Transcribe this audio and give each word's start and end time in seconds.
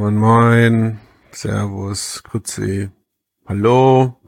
Moin 0.00 0.16
Moin, 0.16 0.98
Servus, 1.30 2.22
Grüezi, 2.22 2.88
Hallo, 3.46 4.18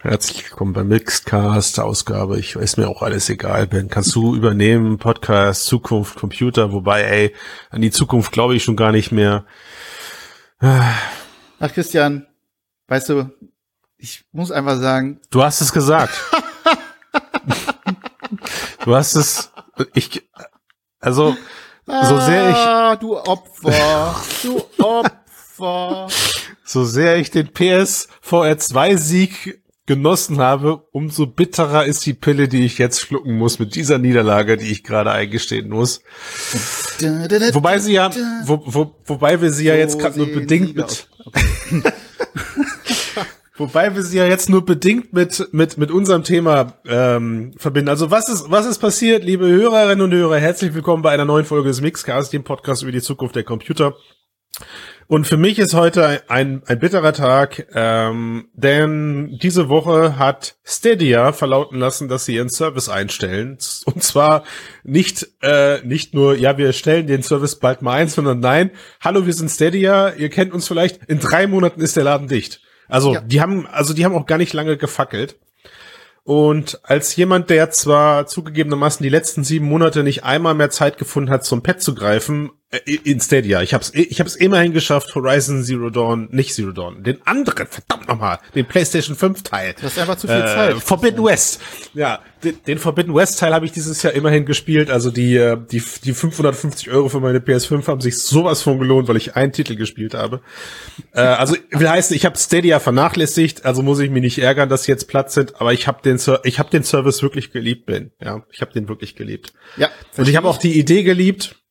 herzlich 0.00 0.42
willkommen 0.42 0.72
beim 0.72 0.88
Mixedcast, 0.88 1.78
Ausgabe, 1.78 2.40
ich 2.40 2.56
weiß 2.56 2.76
mir 2.76 2.88
auch 2.88 3.02
alles 3.02 3.30
egal, 3.30 3.68
Ben, 3.68 3.88
kannst 3.88 4.16
du 4.16 4.34
übernehmen, 4.34 4.98
Podcast, 4.98 5.66
Zukunft, 5.66 6.16
Computer, 6.16 6.72
wobei, 6.72 7.02
ey, 7.02 7.34
an 7.70 7.82
die 7.82 7.92
Zukunft 7.92 8.32
glaube 8.32 8.56
ich 8.56 8.64
schon 8.64 8.74
gar 8.74 8.90
nicht 8.90 9.12
mehr. 9.12 9.46
Ach 10.58 11.72
Christian, 11.72 12.26
weißt 12.88 13.10
du, 13.10 13.30
ich 13.98 14.24
muss 14.32 14.50
einfach 14.50 14.78
sagen. 14.78 15.20
Du 15.30 15.44
hast 15.44 15.60
es 15.60 15.72
gesagt. 15.72 16.20
du 18.84 18.96
hast 18.96 19.14
es, 19.14 19.52
ich, 19.94 20.28
also, 20.98 21.36
so 22.08 22.20
sehr 22.20 22.50
ich. 22.50 22.56
Ah, 22.56 22.96
du 22.96 23.16
Opfer, 23.16 24.16
du 24.42 24.62
Opfer. 24.82 26.08
So 26.64 26.84
sehr 26.84 27.16
ich 27.16 27.30
den 27.30 27.48
PSVR 27.52 28.58
2 28.58 28.96
Sieg 28.96 29.62
genossen 29.86 30.38
habe, 30.38 30.86
umso 30.92 31.26
bitterer 31.26 31.84
ist 31.84 32.06
die 32.06 32.14
Pille, 32.14 32.48
die 32.48 32.64
ich 32.64 32.78
jetzt 32.78 33.00
schlucken 33.00 33.36
muss 33.36 33.58
mit 33.58 33.74
dieser 33.74 33.98
Niederlage, 33.98 34.56
die 34.56 34.70
ich 34.70 34.84
gerade 34.84 35.10
eingestehen 35.10 35.68
muss. 35.68 36.02
wobei 37.52 37.78
sie 37.78 37.94
ja, 37.94 38.10
wo, 38.44 38.62
wo, 38.64 38.94
wobei 39.04 39.40
wir 39.40 39.50
sie 39.50 39.64
ja 39.64 39.74
jetzt 39.74 39.98
gerade 39.98 40.18
nur 40.18 40.28
bedingt 40.28 40.76
mit, 40.76 41.08
okay. 41.24 41.82
Wobei 43.54 43.94
wir 43.94 44.02
sie 44.02 44.16
ja 44.16 44.24
jetzt 44.24 44.48
nur 44.48 44.64
bedingt 44.64 45.12
mit, 45.12 45.48
mit, 45.52 45.76
mit 45.76 45.90
unserem 45.90 46.24
Thema 46.24 46.78
ähm, 46.86 47.52
verbinden. 47.58 47.90
Also 47.90 48.10
was 48.10 48.30
ist, 48.30 48.50
was 48.50 48.64
ist 48.64 48.78
passiert, 48.78 49.24
liebe 49.24 49.46
Hörerinnen 49.46 50.00
und 50.00 50.12
Hörer? 50.12 50.38
Herzlich 50.38 50.72
willkommen 50.72 51.02
bei 51.02 51.10
einer 51.10 51.26
neuen 51.26 51.44
Folge 51.44 51.68
des 51.68 51.82
Mixcast, 51.82 52.32
dem 52.32 52.44
Podcast 52.44 52.82
über 52.82 52.92
die 52.92 53.02
Zukunft 53.02 53.36
der 53.36 53.44
Computer. 53.44 53.94
Und 55.06 55.26
für 55.26 55.36
mich 55.36 55.58
ist 55.58 55.74
heute 55.74 56.22
ein, 56.30 56.62
ein 56.64 56.78
bitterer 56.78 57.12
Tag, 57.12 57.66
ähm, 57.74 58.48
denn 58.54 59.38
diese 59.42 59.68
Woche 59.68 60.18
hat 60.18 60.56
Stadia 60.64 61.34
verlauten 61.34 61.78
lassen, 61.78 62.08
dass 62.08 62.24
sie 62.24 62.36
ihren 62.36 62.48
Service 62.48 62.88
einstellen. 62.88 63.58
Und 63.84 64.02
zwar 64.02 64.44
nicht, 64.82 65.28
äh, 65.42 65.82
nicht 65.84 66.14
nur, 66.14 66.36
ja, 66.36 66.56
wir 66.56 66.72
stellen 66.72 67.06
den 67.06 67.22
Service 67.22 67.58
bald 67.58 67.82
mal 67.82 67.98
ein, 67.98 68.08
sondern 68.08 68.40
nein, 68.40 68.70
hallo, 69.02 69.26
wir 69.26 69.34
sind 69.34 69.50
Stadia, 69.50 70.14
ihr 70.14 70.30
kennt 70.30 70.54
uns 70.54 70.68
vielleicht, 70.68 71.04
in 71.04 71.18
drei 71.18 71.46
Monaten 71.46 71.82
ist 71.82 71.96
der 71.96 72.04
Laden 72.04 72.28
dicht. 72.28 72.62
Also, 72.92 73.14
ja. 73.14 73.20
die 73.22 73.40
haben, 73.40 73.66
also 73.66 73.94
die 73.94 74.04
haben 74.04 74.14
auch 74.14 74.26
gar 74.26 74.36
nicht 74.36 74.52
lange 74.52 74.76
gefackelt. 74.76 75.36
Und 76.24 76.80
als 76.84 77.16
jemand, 77.16 77.48
der 77.48 77.70
zwar 77.70 78.26
zugegebenermaßen 78.26 79.02
die 79.02 79.08
letzten 79.08 79.44
sieben 79.44 79.66
Monate 79.66 80.02
nicht 80.02 80.24
einmal 80.24 80.54
mehr 80.54 80.68
Zeit 80.68 80.98
gefunden 80.98 81.30
hat, 81.30 81.44
zum 81.44 81.62
Pad 81.62 81.80
zu 81.80 81.94
greifen, 81.94 82.50
in 82.86 83.20
Stadia. 83.20 83.60
Ich 83.60 83.74
habe 83.74 83.82
es 83.82 83.94
ich 83.94 84.18
hab's 84.18 84.34
immerhin 84.34 84.72
geschafft, 84.72 85.14
Horizon 85.14 85.62
Zero 85.62 85.90
Dawn, 85.90 86.28
nicht 86.30 86.54
Zero 86.54 86.72
Dawn, 86.72 87.02
den 87.02 87.18
anderen, 87.26 87.66
verdammt 87.66 88.08
nochmal, 88.08 88.38
den 88.54 88.64
PlayStation 88.64 89.14
5 89.14 89.42
Teil. 89.42 89.74
Das 89.80 89.92
ist 89.92 89.98
einfach 89.98 90.16
zu 90.16 90.26
viel 90.26 90.40
äh, 90.40 90.46
Zeit. 90.46 90.76
Forbidden 90.76 91.22
West. 91.22 91.60
Ja, 91.92 92.20
den, 92.42 92.56
den 92.66 92.78
Forbidden 92.78 93.14
West 93.14 93.38
Teil 93.38 93.52
habe 93.52 93.66
ich 93.66 93.72
dieses 93.72 94.02
Jahr 94.02 94.14
immerhin 94.14 94.46
gespielt. 94.46 94.90
Also 94.90 95.10
die, 95.10 95.36
äh, 95.36 95.58
die, 95.70 95.82
die 96.04 96.14
550 96.14 96.90
Euro 96.90 97.10
für 97.10 97.20
meine 97.20 97.40
PS5 97.40 97.86
haben 97.86 98.00
sich 98.00 98.18
sowas 98.18 98.62
von 98.62 98.78
gelohnt, 98.78 99.06
weil 99.06 99.18
ich 99.18 99.36
einen 99.36 99.52
Titel 99.52 99.76
gespielt 99.76 100.14
habe. 100.14 100.40
Äh, 101.12 101.20
also 101.20 101.56
will 101.70 101.90
heißen, 101.90 102.16
ich 102.16 102.24
habe 102.24 102.38
Stadia 102.38 102.80
vernachlässigt, 102.80 103.66
also 103.66 103.82
muss 103.82 104.00
ich 104.00 104.10
mich 104.10 104.22
nicht 104.22 104.38
ärgern, 104.38 104.70
dass 104.70 104.84
sie 104.84 104.92
jetzt 104.92 105.08
Platz 105.08 105.34
sind, 105.34 105.60
aber 105.60 105.74
ich 105.74 105.86
habe 105.86 106.00
den, 106.02 106.18
ich 106.44 106.58
hab 106.58 106.70
den 106.70 106.84
Service 106.84 107.22
wirklich 107.22 107.52
geliebt, 107.52 107.84
Ben. 107.84 108.12
Ja, 108.18 108.44
ich 108.50 108.62
habe 108.62 108.72
den 108.72 108.88
wirklich 108.88 109.14
geliebt. 109.14 109.52
Ja. 109.76 109.90
Und 110.16 110.26
ich 110.26 110.36
habe 110.36 110.48
auch 110.48 110.56
die 110.56 110.78
Idee 110.78 111.02
geliebt, 111.02 111.61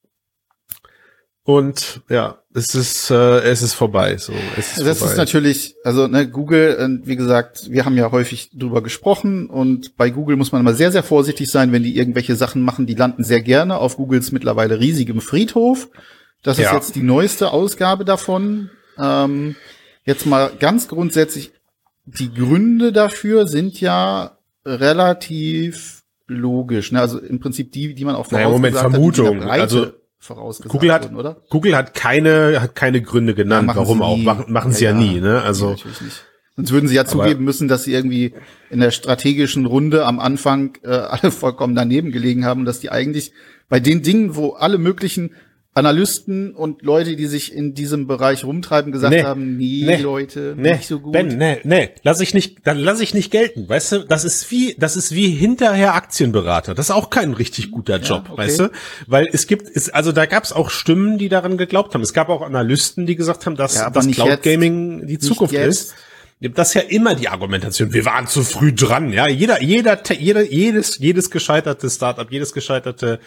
und 1.44 2.02
ja, 2.08 2.38
es 2.54 2.76
ist 2.76 3.10
äh, 3.10 3.40
es 3.40 3.62
ist 3.62 3.74
vorbei. 3.74 4.18
So, 4.18 4.34
es 4.58 4.78
ist 4.78 4.86
das 4.86 5.00
vorbei. 5.00 5.12
ist 5.12 5.18
natürlich, 5.18 5.76
also 5.84 6.08
ne, 6.08 6.30
Google, 6.30 6.78
äh, 6.78 7.08
wie 7.08 7.16
gesagt, 7.16 7.72
wir 7.72 7.86
haben 7.86 7.98
ja 7.98 8.12
häufig 8.12 8.52
drüber 8.54 8.84
gesprochen 8.84 9.50
und 9.50 9.98
bei 9.98 10.12
Google 10.12 10.36
muss 10.36 10.52
man 10.52 10.62
immer 10.62 10.74
sehr 10.74 10.92
sehr 10.92 11.04
vorsichtig 11.04 11.50
sein, 11.50 11.72
wenn 11.72 11.84
die 11.84 11.98
irgendwelche 11.98 12.36
Sachen 12.36 12.62
machen. 12.62 12.86
Die 12.86 12.94
landen 12.94 13.24
sehr 13.24 13.42
gerne 13.42 13.78
auf 13.78 13.98
Googles 13.98 14.32
mittlerweile 14.32 14.80
riesigem 14.80 15.20
Friedhof. 15.20 15.90
Das 16.44 16.60
ist 16.60 16.66
ja. 16.66 16.76
jetzt 16.76 16.96
die 16.96 17.04
neueste 17.04 17.52
Ausgabe 17.52 18.06
davon. 18.06 18.70
Ähm, 19.00 19.56
jetzt 20.06 20.26
mal 20.26 20.52
ganz 20.60 20.88
grundsätzlich, 20.88 21.52
die 22.06 22.34
Gründe 22.34 22.92
dafür 22.92 23.48
sind 23.48 23.80
ja 23.82 24.38
relativ 24.66 26.04
logisch. 26.28 26.92
Ne? 26.92 27.02
Also 27.02 27.20
im 27.20 27.40
Prinzip 27.40 27.72
die, 27.72 27.94
die 27.94 28.06
man 28.06 28.16
auch 28.16 28.30
naja, 28.32 28.50
Moment, 28.50 28.76
Vermutung. 28.76 29.44
Hat, 29.44 29.60
also 29.60 29.92
vorausgesagt 30.22 30.72
Google 30.72 30.94
hat, 30.94 31.04
wurden, 31.04 31.16
oder? 31.18 31.42
Google 31.50 31.76
hat 31.76 31.94
keine, 31.96 32.62
hat 32.62 32.76
keine 32.76 33.02
Gründe 33.02 33.34
genannt, 33.34 33.70
ja, 33.70 33.76
warum 33.76 34.02
auch. 34.02 34.18
Machen, 34.18 34.52
machen 34.54 34.72
sie 34.72 34.86
ja, 34.86 34.92
ja, 34.92 34.98
nie, 34.98 35.20
ne? 35.20 35.42
Also. 35.42 35.76
Sonst 36.56 36.72
würden 36.72 36.88
sie 36.88 36.96
ja 36.96 37.06
zugeben 37.06 37.44
müssen, 37.44 37.68
dass 37.68 37.86
sie 37.86 37.94
irgendwie 37.94 38.34
in 38.70 38.82
der 38.82 38.92
strategischen 38.92 39.66
Runde 39.66 40.06
am 40.06 40.20
Anfang 40.20 40.78
äh, 40.84 40.90
alle 40.90 41.32
vollkommen 41.32 41.76
daneben 41.76 42.12
gelegen 42.12 42.46
haben, 42.46 42.66
dass 42.66 42.80
die 42.80 42.92
eigentlich 42.92 43.34
bei 43.68 43.80
den 43.80 44.04
Dingen, 44.04 44.36
wo 44.36 44.52
alle 44.52 44.78
möglichen 44.78 45.34
Analysten 45.74 46.54
und 46.54 46.82
Leute, 46.82 47.16
die 47.16 47.28
sich 47.28 47.54
in 47.54 47.74
diesem 47.74 48.06
Bereich 48.06 48.44
rumtreiben, 48.44 48.92
gesagt 48.92 49.14
nee, 49.14 49.24
haben, 49.24 49.56
nee, 49.56 49.84
nee 49.86 49.96
Leute, 49.98 50.54
nee, 50.58 50.74
nicht 50.74 50.88
so 50.88 51.00
gut. 51.00 51.14
Ben, 51.14 51.38
nee, 51.38 51.62
nee, 51.64 51.92
lass 52.04 52.20
ich 52.20 52.34
nicht, 52.34 52.68
dann 52.68 52.78
lass 52.78 53.00
ich 53.00 53.14
nicht 53.14 53.32
gelten, 53.32 53.70
weißt 53.70 53.92
du? 53.94 54.00
Das 54.00 54.26
ist 54.26 54.52
wie, 54.52 54.76
das 54.78 54.98
ist 54.98 55.16
wie 55.16 55.30
hinterher 55.30 55.94
Aktienberater. 55.94 56.76
Das 56.76 56.88
ist 56.88 56.92
auch 56.92 57.10
kein 57.10 57.32
richtig 57.32 57.72
guter 57.72 58.00
Job, 58.00 58.24
ja, 58.26 58.34
okay. 58.34 58.42
weißt 58.42 58.60
du? 58.60 58.72
Weil 59.08 59.30
es 59.32 59.48
gibt, 59.48 59.70
ist, 59.70 59.96
also 59.96 60.12
da 60.12 60.26
gab 60.26 60.44
es 60.44 60.52
auch 60.52 60.70
Stimmen, 60.70 61.18
die 61.18 61.30
daran 61.30 61.58
geglaubt 61.58 61.94
haben. 61.94 62.02
Es 62.02 62.12
gab 62.12 62.28
auch 62.28 62.42
Analysten, 62.42 63.06
die 63.06 63.16
gesagt 63.16 63.46
haben, 63.46 63.56
dass 63.56 63.76
ja, 63.76 63.90
das 63.90 64.12
Cloud 64.12 64.44
Gaming 64.44 65.08
die 65.08 65.20
Zukunft 65.20 65.54
ist. 65.54 65.96
Das 66.42 66.70
ist 66.70 66.74
ja 66.74 66.82
immer 66.82 67.16
die 67.16 67.30
Argumentation. 67.30 67.94
Wir 67.94 68.04
waren 68.04 68.28
zu 68.28 68.44
früh 68.44 68.74
dran, 68.74 69.14
ja. 69.14 69.28
Jeder, 69.28 69.62
jeder, 69.62 70.02
jeder, 70.12 70.42
jedes, 70.42 70.98
jedes 70.98 71.30
gescheiterte 71.30 71.88
Startup, 71.90 72.30
jedes 72.30 72.52
gescheiterte 72.52 73.20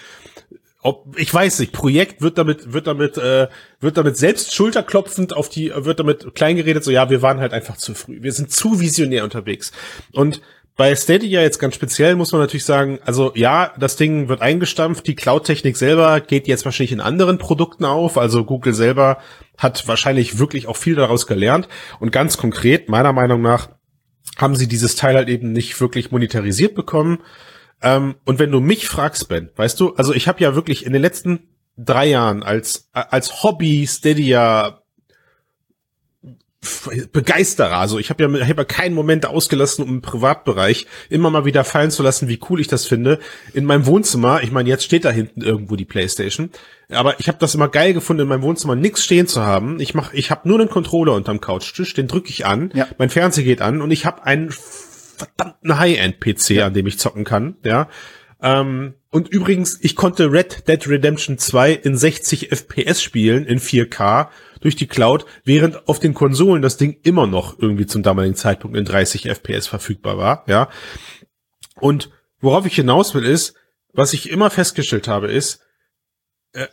ob 0.84 1.18
ich 1.18 1.32
weiß 1.32 1.60
nicht, 1.60 1.72
Projekt 1.72 2.20
wird 2.20 2.36
damit 2.36 2.74
wird 2.74 2.86
damit 2.86 3.16
äh, 3.16 3.48
wird 3.80 3.96
damit 3.96 4.18
selbst 4.18 4.54
schulterklopfend 4.54 5.34
auf 5.34 5.48
die 5.48 5.72
wird 5.74 5.98
damit 5.98 6.34
kleingeredet 6.34 6.84
so 6.84 6.90
ja, 6.90 7.08
wir 7.08 7.22
waren 7.22 7.40
halt 7.40 7.54
einfach 7.54 7.78
zu 7.78 7.94
früh. 7.94 8.22
Wir 8.22 8.32
sind 8.32 8.52
zu 8.52 8.80
visionär 8.80 9.24
unterwegs. 9.24 9.72
Und 10.12 10.42
bei 10.76 10.94
Stadia 10.94 11.40
jetzt 11.40 11.58
ganz 11.58 11.74
speziell 11.74 12.16
muss 12.16 12.32
man 12.32 12.42
natürlich 12.42 12.66
sagen, 12.66 12.98
also 13.06 13.32
ja, 13.34 13.72
das 13.78 13.96
Ding 13.96 14.28
wird 14.28 14.42
eingestampft, 14.42 15.06
die 15.06 15.14
Cloud-Technik 15.14 15.76
selber 15.76 16.20
geht 16.20 16.46
jetzt 16.46 16.66
wahrscheinlich 16.66 16.92
in 16.92 17.00
anderen 17.00 17.38
Produkten 17.38 17.86
auf, 17.86 18.18
also 18.18 18.44
Google 18.44 18.74
selber 18.74 19.18
hat 19.56 19.88
wahrscheinlich 19.88 20.38
wirklich 20.38 20.66
auch 20.66 20.76
viel 20.76 20.96
daraus 20.96 21.26
gelernt 21.26 21.66
und 21.98 22.12
ganz 22.12 22.36
konkret, 22.36 22.90
meiner 22.90 23.12
Meinung 23.14 23.40
nach, 23.40 23.70
haben 24.36 24.56
sie 24.56 24.66
dieses 24.66 24.96
Teil 24.96 25.14
halt 25.14 25.28
eben 25.28 25.52
nicht 25.52 25.80
wirklich 25.80 26.10
monetarisiert 26.10 26.74
bekommen 26.74 27.20
ähm, 27.84 28.16
und 28.24 28.38
wenn 28.38 28.50
du 28.50 28.60
mich 28.60 28.88
fragst, 28.88 29.28
Ben, 29.28 29.50
weißt 29.54 29.78
du, 29.78 29.94
also 29.94 30.12
ich 30.12 30.26
habe 30.26 30.40
ja 30.40 30.54
wirklich 30.54 30.86
in 30.86 30.92
den 30.92 31.02
letzten 31.02 31.48
drei 31.76 32.06
Jahren 32.06 32.42
als 32.42 32.88
als 32.92 33.42
Hobby 33.42 33.86
Stadia 33.86 34.80
Begeisterer. 37.12 37.76
Also 37.76 37.98
ich 37.98 38.10
habe 38.10 38.24
ja, 38.24 38.34
ich 38.42 38.48
hab 38.48 38.56
ja 38.56 38.64
keinen 38.64 38.94
Moment 38.94 39.26
ausgelassen, 39.26 39.84
um 39.84 39.90
im 39.90 40.02
Privatbereich 40.02 40.86
immer 41.10 41.30
mal 41.30 41.44
wieder 41.44 41.62
fallen 41.64 41.90
zu 41.90 42.02
lassen, 42.02 42.28
wie 42.28 42.40
cool 42.48 42.60
ich 42.60 42.68
das 42.68 42.86
finde. 42.86 43.18
In 43.52 43.64
meinem 43.64 43.86
Wohnzimmer, 43.86 44.42
ich 44.42 44.50
meine, 44.50 44.68
jetzt 44.68 44.84
steht 44.84 45.04
da 45.04 45.10
hinten 45.10 45.42
irgendwo 45.42 45.76
die 45.76 45.84
Playstation, 45.84 46.50
aber 46.90 47.20
ich 47.20 47.28
habe 47.28 47.38
das 47.38 47.54
immer 47.54 47.68
geil 47.68 47.92
gefunden, 47.92 48.22
in 48.22 48.28
meinem 48.28 48.42
Wohnzimmer 48.42 48.76
nichts 48.76 49.04
stehen 49.04 49.26
zu 49.26 49.42
haben. 49.42 49.78
Ich 49.78 49.94
mach, 49.94 50.12
ich 50.14 50.30
habe 50.30 50.48
nur 50.48 50.58
einen 50.58 50.70
Controller 50.70 51.12
unterm 51.12 51.40
Couchtisch, 51.40 51.92
den 51.92 52.08
drücke 52.08 52.30
ich 52.30 52.46
an, 52.46 52.70
ja. 52.74 52.86
mein 52.96 53.10
Fernseher 53.10 53.44
geht 53.44 53.60
an 53.60 53.82
und 53.82 53.90
ich 53.90 54.06
habe 54.06 54.24
einen 54.24 54.50
verdammten 55.24 55.78
High-End-PC, 55.78 56.50
ja. 56.50 56.66
an 56.66 56.74
dem 56.74 56.86
ich 56.86 56.98
zocken 56.98 57.24
kann, 57.24 57.56
ja. 57.64 57.88
Ähm, 58.42 58.94
und 59.10 59.28
übrigens, 59.28 59.78
ich 59.80 59.96
konnte 59.96 60.30
Red 60.30 60.68
Dead 60.68 60.88
Redemption 60.88 61.38
2 61.38 61.72
in 61.72 61.96
60 61.96 62.50
FPS 62.50 63.02
spielen, 63.02 63.46
in 63.46 63.58
4K, 63.58 64.28
durch 64.60 64.76
die 64.76 64.86
Cloud, 64.86 65.24
während 65.44 65.88
auf 65.88 65.98
den 65.98 66.14
Konsolen 66.14 66.62
das 66.62 66.76
Ding 66.76 66.98
immer 67.02 67.26
noch 67.26 67.58
irgendwie 67.58 67.86
zum 67.86 68.02
damaligen 68.02 68.34
Zeitpunkt 68.34 68.76
in 68.76 68.84
30 68.84 69.28
FPS 69.28 69.66
verfügbar 69.66 70.18
war, 70.18 70.44
ja. 70.46 70.68
Und 71.76 72.10
worauf 72.40 72.66
ich 72.66 72.74
hinaus 72.74 73.14
will 73.14 73.24
ist, 73.24 73.54
was 73.92 74.12
ich 74.12 74.30
immer 74.30 74.50
festgestellt 74.50 75.08
habe, 75.08 75.28
ist, 75.28 75.60
äh, 76.52 76.66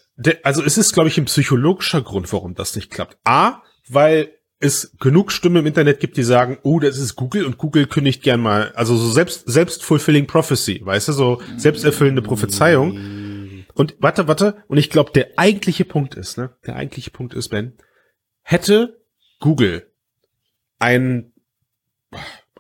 also 0.44 0.64
es 0.64 0.78
ist, 0.78 0.94
glaube 0.94 1.10
ich, 1.10 1.18
ein 1.18 1.26
psychologischer 1.26 2.02
Grund, 2.02 2.32
warum 2.34 2.56
das 2.56 2.76
nicht 2.76 2.92
klappt. 2.92 3.18
A, 3.24 3.62
weil 3.88 4.34
es 4.62 4.96
genug 5.00 5.32
Stimmen 5.32 5.58
im 5.58 5.66
Internet 5.66 6.00
gibt, 6.00 6.18
die 6.18 6.24
sagen, 6.24 6.60
oh, 6.64 6.80
das 6.80 6.98
ist 6.98 7.16
Google 7.16 7.46
und 7.46 7.58
Google 7.58 7.88
kündigt 7.88 8.22
gern 8.22 8.40
mal, 8.40 8.72
also 8.76 8.96
so 8.96 9.10
selbst, 9.10 9.50
selbst 9.50 9.84
fulfilling 9.84 10.28
prophecy, 10.28 10.82
weißt 10.84 11.10
du, 11.10 11.14
so 11.14 11.42
selbsterfüllende 11.58 12.22
Prophezeiung. 12.22 13.66
Und 13.74 13.96
warte, 14.00 14.28
warte, 14.28 14.64
und 14.68 14.78
ich 14.78 14.90
glaube, 14.90 15.12
der 15.12 15.30
eigentliche 15.38 15.86
Punkt 15.86 16.16
ist, 16.16 16.38
ne, 16.38 16.56
der 16.66 16.76
eigentliche 16.76 17.10
Punkt 17.10 17.34
ist, 17.34 17.50
Ben, 17.50 17.74
hätte 18.44 19.02
Google 19.40 19.92
ein, 20.78 21.34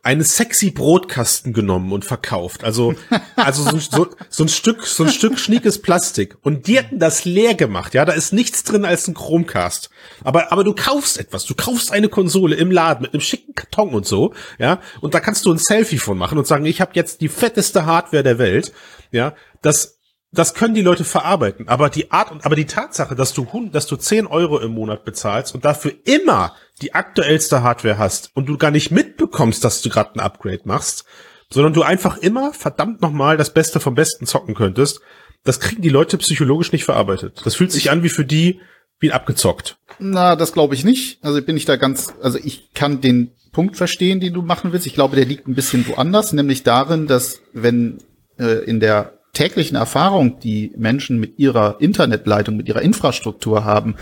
einen 0.03 0.23
sexy 0.23 0.71
Brotkasten 0.71 1.53
genommen 1.53 1.91
und 1.91 2.05
verkauft. 2.05 2.63
Also, 2.63 2.95
also 3.35 3.63
so, 3.63 3.77
so, 3.77 4.07
so 4.29 4.43
ein 4.43 4.49
Stück, 4.49 4.85
so 4.85 5.03
ein 5.03 5.09
Stück 5.09 5.37
schniekes 5.37 5.81
Plastik. 5.81 6.37
Und 6.41 6.67
die 6.67 6.77
hätten 6.77 6.99
das 6.99 7.23
leer 7.25 7.53
gemacht. 7.53 7.93
Ja, 7.93 8.03
da 8.05 8.13
ist 8.13 8.33
nichts 8.33 8.63
drin 8.63 8.83
als 8.83 9.07
ein 9.07 9.13
Chromecast. 9.13 9.89
Aber, 10.23 10.51
aber 10.51 10.63
du 10.63 10.73
kaufst 10.73 11.19
etwas. 11.19 11.45
Du 11.45 11.53
kaufst 11.53 11.91
eine 11.91 12.09
Konsole 12.09 12.55
im 12.55 12.71
Laden 12.71 13.03
mit 13.03 13.13
einem 13.13 13.21
schicken 13.21 13.53
Karton 13.53 13.93
und 13.93 14.07
so. 14.07 14.33
Ja, 14.57 14.81
und 15.01 15.13
da 15.13 15.19
kannst 15.19 15.45
du 15.45 15.51
ein 15.51 15.59
Selfie 15.59 15.99
von 15.99 16.17
machen 16.17 16.37
und 16.37 16.47
sagen, 16.47 16.65
ich 16.65 16.81
habe 16.81 16.91
jetzt 16.95 17.21
die 17.21 17.29
fetteste 17.29 17.85
Hardware 17.85 18.23
der 18.23 18.39
Welt. 18.39 18.73
Ja, 19.11 19.35
das, 19.61 19.99
das 20.31 20.55
können 20.55 20.73
die 20.73 20.81
Leute 20.81 21.03
verarbeiten. 21.03 21.67
Aber 21.67 21.89
die 21.89 22.11
Art 22.11 22.31
und, 22.31 22.43
aber 22.43 22.55
die 22.55 22.65
Tatsache, 22.65 23.15
dass 23.15 23.33
du, 23.33 23.45
dass 23.71 23.85
du 23.85 23.97
10 23.97 24.25
Euro 24.25 24.59
im 24.59 24.71
Monat 24.71 25.05
bezahlst 25.05 25.53
und 25.53 25.63
dafür 25.63 25.93
immer 26.05 26.55
die 26.81 26.93
aktuellste 26.93 27.63
Hardware 27.63 27.97
hast 27.97 28.31
und 28.33 28.47
du 28.47 28.57
gar 28.57 28.71
nicht 28.71 28.91
mitbekommst, 28.91 29.63
dass 29.63 29.81
du 29.81 29.89
gerade 29.89 30.15
ein 30.15 30.19
Upgrade 30.19 30.61
machst, 30.65 31.05
sondern 31.49 31.73
du 31.73 31.83
einfach 31.83 32.17
immer 32.17 32.53
verdammt 32.53 33.01
nochmal 33.01 33.37
das 33.37 33.53
Beste 33.53 33.79
vom 33.79 33.95
Besten 33.95 34.25
zocken 34.25 34.55
könntest, 34.55 35.01
das 35.43 35.59
kriegen 35.59 35.81
die 35.81 35.89
Leute 35.89 36.17
psychologisch 36.17 36.71
nicht 36.71 36.85
verarbeitet. 36.85 37.41
Das 37.45 37.55
fühlt 37.55 37.71
sich 37.71 37.85
ich 37.85 37.91
an 37.91 38.03
wie 38.03 38.09
für 38.09 38.25
die 38.25 38.59
wie 38.99 39.11
abgezockt. 39.11 39.77
Na, 39.99 40.35
das 40.35 40.53
glaube 40.53 40.75
ich 40.75 40.83
nicht. 40.83 41.23
Also 41.23 41.41
bin 41.41 41.57
ich 41.57 41.65
da 41.65 41.75
ganz, 41.75 42.13
also 42.21 42.37
ich 42.37 42.73
kann 42.73 43.01
den 43.01 43.31
Punkt 43.51 43.75
verstehen, 43.75 44.19
den 44.19 44.33
du 44.33 44.43
machen 44.43 44.71
willst. 44.71 44.85
Ich 44.85 44.93
glaube, 44.93 45.15
der 45.15 45.25
liegt 45.25 45.47
ein 45.47 45.55
bisschen 45.55 45.87
woanders, 45.87 46.33
nämlich 46.33 46.63
darin, 46.63 47.07
dass 47.07 47.41
wenn 47.51 47.97
äh, 48.37 48.63
in 48.63 48.79
der 48.79 49.17
täglichen 49.33 49.75
Erfahrung, 49.75 50.39
die 50.39 50.71
Menschen 50.77 51.19
mit 51.19 51.39
ihrer 51.39 51.77
Internetleitung, 51.79 52.57
mit 52.57 52.67
ihrer 52.67 52.81
Infrastruktur 52.81 53.65
haben, 53.65 53.95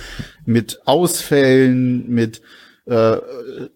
mit 0.46 0.82
Ausfällen, 0.86 2.10
mit 2.10 2.42
äh, 2.90 3.18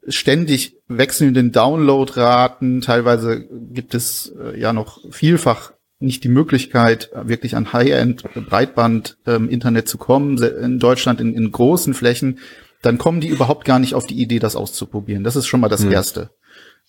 ständig 0.08 0.78
wechselnden 0.88 1.52
Downloadraten, 1.52 2.82
teilweise 2.82 3.48
gibt 3.72 3.94
es 3.94 4.34
äh, 4.42 4.60
ja 4.60 4.74
noch 4.74 5.00
vielfach 5.12 5.74
nicht 6.00 6.24
die 6.24 6.30
Möglichkeit, 6.30 7.12
wirklich 7.14 7.56
an 7.56 7.72
High-End 7.72 8.24
Breitband 8.50 9.18
ähm, 9.28 9.50
Internet 9.50 9.88
zu 9.88 9.98
kommen, 9.98 10.42
in 10.42 10.80
Deutschland 10.80 11.22
in, 11.22 11.34
in, 11.34 11.52
großen 11.52 11.94
Flächen, 11.94 12.40
dann 12.82 12.98
kommen 12.98 13.22
die 13.22 13.30
überhaupt 13.30 13.66
gar 13.66 13.80
nicht 13.80 13.94
auf 13.94 14.08
die 14.08 14.20
Idee, 14.20 14.40
das 14.40 14.56
auszuprobieren. 14.56 15.24
Das 15.24 15.36
ist 15.36 15.46
schon 15.46 15.62
mal 15.62 15.70
das 15.70 15.86
mhm. 15.86 15.92
Erste. 15.92 16.32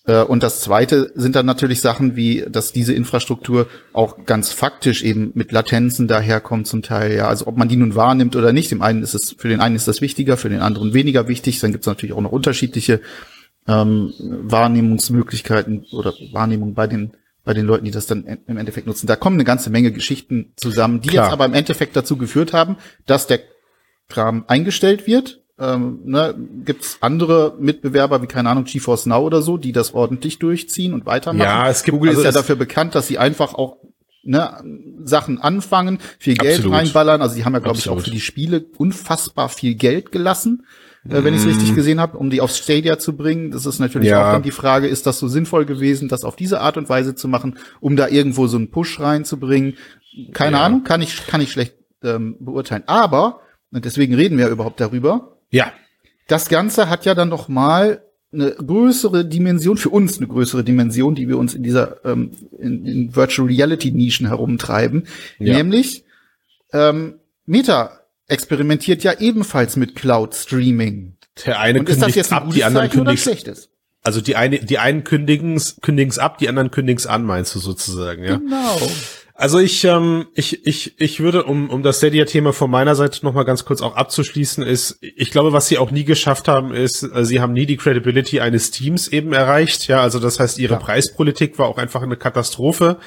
Äh, 0.07 0.23
und 0.23 0.43
das 0.43 0.61
zweite 0.61 1.13
sind 1.15 1.37
dann 1.37 1.47
natürlich 1.47 1.81
Sachen 1.81 2.17
wie, 2.17 2.45
dass 2.49 2.73
diese 2.73 2.93
Infrastruktur 2.93 3.67
auch 3.93 4.25
ganz 4.27 4.53
faktisch 4.53 5.03
eben 5.03 5.33
mit 5.35 5.53
Latenzen 5.53 6.09
daherkommt 6.09 6.67
zum 6.67 6.83
Teil. 6.83 7.15
Ja, 7.15 7.29
also 7.29 7.47
ob 7.47 7.57
man 7.57 7.69
die 7.69 7.77
nun 7.77 7.95
wahrnimmt 7.95 8.37
oder 8.37 8.53
nicht. 8.53 8.71
Dem 8.71 8.83
einen 8.83 9.03
ist 9.03 9.15
es, 9.15 9.35
für 9.37 9.49
den 9.49 9.61
einen 9.61 9.77
ist 9.77 9.89
das 9.89 10.01
wichtiger, 10.01 10.37
für 10.37 10.49
den 10.49 10.61
anderen 10.61 10.95
weniger 10.95 11.29
wichtig. 11.29 11.61
Dann 11.61 11.73
gibt 11.73 11.85
es 11.85 11.89
natürlich 11.89 12.15
auch 12.15 12.21
noch 12.21 12.33
unterschiedliche 12.33 13.01
ähm, 13.67 14.13
Wahrnehmungsmöglichkeiten 14.19 15.87
oder 15.93 16.13
Wahrnehmung 16.33 16.75
bei 16.75 16.87
den 16.87 17.13
bei 17.45 17.53
den 17.53 17.67
Leuten, 17.67 17.85
die 17.85 17.91
das 17.91 18.07
dann 18.07 18.25
im 18.25 18.57
Endeffekt 18.57 18.87
nutzen. 18.87 19.07
Da 19.07 19.17
kommen 19.17 19.37
eine 19.37 19.45
ganze 19.45 19.69
Menge 19.69 19.93
Geschichten 19.93 20.55
zusammen, 20.57 21.03
die 21.03 21.11
Klar. 21.11 21.27
jetzt 21.27 21.33
aber 21.35 21.45
im 21.45 21.53
Endeffekt 21.53 21.95
dazu 21.95 22.17
geführt 22.17 22.55
haben, 22.55 22.77
dass 23.05 23.27
der 23.27 23.41
Kram 24.09 24.45
eingestellt 24.49 25.07
wird 25.07 25.44
ähm, 25.59 26.01
ne, 26.05 26.35
gibt 26.65 26.85
es 26.85 26.99
andere 27.01 27.57
Mitbewerber 27.59 28.23
wie 28.23 28.27
keine 28.27 28.51
Ahnung 28.51 28.65
GeForce 28.65 29.07
Now 29.07 29.21
oder 29.21 29.41
so, 29.41 29.57
die 29.57 29.73
das 29.73 29.95
ordentlich 29.95 30.39
durchziehen 30.39 30.93
und 30.93 31.07
weitermachen. 31.07 31.47
Ja, 31.47 31.69
es 31.69 31.85
gibt 31.85 31.97
Google 31.97 32.11
also 32.11 32.23
ist 32.23 32.27
ja 32.27 32.33
dafür 32.33 32.57
bekannt, 32.57 32.95
dass 32.95 33.07
sie 33.07 33.19
einfach 33.19 33.55
auch 33.55 33.77
ne, 34.25 34.63
Sachen 35.05 35.41
anfangen, 35.41 35.99
viel 36.19 36.35
Geld 36.35 36.57
absolut. 36.57 36.79
reinballern. 36.79 37.23
Also 37.23 37.37
die 37.37 37.45
haben 37.45 37.53
ja 37.53 37.61
glaube 37.61 37.79
ich 37.79 37.89
auch 37.89 38.01
für 38.01 38.11
die 38.11 38.21
Spiele 38.21 38.65
unfassbar 38.77 39.49
viel 39.49 39.75
Geld 39.75 40.11
gelassen. 40.11 40.67
Äh, 41.09 41.23
wenn 41.23 41.35
ich 41.35 41.41
es 41.41 41.47
richtig 41.47 41.75
gesehen 41.75 42.01
habe, 42.01 42.17
um 42.17 42.31
die 42.31 42.41
aufs 42.41 42.59
Stadia 42.59 42.99
zu 42.99 43.15
bringen. 43.15 43.51
Das 43.51 43.67
ist 43.67 43.79
natürlich 43.79 44.09
ja. 44.09 44.27
auch 44.27 44.33
dann 44.33 44.43
die 44.43 44.51
Frage, 44.51 44.87
ist 44.89 45.07
das 45.07 45.19
so 45.19 45.29
sinnvoll 45.29 45.67
gewesen, 45.67 46.09
das 46.09 46.25
auf 46.25 46.35
diese 46.35 46.61
Art 46.61 46.77
und 46.77 46.89
Weise 46.89 47.15
zu 47.15 47.29
machen, 47.29 47.59
um 47.81 47.97
da 47.97 48.09
irgendwo 48.09 48.47
so 48.47 48.57
einen 48.57 48.71
Push 48.71 49.01
reinzubringen? 49.01 49.77
Keine 50.33 50.57
ja. 50.57 50.63
Ahnung, 50.63 50.83
kann 50.83 51.03
ich, 51.03 51.27
kann 51.27 51.43
ich 51.43 51.53
schlecht 51.53 51.75
ähm, 52.03 52.37
beurteilen. 52.41 52.85
Aber, 52.87 53.41
und 53.71 53.85
deswegen 53.85 54.15
reden 54.15 54.39
wir 54.39 54.49
überhaupt 54.49 54.81
darüber, 54.81 55.37
ja. 55.55 55.73
Das 56.27 56.49
Ganze 56.49 56.89
hat 56.89 57.05
ja 57.05 57.15
dann 57.15 57.29
noch 57.29 57.49
mal 57.49 58.03
eine 58.33 58.53
größere 58.53 59.25
Dimension, 59.25 59.77
für 59.77 59.91
uns 59.91 60.19
eine 60.19 60.27
größere 60.27 60.65
Dimension, 60.65 61.15
die 61.15 61.29
wir 61.29 61.39
uns 61.39 61.55
in 61.55 61.63
dieser 61.63 62.05
ähm, 62.05 62.33
in, 62.59 62.85
in 62.87 63.17
Virtual 63.17 63.47
Reality 63.47 63.93
Nischen 63.93 64.27
herumtreiben. 64.27 65.07
Ja. 65.39 65.57
Nämlich 65.57 66.05
ähm, 66.73 67.21
Meta 67.47 68.01
experimentiert 68.27 69.05
ja 69.05 69.13
ebenfalls 69.19 69.77
mit 69.77 69.95
Cloud 69.95 70.35
Streaming. 70.35 71.17
Der 71.47 71.61
eine 71.61 71.81
Und 71.81 71.87
kündigt 71.87 72.17
jetzt 72.17 72.33
ab, 72.33 72.51
die 72.53 72.65
anderen 72.65 72.91
kündigen. 72.91 73.55
Also 74.03 74.21
die 74.21 74.37
eine, 74.37 74.59
die 74.59 74.79
einen 74.79 75.05
kündigen 75.05 75.61
kündigen's 75.81 76.19
ab, 76.19 76.39
die 76.39 76.49
anderen 76.49 76.71
kündigen's 76.71 77.07
an, 77.07 77.25
meinst 77.25 77.55
du 77.55 77.59
sozusagen, 77.59 78.25
ja? 78.25 78.37
Genau. 78.37 78.81
Also 79.37 79.59
ich, 79.59 79.83
ähm, 79.83 80.27
ich, 80.35 80.65
ich, 80.65 80.95
ich 81.01 81.19
würde, 81.19 81.43
um, 81.43 81.69
um 81.69 81.83
das 81.83 81.99
Stadia-Thema 81.99 82.53
von 82.53 82.71
meiner 82.71 82.95
Seite 82.95 83.25
noch 83.25 83.35
mal 83.35 83.43
ganz 83.43 83.65
kurz 83.65 83.83
auch 83.83 83.97
abzuschließen, 83.97 84.63
ist, 84.63 84.99
ich 85.01 85.33
glaube, 85.33 85.53
was 85.53 85.67
sie 85.67 85.77
auch 85.79 85.91
nie 85.91 86.05
geschafft 86.05 86.47
haben, 86.47 86.73
ist, 86.73 87.03
äh, 87.03 87.25
sie 87.25 87.41
haben 87.41 87.53
nie 87.53 87.67
die 87.67 87.77
Credibility 87.77 88.39
eines 88.39 88.71
Teams 88.71 89.09
eben 89.09 89.33
erreicht. 89.33 89.89
Ja, 89.89 90.03
also 90.03 90.21
das 90.21 90.39
heißt, 90.39 90.59
ihre 90.61 90.75
ja. 90.75 90.81
Preispolitik 90.81 91.59
war 91.59 91.67
auch 91.67 91.79
einfach 91.79 92.03
eine 92.03 92.17
Katastrophe. 92.17 92.99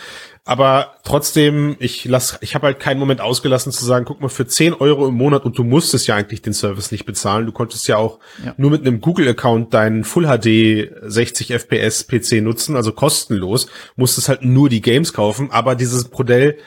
Aber 0.48 0.94
trotzdem, 1.04 1.76
ich 1.80 2.06
lass, 2.06 2.38
ich 2.40 2.56
habe 2.56 2.68
halt 2.68 2.80
keinen 2.80 3.00
Moment 3.00 3.20
ausgelassen 3.20 3.74
zu 3.74 3.84
sagen, 3.84 4.06
guck 4.06 4.22
mal, 4.22 4.30
für 4.30 4.48
10 4.48 4.76
Euro 4.76 5.06
im 5.10 5.14
Monat 5.14 5.44
und 5.44 5.58
du 5.58 5.66
musstest 5.66 6.08
ja 6.08 6.16
eigentlich 6.16 6.42
den 6.42 6.54
Service 6.54 6.90
nicht 6.94 7.06
bezahlen. 7.06 7.46
Du 7.46 7.52
konntest 7.52 7.86
ja 7.90 7.98
auch 7.98 8.20
ja. 8.46 8.56
nur 8.56 8.72
mit 8.72 8.88
einem 8.88 9.02
Google-Account 9.02 9.74
deinen 9.74 10.06
Full 10.06 10.26
HD 10.26 10.90
60 11.02 11.52
FPS 11.52 12.08
PC 12.08 12.42
nutzen, 12.42 12.78
also 12.78 12.94
kostenlos, 12.94 13.68
musstest 13.98 14.30
halt 14.30 14.44
nur 14.44 14.70
die 14.70 14.82
Games 14.82 15.12
kaufen. 15.12 15.52
Aber 15.52 15.76
dieses 15.76 16.10
Modell 16.10 16.58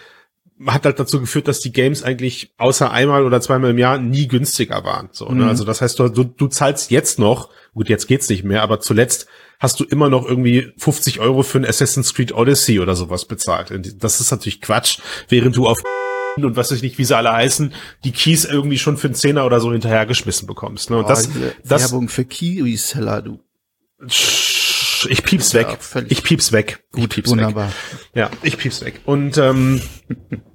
hat 0.66 0.84
halt 0.84 0.98
dazu 0.98 1.20
geführt, 1.20 1.48
dass 1.48 1.60
die 1.60 1.72
Games 1.72 2.02
eigentlich 2.02 2.52
außer 2.58 2.90
einmal 2.90 3.24
oder 3.24 3.40
zweimal 3.40 3.70
im 3.70 3.78
Jahr 3.78 3.98
nie 3.98 4.28
günstiger 4.28 4.84
waren. 4.84 5.08
So, 5.12 5.28
ne? 5.28 5.44
mhm. 5.44 5.48
Also 5.48 5.64
das 5.64 5.80
heißt, 5.80 5.98
du, 5.98 6.08
du, 6.08 6.24
du 6.24 6.48
zahlst 6.48 6.90
jetzt 6.90 7.18
noch, 7.18 7.50
gut, 7.74 7.88
jetzt 7.88 8.08
geht's 8.08 8.28
nicht 8.28 8.44
mehr, 8.44 8.62
aber 8.62 8.80
zuletzt 8.80 9.26
hast 9.58 9.80
du 9.80 9.84
immer 9.84 10.08
noch 10.08 10.26
irgendwie 10.26 10.72
50 10.78 11.20
Euro 11.20 11.42
für 11.42 11.58
ein 11.58 11.66
Assassin's 11.66 12.14
Creed 12.14 12.32
Odyssey 12.32 12.80
oder 12.80 12.96
sowas 12.96 13.24
bezahlt. 13.24 13.72
Das 14.02 14.20
ist 14.20 14.30
natürlich 14.30 14.60
Quatsch, 14.60 14.98
während 15.28 15.56
du 15.56 15.66
auf 15.66 15.78
und 16.36 16.56
was 16.56 16.70
weiß 16.70 16.76
ich 16.76 16.82
nicht, 16.82 16.98
wie 16.98 17.04
sie 17.04 17.16
alle 17.16 17.32
heißen, 17.32 17.72
die 18.04 18.12
Keys 18.12 18.44
irgendwie 18.44 18.78
schon 18.78 18.96
für 18.96 19.08
einen 19.08 19.14
Zehner 19.14 19.46
oder 19.46 19.60
so 19.60 19.72
hinterhergeschmissen 19.72 20.46
bekommst. 20.46 20.90
Ne? 20.90 20.98
Und 20.98 21.04
oh, 21.04 21.08
das, 21.08 21.28
das, 21.64 21.82
Werbung 21.82 22.08
für 22.08 22.24
Key-Reseller, 22.24 23.22
du. 23.22 23.40
Ich 25.08 25.22
pieps 25.24 25.54
weg. 25.54 25.78
Ja, 25.94 26.02
ich 26.08 26.22
pieps 26.22 26.52
weg. 26.52 26.84
Gut, 26.92 27.04
ich 27.04 27.08
pieps 27.10 27.30
wunderbar. 27.30 27.68
weg. 27.68 27.74
Ja, 28.14 28.30
ich 28.42 28.58
pieps 28.58 28.84
weg. 28.84 29.00
Und 29.04 29.38
ähm, 29.38 29.80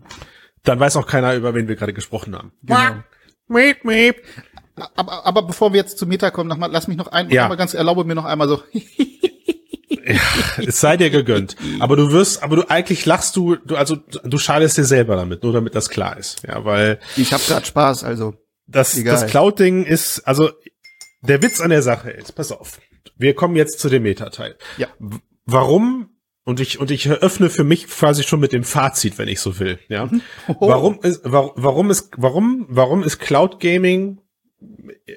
dann 0.68 0.80
weiß 0.80 0.98
auch 0.98 1.08
keiner, 1.08 1.36
über 1.36 1.54
wen 1.54 1.68
wir 1.68 1.76
gerade 1.76 1.94
gesprochen 1.94 2.36
haben. 2.36 2.52
Genau. 2.64 3.04
Meep, 3.48 3.86
meep. 3.86 4.24
Aber, 4.96 5.26
aber 5.26 5.44
bevor 5.44 5.72
wir 5.72 5.80
jetzt 5.80 5.98
zu 5.98 6.06
Meta 6.06 6.32
kommen, 6.32 6.50
noch 6.50 6.58
mal, 6.58 6.70
lass 6.70 6.88
mich 6.88 6.98
noch 6.98 7.08
ein, 7.08 7.30
ja. 7.30 7.54
ganz 7.56 7.74
erlaube 7.74 8.04
mir 8.04 8.16
noch 8.16 8.26
einmal 8.26 8.50
so. 8.50 8.62
ja, 10.06 10.20
es 10.58 10.82
sei 10.82 10.98
dir 10.98 11.10
gegönnt. 11.10 11.56
Aber 11.80 11.96
du 11.96 12.12
wirst, 12.12 12.44
aber 12.44 12.58
du 12.58 12.70
eigentlich 12.70 13.06
lachst 13.06 13.36
du, 13.38 13.56
du 13.56 13.78
also 13.78 13.96
du 13.96 14.38
schadest 14.38 14.78
dir 14.78 14.84
selber 14.84 15.16
damit, 15.16 15.44
nur 15.44 15.54
damit 15.54 15.76
das 15.76 15.90
klar 15.90 16.18
ist. 16.18 16.44
Ja, 16.46 16.66
weil 16.66 17.00
ich 17.16 17.32
habe 17.32 17.44
gerade 17.44 17.66
Spaß, 17.66 18.04
also 18.04 18.34
das 18.68 18.98
egal. 18.98 19.14
das 19.14 19.28
Cloud 19.28 19.60
Ding 19.60 19.86
ist 19.86 20.28
also 20.28 20.50
der 21.22 21.42
Witz 21.42 21.62
an 21.62 21.70
der 21.70 21.82
Sache 21.82 22.12
ist, 22.12 22.36
pass 22.36 22.52
auf. 22.52 22.80
Wir 23.18 23.34
kommen 23.34 23.56
jetzt 23.56 23.80
zu 23.80 23.90
dem 23.90 24.04
Meta 24.04 24.30
Teil. 24.30 24.58
Ja. 24.78 24.88
Warum 25.46 26.15
und 26.46 26.60
ich 26.60 26.80
und 26.80 26.92
ich 26.92 27.08
eröffne 27.08 27.50
für 27.50 27.64
mich 27.64 27.88
quasi 27.88 28.24
schon 28.24 28.40
mit 28.40 28.54
dem 28.54 28.64
Fazit, 28.64 29.18
wenn 29.18 29.28
ich 29.28 29.42
so 29.42 29.60
will, 29.60 29.80
ja. 29.90 30.10
Oh. 30.48 30.70
Warum 30.70 31.00
ist 31.02 31.22
warum 31.24 31.90
ist 31.90 32.12
warum 32.18 32.66
warum 32.70 33.04
ist 33.04 33.20
Cloud 33.20 33.60
Gaming 33.60 34.22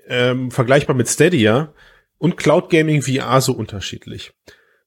ähm, 0.08 0.50
vergleichbar 0.50 0.96
mit 0.96 1.08
Stadia 1.08 1.72
und 2.16 2.36
Cloud 2.36 2.70
Gaming 2.70 3.02
VR 3.02 3.40
so 3.40 3.52
unterschiedlich, 3.52 4.32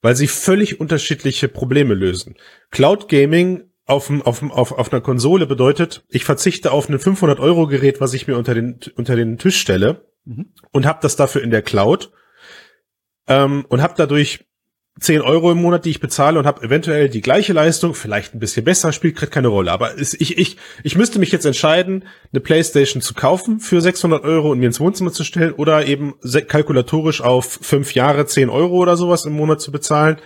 weil 0.02 0.16
sie 0.16 0.28
völlig 0.28 0.80
unterschiedliche 0.80 1.48
Probleme 1.48 1.94
lösen. 1.94 2.36
Cloud 2.72 3.08
Gaming 3.08 3.70
auf, 3.86 4.12
auf, 4.26 4.44
auf, 4.44 4.72
auf 4.72 4.92
einer 4.92 5.02
Konsole 5.02 5.46
bedeutet, 5.46 6.04
ich 6.10 6.24
verzichte 6.24 6.72
auf 6.72 6.90
ein 6.90 7.00
500 7.00 7.40
Euro 7.40 7.68
Gerät, 7.68 8.00
was 8.02 8.14
ich 8.14 8.28
mir 8.28 8.38
unter 8.38 8.54
den, 8.54 8.80
unter 8.96 9.16
den 9.16 9.38
Tisch 9.38 9.60
stelle 9.60 10.06
mhm. 10.26 10.54
und 10.72 10.86
habe 10.86 11.00
das 11.02 11.16
dafür 11.16 11.42
in 11.42 11.52
der 11.52 11.62
Cloud 11.62 12.12
ähm, 13.28 13.66
und 13.70 13.82
habe 13.82 13.94
dadurch 13.98 14.46
10 15.00 15.22
Euro 15.22 15.52
im 15.52 15.62
Monat, 15.62 15.86
die 15.86 15.90
ich 15.90 16.02
bezahle 16.02 16.38
und 16.38 16.46
habe 16.46 16.64
eventuell 16.64 17.08
die 17.10 17.22
gleiche 17.22 17.54
Leistung, 17.54 17.94
vielleicht 17.94 18.36
ein 18.36 18.40
bisschen 18.40 18.66
besser, 18.66 18.92
spielt 18.92 19.16
gerade 19.16 19.32
keine 19.32 19.48
Rolle. 19.48 19.72
Aber 19.72 19.98
es, 19.98 20.14
ich, 20.14 20.38
ich, 20.38 20.58
ich 20.84 20.98
müsste 20.98 21.18
mich 21.18 21.32
jetzt 21.32 21.46
entscheiden, 21.46 22.04
eine 22.32 22.42
Playstation 22.42 23.02
zu 23.02 23.14
kaufen 23.14 23.60
für 23.60 23.80
600 23.80 24.24
Euro 24.24 24.52
und 24.52 24.60
mir 24.60 24.68
ins 24.68 24.82
Wohnzimmer 24.82 25.14
zu 25.14 25.24
stellen 25.24 25.54
oder 25.54 25.88
eben 25.88 26.16
kalkulatorisch 26.48 27.22
auf 27.22 27.60
fünf 27.62 27.96
Jahre 27.96 28.26
10 28.26 28.50
Euro 28.50 28.76
oder 28.78 28.98
sowas 28.98 29.26
im 29.26 29.34
Monat 29.34 29.62
zu 29.62 29.72
bezahlen. 29.72 30.18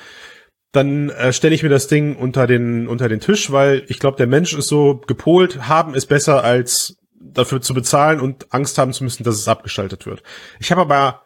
Dann 0.71 1.09
äh, 1.09 1.31
stelle 1.31 1.55
ich 1.55 1.63
mir 1.63 1.69
das 1.69 1.87
Ding 1.87 2.15
unter 2.15 2.47
den, 2.47 2.87
unter 2.87 3.07
den 3.07 3.19
Tisch, 3.21 3.51
weil 3.51 3.85
ich 3.87 3.99
glaube, 3.99 4.17
der 4.17 4.27
Mensch 4.27 4.53
ist 4.53 4.67
so 4.67 4.99
gepolt, 5.07 5.69
haben 5.69 5.93
ist 5.93 6.07
besser 6.07 6.43
als 6.43 6.97
dafür 7.17 7.61
zu 7.61 7.73
bezahlen 7.73 8.19
und 8.19 8.51
Angst 8.51 8.77
haben 8.77 8.93
zu 8.93 9.03
müssen, 9.03 9.23
dass 9.23 9.35
es 9.35 9.47
abgeschaltet 9.47 10.05
wird. 10.05 10.21
Ich 10.59 10.71
habe 10.71 10.81
aber 10.81 11.24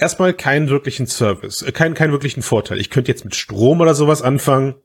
erstmal 0.00 0.34
keinen 0.34 0.68
wirklichen 0.68 1.06
Service, 1.06 1.62
äh, 1.62 1.72
keinen, 1.72 1.94
keinen 1.94 2.12
wirklichen 2.12 2.42
Vorteil. 2.42 2.80
Ich 2.80 2.90
könnte 2.90 3.10
jetzt 3.10 3.24
mit 3.24 3.34
Strom 3.34 3.80
oder 3.80 3.94
sowas 3.94 4.22
anfangen. 4.22 4.76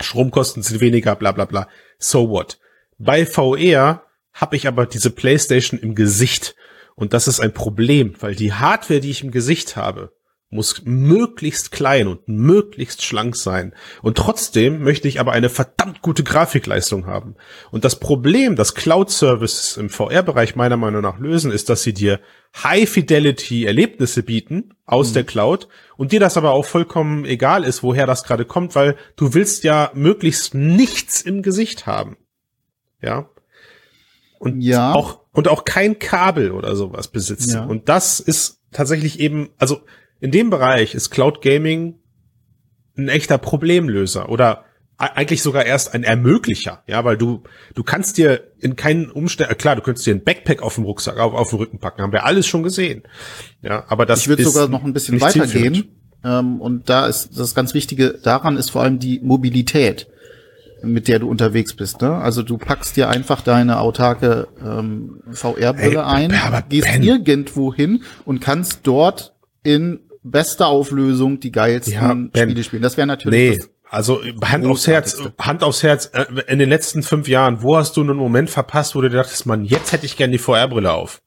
Stromkosten 0.00 0.62
sind 0.62 0.80
weniger, 0.80 1.16
bla 1.16 1.32
bla 1.32 1.44
bla. 1.44 1.68
So 1.98 2.28
what? 2.30 2.58
Bei 2.98 3.26
VR 3.26 4.04
habe 4.32 4.56
ich 4.56 4.68
aber 4.68 4.86
diese 4.86 5.10
PlayStation 5.10 5.78
im 5.80 5.94
Gesicht. 5.94 6.54
Und 6.94 7.12
das 7.14 7.28
ist 7.28 7.40
ein 7.40 7.52
Problem, 7.52 8.14
weil 8.20 8.34
die 8.34 8.52
Hardware, 8.52 9.00
die 9.00 9.10
ich 9.10 9.24
im 9.24 9.30
Gesicht 9.30 9.76
habe, 9.76 10.12
muss 10.52 10.82
möglichst 10.84 11.70
klein 11.70 12.08
und 12.08 12.26
möglichst 12.26 13.04
schlank 13.04 13.36
sein. 13.36 13.72
Und 14.02 14.18
trotzdem 14.18 14.82
möchte 14.82 15.06
ich 15.06 15.20
aber 15.20 15.30
eine 15.30 15.48
verdammt 15.48 16.02
gute 16.02 16.24
Grafikleistung 16.24 17.06
haben. 17.06 17.36
Und 17.70 17.84
das 17.84 18.00
Problem, 18.00 18.56
das 18.56 18.74
Cloud-Services 18.74 19.76
im 19.76 19.90
VR-Bereich 19.90 20.56
meiner 20.56 20.76
Meinung 20.76 21.02
nach 21.02 21.20
lösen, 21.20 21.52
ist, 21.52 21.68
dass 21.68 21.84
sie 21.84 21.94
dir 21.94 22.18
High-Fidelity-Erlebnisse 22.64 24.24
bieten 24.24 24.74
aus 24.86 25.10
mhm. 25.10 25.14
der 25.14 25.24
Cloud 25.24 25.68
und 25.96 26.10
dir 26.10 26.18
das 26.18 26.36
aber 26.36 26.50
auch 26.50 26.64
vollkommen 26.64 27.24
egal 27.24 27.62
ist, 27.62 27.84
woher 27.84 28.08
das 28.08 28.24
gerade 28.24 28.44
kommt, 28.44 28.74
weil 28.74 28.96
du 29.14 29.34
willst 29.34 29.62
ja 29.62 29.92
möglichst 29.94 30.54
nichts 30.54 31.22
im 31.22 31.42
Gesicht 31.42 31.86
haben. 31.86 32.16
Ja. 33.00 33.30
Und 34.40 34.62
ja. 34.62 34.94
auch, 34.94 35.20
und 35.30 35.46
auch 35.46 35.64
kein 35.64 36.00
Kabel 36.00 36.50
oder 36.50 36.74
sowas 36.74 37.06
besitzen. 37.06 37.54
Ja. 37.54 37.64
Und 37.66 37.88
das 37.88 38.18
ist 38.18 38.60
tatsächlich 38.72 39.20
eben, 39.20 39.50
also 39.58 39.82
in 40.20 40.30
dem 40.30 40.50
Bereich 40.50 40.94
ist 40.94 41.10
Cloud 41.10 41.42
Gaming 41.42 41.96
ein 42.96 43.08
echter 43.08 43.38
Problemlöser 43.38 44.28
oder 44.28 44.64
eigentlich 45.00 45.42
sogar 45.42 45.64
erst 45.64 45.94
ein 45.94 46.04
Ermöglicher, 46.04 46.82
ja, 46.86 47.02
weil 47.04 47.16
du 47.16 47.42
du 47.74 47.82
kannst 47.82 48.18
dir 48.18 48.52
in 48.58 48.76
keinen 48.76 49.10
Umständen, 49.10 49.56
klar, 49.56 49.74
du 49.74 49.80
könntest 49.80 50.06
dir 50.06 50.14
ein 50.14 50.22
Backpack 50.22 50.60
auf 50.60 50.74
dem 50.74 50.84
Rucksack, 50.84 51.18
auf, 51.18 51.32
auf 51.32 51.48
den 51.48 51.58
Rücken 51.58 51.78
packen, 51.78 52.02
haben 52.02 52.12
wir 52.12 52.26
alles 52.26 52.46
schon 52.46 52.62
gesehen, 52.62 53.04
ja, 53.62 53.84
aber 53.88 54.04
das 54.04 54.20
ich 54.20 54.28
würde 54.28 54.44
sogar 54.44 54.68
noch 54.68 54.84
ein 54.84 54.92
bisschen 54.92 55.18
weitergehen 55.20 55.88
ähm, 56.22 56.60
und 56.60 56.90
da 56.90 57.06
ist 57.06 57.38
das 57.38 57.54
ganz 57.54 57.72
Wichtige 57.72 58.18
daran 58.22 58.58
ist 58.58 58.70
vor 58.70 58.82
allem 58.82 58.98
die 58.98 59.20
Mobilität, 59.20 60.06
mit 60.82 61.08
der 61.08 61.18
du 61.18 61.30
unterwegs 61.30 61.74
bist, 61.74 62.02
ne? 62.02 62.16
Also 62.16 62.42
du 62.42 62.58
packst 62.58 62.94
dir 62.96 63.08
einfach 63.08 63.40
deine 63.40 63.80
autarke 63.80 64.48
ähm, 64.62 65.22
VR-Brille 65.30 66.06
hey, 66.06 66.28
ein, 66.28 66.64
gehst 66.68 66.92
ben. 66.92 67.02
irgendwo 67.02 67.72
hin 67.72 68.02
und 68.26 68.40
kannst 68.40 68.80
dort 68.82 69.34
in 69.62 70.00
beste 70.22 70.66
Auflösung 70.66 71.40
die 71.40 71.52
geilsten 71.52 72.30
ja, 72.34 72.42
Spiele 72.42 72.64
spielen. 72.64 72.82
Das 72.82 72.96
wäre 72.96 73.06
natürlich. 73.06 73.58
Nee. 73.58 73.64
Also 73.88 74.20
Hand 74.44 74.64
aufs 74.66 74.86
Herz, 74.86 75.20
Hand 75.38 75.64
aufs 75.64 75.82
Herz, 75.82 76.10
äh, 76.12 76.26
in 76.46 76.60
den 76.60 76.68
letzten 76.68 77.02
fünf 77.02 77.26
Jahren, 77.26 77.62
wo 77.62 77.76
hast 77.76 77.96
du 77.96 78.02
einen 78.02 78.16
Moment 78.16 78.48
verpasst, 78.48 78.94
wo 78.94 79.00
du 79.00 79.10
dachtest, 79.10 79.46
man, 79.46 79.64
jetzt 79.64 79.90
hätte 79.90 80.06
ich 80.06 80.16
gerne 80.16 80.30
die 80.32 80.38
VR-Brille 80.38 80.92
auf? 80.92 81.22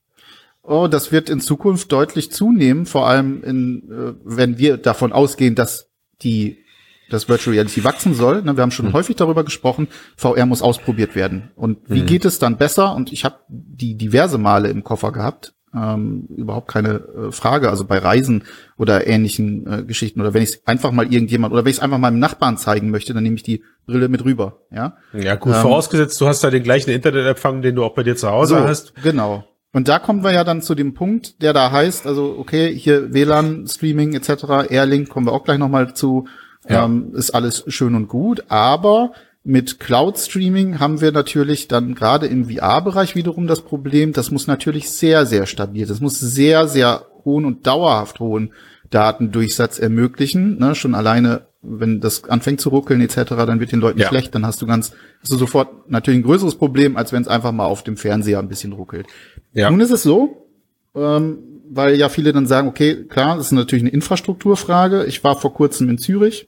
Oh, 0.62 0.88
das 0.88 1.12
wird 1.12 1.30
in 1.30 1.42
Zukunft 1.42 1.92
deutlich 1.92 2.32
zunehmen, 2.32 2.86
vor 2.86 3.06
allem 3.06 3.44
in, 3.44 3.92
äh, 3.92 4.14
wenn 4.24 4.58
wir 4.58 4.78
davon 4.78 5.12
ausgehen, 5.12 5.56
dass 5.56 5.90
die 6.22 6.64
das 7.10 7.28
Virtual 7.28 7.54
Reality 7.54 7.84
wachsen 7.84 8.14
soll. 8.14 8.42
Ne, 8.42 8.56
wir 8.56 8.62
haben 8.62 8.72
schon 8.72 8.88
hm. 8.88 8.94
häufig 8.94 9.18
darüber 9.18 9.44
gesprochen, 9.44 9.90
VR 10.16 10.46
muss 10.46 10.62
ausprobiert 10.62 11.16
werden. 11.16 11.52
Und 11.56 11.80
wie 11.88 12.00
hm. 12.00 12.06
geht 12.06 12.24
es 12.24 12.40
dann 12.40 12.58
besser? 12.58 12.96
Und 12.96 13.12
ich 13.12 13.26
habe 13.26 13.40
die 13.50 13.96
diverse 13.96 14.38
Male 14.38 14.70
im 14.70 14.86
Koffer 14.86 15.12
gehabt, 15.12 15.54
ähm, 15.76 16.28
überhaupt 16.36 16.68
keine 16.68 17.02
äh, 17.28 17.32
Frage. 17.32 17.70
Also 17.70 17.86
bei 17.86 17.98
Reisen 17.98 18.44
oder 18.78 19.08
ähnlichen 19.08 19.68
äh, 19.68 19.84
Geschichten 19.84 20.22
oder 20.22 20.34
wenn 20.34 20.44
ich 20.44 20.62
einfach 20.66 20.92
mal 20.92 21.12
irgendjemand 21.12 21.54
oder 21.54 21.66
wenn 21.66 21.72
ich 21.72 21.78
es 21.78 21.84
einfach 21.84 21.98
meinem 21.98 22.20
Nachbarn 22.20 22.58
zeigen 22.58 22.92
möchte, 22.92 23.14
dann 23.14 23.24
nehme 23.24 23.36
ich 23.36 23.44
die 23.44 23.64
Brille 23.86 24.08
mit 24.08 24.24
rüber. 24.24 24.62
Ja, 24.72 24.98
ja 25.14 25.36
gut, 25.36 25.54
ähm, 25.54 25.62
vorausgesetzt, 25.62 26.20
du 26.22 26.28
hast 26.28 26.44
da 26.44 26.50
den 26.50 26.64
gleichen 26.64 26.92
Internetempfang, 26.92 27.62
den 27.62 27.76
du 27.76 27.84
auch 27.84 27.96
bei 27.96 28.04
dir 28.04 28.16
zu 28.16 28.30
Hause 28.30 28.56
so, 28.56 28.64
hast. 28.64 28.94
Genau. 29.02 29.46
Und 29.74 29.88
da 29.88 29.98
kommen 29.98 30.24
wir 30.24 30.32
ja 30.32 30.44
dann 30.44 30.62
zu 30.62 30.76
dem 30.76 30.94
Punkt, 30.94 31.42
der 31.42 31.52
da 31.52 31.72
heißt, 31.72 32.06
also 32.06 32.36
okay, 32.38 32.74
hier 32.74 33.12
WLAN, 33.12 33.68
Streaming 33.68 34.14
etc., 34.14 34.70
Airlink, 34.70 35.10
kommen 35.10 35.26
wir 35.26 35.34
auch 35.34 35.44
gleich 35.44 35.58
nochmal 35.58 35.96
zu, 35.96 36.28
ja. 36.70 36.86
ähm, 36.86 37.14
ist 37.16 37.32
alles 37.32 37.64
schön 37.68 37.96
und 37.96 38.08
gut, 38.08 38.44
aber 38.50 39.14
mit 39.44 39.80
Cloud 39.80 40.18
Streaming 40.18 40.80
haben 40.80 41.02
wir 41.02 41.12
natürlich 41.12 41.68
dann 41.68 41.96
gerade 41.96 42.28
im 42.28 42.50
VR-Bereich 42.50 43.16
wiederum 43.16 43.48
das 43.48 43.62
Problem, 43.62 44.14
das 44.14 44.32
muss 44.32 44.48
natürlich 44.48 44.90
sehr, 44.90 45.26
sehr 45.26 45.46
stabil, 45.46 45.86
das 45.86 46.00
muss 46.00 46.20
sehr, 46.20 46.68
sehr 46.68 47.06
hohen 47.26 47.46
und 47.46 47.68
dauerhaft 47.68 48.20
hohen 48.20 48.54
Datendurchsatz 48.90 49.80
ermöglichen. 49.80 50.60
Ne? 50.60 50.76
Schon 50.76 50.96
alleine, 50.96 51.48
wenn 51.62 52.00
das 52.00 52.24
anfängt 52.26 52.62
zu 52.62 52.70
ruckeln 52.70 53.02
etc., 53.02 53.16
dann 53.30 53.60
wird 53.60 53.72
den 53.72 53.80
Leuten 53.80 54.00
ja. 54.00 54.08
schlecht, 54.08 54.34
dann 54.34 54.46
hast 54.46 54.62
du 54.62 54.68
ganz, 54.68 54.94
hast 55.22 55.32
du 55.32 55.38
sofort 55.38 55.90
natürlich 55.90 56.20
ein 56.20 56.24
größeres 56.24 56.56
Problem, 56.56 56.96
als 56.96 57.12
wenn 57.12 57.22
es 57.22 57.28
einfach 57.28 57.52
mal 57.52 57.66
auf 57.66 57.84
dem 57.84 57.98
Fernseher 57.98 58.40
ein 58.40 58.50
bisschen 58.50 58.72
ruckelt. 58.72 59.08
Ja. 59.54 59.70
Nun 59.70 59.82
ist 59.82 59.92
es 59.92 60.04
so, 60.04 60.48
ähm, 60.96 61.40
weil 61.70 61.96
ja 61.96 62.08
viele 62.08 62.32
dann 62.32 62.46
sagen, 62.46 62.68
okay, 62.68 63.06
klar, 63.06 63.38
das 63.38 63.48
ist 63.48 63.52
natürlich 63.52 63.84
eine 63.84 63.92
Infrastrukturfrage. 63.92 65.06
Ich 65.06 65.24
war 65.24 65.36
vor 65.36 65.54
kurzem 65.54 65.90
in 65.90 65.98
Zürich 65.98 66.48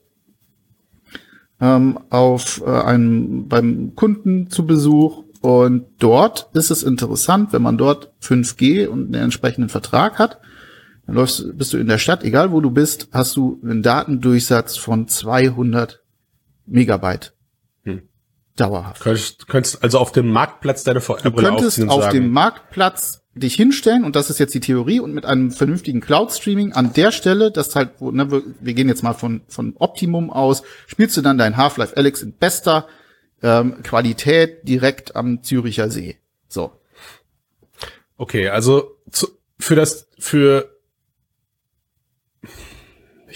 ähm, 1.60 1.98
auf 2.10 2.62
äh, 2.64 2.70
einem 2.70 3.48
beim 3.48 3.94
Kunden 3.94 4.50
zu 4.50 4.66
Besuch 4.66 5.24
und 5.40 5.86
dort 5.98 6.48
ist 6.54 6.70
es 6.70 6.82
interessant, 6.82 7.52
wenn 7.52 7.62
man 7.62 7.78
dort 7.78 8.12
5G 8.22 8.88
und 8.88 9.06
einen 9.06 9.24
entsprechenden 9.24 9.68
Vertrag 9.68 10.18
hat, 10.18 10.40
dann 11.06 11.14
läufst, 11.14 11.56
bist 11.56 11.72
du 11.72 11.78
in 11.78 11.86
der 11.86 11.98
Stadt, 11.98 12.24
egal 12.24 12.50
wo 12.50 12.60
du 12.60 12.70
bist, 12.70 13.08
hast 13.12 13.36
du 13.36 13.60
einen 13.62 13.82
Datendurchsatz 13.82 14.76
von 14.76 15.06
200 15.06 16.02
Megabyte. 16.66 17.34
Hm. 17.84 18.02
Dauerhaft. 18.56 19.02
Könntest, 19.02 19.46
könntest 19.46 19.82
also 19.84 19.98
auf 19.98 20.12
dem 20.12 20.30
Marktplatz 20.30 20.82
deine 20.82 21.00
VR-Brille 21.00 21.30
Du 21.30 21.42
könntest 21.42 21.88
auf 21.88 22.04
sagen. 22.04 22.14
dem 22.14 22.30
Marktplatz 22.32 23.22
dich 23.36 23.54
hinstellen, 23.54 24.04
und 24.04 24.16
das 24.16 24.30
ist 24.30 24.38
jetzt 24.38 24.54
die 24.54 24.60
Theorie, 24.60 25.00
und 25.00 25.12
mit 25.12 25.26
einem 25.26 25.50
vernünftigen 25.50 26.00
Cloud-Streaming 26.00 26.72
an 26.72 26.92
der 26.92 27.12
Stelle, 27.12 27.50
das 27.50 27.76
halt, 27.76 27.90
wo, 27.98 28.10
ne, 28.10 28.30
wir, 28.30 28.42
wir 28.60 28.74
gehen 28.74 28.88
jetzt 28.88 29.02
mal 29.02 29.12
von, 29.12 29.42
von 29.48 29.74
Optimum 29.78 30.30
aus, 30.30 30.62
spielst 30.86 31.16
du 31.16 31.22
dann 31.22 31.38
dein 31.38 31.56
Half-Life 31.56 31.96
Alex 31.96 32.22
in 32.22 32.32
bester 32.32 32.88
ähm, 33.42 33.82
Qualität 33.82 34.66
direkt 34.66 35.16
am 35.16 35.42
Züricher 35.42 35.90
See. 35.90 36.16
So. 36.48 36.72
Okay, 38.16 38.48
also 38.48 38.96
zu, 39.10 39.28
für 39.58 39.74
das, 39.74 40.08
für 40.18 40.75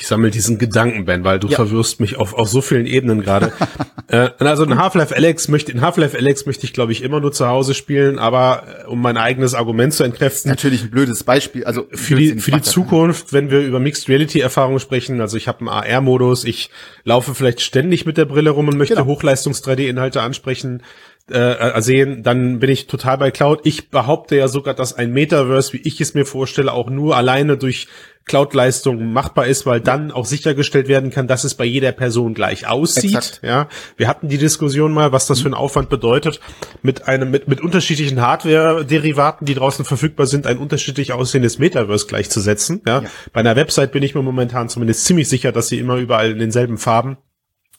ich 0.00 0.06
sammle 0.06 0.30
diesen 0.30 0.56
Gedanken, 0.56 1.04
Ben, 1.04 1.24
weil 1.24 1.38
du 1.38 1.48
ja. 1.48 1.56
verwirrst 1.56 2.00
mich 2.00 2.16
auf, 2.16 2.32
auf 2.32 2.48
so 2.48 2.62
vielen 2.62 2.86
Ebenen 2.86 3.20
gerade. 3.20 3.52
äh, 4.06 4.30
also 4.38 4.64
in 4.64 4.78
Half-Life 4.78 5.14
Alex 5.14 5.48
möchte, 5.48 5.72
in 5.72 5.82
Half-Life 5.82 6.16
Alex 6.16 6.46
möchte 6.46 6.64
ich, 6.64 6.72
glaube 6.72 6.92
ich, 6.92 7.02
immer 7.02 7.20
nur 7.20 7.32
zu 7.32 7.46
Hause 7.46 7.74
spielen, 7.74 8.18
aber 8.18 8.62
äh, 8.66 8.86
um 8.86 9.02
mein 9.02 9.18
eigenes 9.18 9.52
Argument 9.52 9.92
zu 9.92 10.02
entkräften. 10.02 10.48
Natürlich 10.48 10.84
ein 10.84 10.90
blödes 10.90 11.22
Beispiel. 11.22 11.64
Also 11.64 11.86
für 11.92 12.14
die, 12.14 12.40
für 12.40 12.50
die 12.50 12.62
Zukunft, 12.62 13.34
wenn 13.34 13.50
wir 13.50 13.60
über 13.60 13.78
Mixed 13.78 14.08
Reality 14.08 14.40
Erfahrungen 14.40 14.80
sprechen, 14.80 15.20
also 15.20 15.36
ich 15.36 15.48
habe 15.48 15.58
einen 15.60 15.68
AR-Modus, 15.68 16.44
ich 16.44 16.70
laufe 17.04 17.34
vielleicht 17.34 17.60
ständig 17.60 18.06
mit 18.06 18.16
der 18.16 18.24
Brille 18.24 18.50
rum 18.50 18.68
und 18.68 18.78
möchte 18.78 18.94
genau. 18.94 19.06
Hochleistungs 19.06 19.62
3D-Inhalte 19.62 20.22
ansprechen 20.22 20.82
äh, 21.30 21.80
sehen, 21.80 22.22
dann 22.22 22.58
bin 22.58 22.70
ich 22.70 22.86
total 22.86 23.18
bei 23.18 23.30
Cloud. 23.30 23.60
Ich 23.64 23.90
behaupte 23.90 24.36
ja 24.36 24.48
sogar, 24.48 24.74
dass 24.74 24.94
ein 24.94 25.12
Metaverse, 25.12 25.72
wie 25.72 25.80
ich 25.84 26.00
es 26.00 26.14
mir 26.14 26.26
vorstelle, 26.26 26.72
auch 26.72 26.90
nur 26.90 27.16
alleine 27.16 27.56
durch 27.56 27.86
Cloud-Leistung 28.26 29.12
machbar 29.12 29.46
ist, 29.46 29.66
weil 29.66 29.80
dann 29.80 30.12
auch 30.12 30.24
sichergestellt 30.24 30.88
werden 30.88 31.10
kann, 31.10 31.26
dass 31.26 31.44
es 31.44 31.54
bei 31.54 31.64
jeder 31.64 31.92
Person 31.92 32.34
gleich 32.34 32.66
aussieht. 32.66 33.16
Exakt. 33.16 33.40
Ja, 33.42 33.68
wir 33.96 34.08
hatten 34.08 34.28
die 34.28 34.38
Diskussion 34.38 34.92
mal, 34.92 35.10
was 35.10 35.26
das 35.26 35.40
für 35.40 35.48
ein 35.48 35.54
Aufwand 35.54 35.88
bedeutet, 35.88 36.40
mit 36.82 37.08
einem 37.08 37.30
mit 37.30 37.48
mit 37.48 37.60
unterschiedlichen 37.60 38.20
Hardware-Derivaten, 38.20 39.46
die 39.46 39.54
draußen 39.54 39.84
verfügbar 39.84 40.26
sind, 40.26 40.46
ein 40.46 40.58
unterschiedlich 40.58 41.12
aussehendes 41.12 41.58
Metaverse 41.58 42.06
gleichzusetzen. 42.06 42.82
Ja? 42.86 43.02
ja, 43.02 43.08
bei 43.32 43.40
einer 43.40 43.56
Website 43.56 43.92
bin 43.92 44.02
ich 44.02 44.14
mir 44.14 44.22
momentan 44.22 44.68
zumindest 44.68 45.04
ziemlich 45.04 45.28
sicher, 45.28 45.50
dass 45.50 45.68
sie 45.68 45.78
immer 45.78 45.96
überall 45.96 46.30
in 46.30 46.38
denselben 46.38 46.78
Farben 46.78 47.16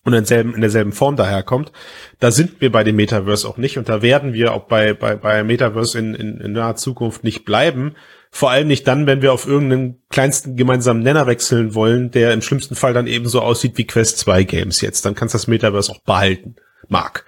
und 0.03 0.13
in, 0.13 0.19
derselben, 0.19 0.55
in 0.55 0.62
derselben 0.62 0.91
Form 0.91 1.15
daherkommt. 1.15 1.71
Da 2.19 2.31
sind 2.31 2.60
wir 2.60 2.71
bei 2.71 2.83
dem 2.83 2.95
Metaverse 2.95 3.48
auch 3.48 3.57
nicht 3.57 3.77
und 3.77 3.89
da 3.89 4.01
werden 4.01 4.33
wir 4.33 4.53
auch 4.53 4.63
bei, 4.63 4.93
bei, 4.93 5.15
bei 5.15 5.43
Metaverse 5.43 5.98
in, 6.00 6.15
in, 6.15 6.41
in 6.41 6.51
naher 6.53 6.75
Zukunft 6.75 7.24
nicht 7.24 7.45
bleiben. 7.45 7.95
Vor 8.33 8.50
allem 8.50 8.67
nicht 8.67 8.88
dann, 8.88 9.07
wenn 9.07 9.21
wir 9.21 9.33
auf 9.33 9.45
irgendeinen 9.45 10.01
kleinsten 10.09 10.55
gemeinsamen 10.55 11.03
Nenner 11.03 11.27
wechseln 11.27 11.75
wollen, 11.75 12.11
der 12.11 12.31
im 12.31 12.41
schlimmsten 12.41 12.75
Fall 12.75 12.93
dann 12.93 13.05
ebenso 13.05 13.41
aussieht 13.41 13.77
wie 13.77 13.85
Quest 13.85 14.19
2 14.19 14.43
Games 14.45 14.79
jetzt. 14.79 15.05
Dann 15.05 15.15
kannst 15.15 15.33
du 15.33 15.38
das 15.38 15.47
Metaverse 15.47 15.91
auch 15.91 16.01
behalten. 16.03 16.55
Mag. 16.88 17.25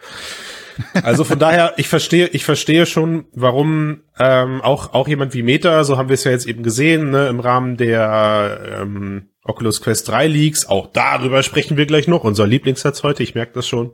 Also 0.94 1.26
von 1.26 1.40
daher, 1.40 1.74
ich 1.78 1.90
verstehe, 1.90 2.28
ich 2.28 2.46
verstehe 2.46 2.86
schon, 2.86 3.26
warum 3.34 4.04
ähm, 4.18 4.62
auch 4.62 4.94
auch 4.94 5.08
jemand 5.08 5.34
wie 5.34 5.44
Meta, 5.44 5.84
so 5.84 5.98
haben 5.98 6.10
wir 6.10 6.16
es 6.16 6.24
ja 6.24 6.32
jetzt 6.32 6.48
eben 6.48 6.64
gesehen, 6.64 7.12
ne, 7.12 7.28
im 7.28 7.40
Rahmen 7.40 7.78
der 7.78 8.80
ähm, 8.82 9.30
Oculus 9.44 9.82
Quest 9.82 10.08
3 10.08 10.28
Leaks, 10.28 10.66
auch 10.66 10.88
darüber 10.88 11.44
sprechen 11.44 11.78
wir 11.78 11.86
gleich 11.86 12.08
noch, 12.08 12.24
unser 12.24 12.48
Lieblingssatz 12.48 13.04
heute, 13.04 13.24
ich 13.24 13.36
merke 13.36 13.54
das 13.54 13.68
schon, 13.68 13.92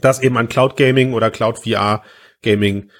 dass 0.00 0.22
eben 0.22 0.36
an 0.36 0.48
Cloud 0.48 0.76
Gaming 0.76 1.14
oder 1.14 1.30
Cloud 1.30 1.58
VR 1.64 2.02
Gaming 2.42 2.90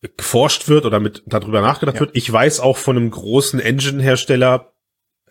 geforscht 0.00 0.68
wird 0.68 0.84
oder 0.84 1.00
mit 1.00 1.22
darüber 1.26 1.60
nachgedacht 1.60 1.96
ja. 1.96 2.00
wird. 2.00 2.10
Ich 2.14 2.32
weiß 2.32 2.60
auch 2.60 2.76
von 2.76 2.96
einem 2.96 3.10
großen 3.10 3.60
Engine-Hersteller, 3.60 4.72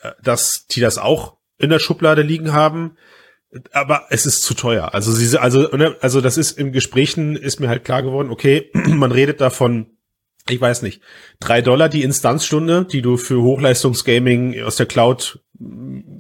äh, 0.01 0.12
dass 0.21 0.67
die 0.67 0.81
das 0.81 0.97
auch 0.97 1.38
in 1.57 1.69
der 1.69 1.79
Schublade 1.79 2.21
liegen 2.21 2.53
haben, 2.53 2.97
aber 3.71 4.07
es 4.09 4.25
ist 4.25 4.43
zu 4.43 4.53
teuer. 4.53 4.93
Also 4.93 5.12
sie, 5.12 5.38
also, 5.38 5.75
ne, 5.75 5.95
also 6.01 6.21
das 6.21 6.38
ist 6.38 6.57
im 6.57 6.71
Gesprächen 6.71 7.36
ist 7.36 7.59
mir 7.59 7.69
halt 7.69 7.86
klar 7.86 8.03
geworden, 8.03 8.29
okay, 8.29 8.69
man 8.74 9.12
redet 9.12 9.41
davon 9.41 9.97
ich 10.50 10.62
weiß 10.62 10.81
nicht, 10.81 11.01
drei 11.39 11.62
Dollar 11.62 11.89
die 11.89 12.03
Instanzstunde, 12.03 12.86
die 12.86 13.01
du 13.01 13.17
für 13.17 13.41
Hochleistungsgaming 13.41 14.62
aus 14.63 14.75
der 14.75 14.86
Cloud, 14.86 15.39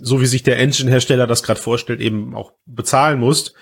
so 0.01 0.21
wie 0.21 0.25
sich 0.25 0.43
der 0.43 0.59
Engine-Hersteller 0.59 1.27
das 1.27 1.43
gerade 1.43 1.59
vorstellt, 1.59 2.01
eben 2.01 2.35
auch 2.35 2.53
bezahlen 2.65 3.19
musst. 3.19 3.53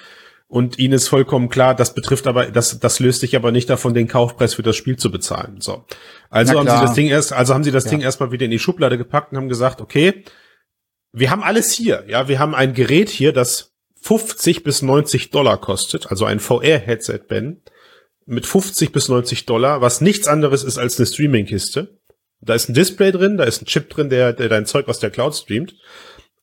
Und 0.47 0.77
ihnen 0.77 0.93
ist 0.93 1.07
vollkommen 1.07 1.49
klar, 1.49 1.75
das 1.75 1.95
betrifft 1.95 2.27
aber, 2.27 2.45
das, 2.45 2.79
das 2.79 2.99
löst 2.99 3.21
sich 3.21 3.35
aber 3.35 3.51
nicht 3.51 3.69
davon, 3.69 3.93
den 3.93 4.07
Kaufpreis 4.07 4.53
für 4.53 4.61
das 4.61 4.75
Spiel 4.75 4.95
zu 4.95 5.11
bezahlen. 5.11 5.59
So. 5.59 5.85
Also 6.29 6.59
haben 6.59 6.69
sie 6.69 6.85
das 6.85 6.93
Ding 6.93 7.07
erst, 7.07 7.33
also 7.33 7.53
haben 7.53 7.63
sie 7.63 7.71
das 7.71 7.85
ja. 7.85 7.91
Ding 7.91 8.01
erstmal 8.01 8.31
wieder 8.31 8.45
in 8.45 8.51
die 8.51 8.59
Schublade 8.59 8.97
gepackt 8.97 9.31
und 9.31 9.37
haben 9.37 9.49
gesagt, 9.49 9.81
okay, 9.81 10.23
wir 11.11 11.31
haben 11.31 11.43
alles 11.43 11.71
hier. 11.71 12.03
Ja, 12.07 12.27
wir 12.27 12.39
haben 12.39 12.53
ein 12.53 12.73
Gerät 12.73 13.09
hier, 13.09 13.33
das 13.33 13.73
50 14.01 14.63
bis 14.63 14.83
90 14.83 15.31
Dollar 15.31 15.59
kostet, 15.59 16.11
also 16.11 16.25
ein 16.25 16.39
VR-Headset, 16.39 17.21
Ben, 17.27 17.63
mit 18.27 18.45
50 18.45 18.91
bis 18.91 19.09
90 19.09 19.45
Dollar, 19.45 19.81
was 19.81 19.99
nichts 20.01 20.27
anderes 20.27 20.63
ist 20.63 20.77
als 20.77 20.99
eine 20.99 21.07
Streaming-Kiste. 21.07 21.97
Da 22.41 22.53
ist 22.53 22.69
ein 22.69 22.75
Display 22.75 23.11
drin, 23.11 23.37
da 23.37 23.45
ist 23.45 23.63
ein 23.63 23.65
Chip 23.65 23.89
drin, 23.89 24.09
der, 24.09 24.33
der 24.33 24.49
dein 24.49 24.67
Zeug 24.67 24.87
aus 24.89 24.99
der 24.99 25.09
Cloud 25.09 25.35
streamt. 25.35 25.75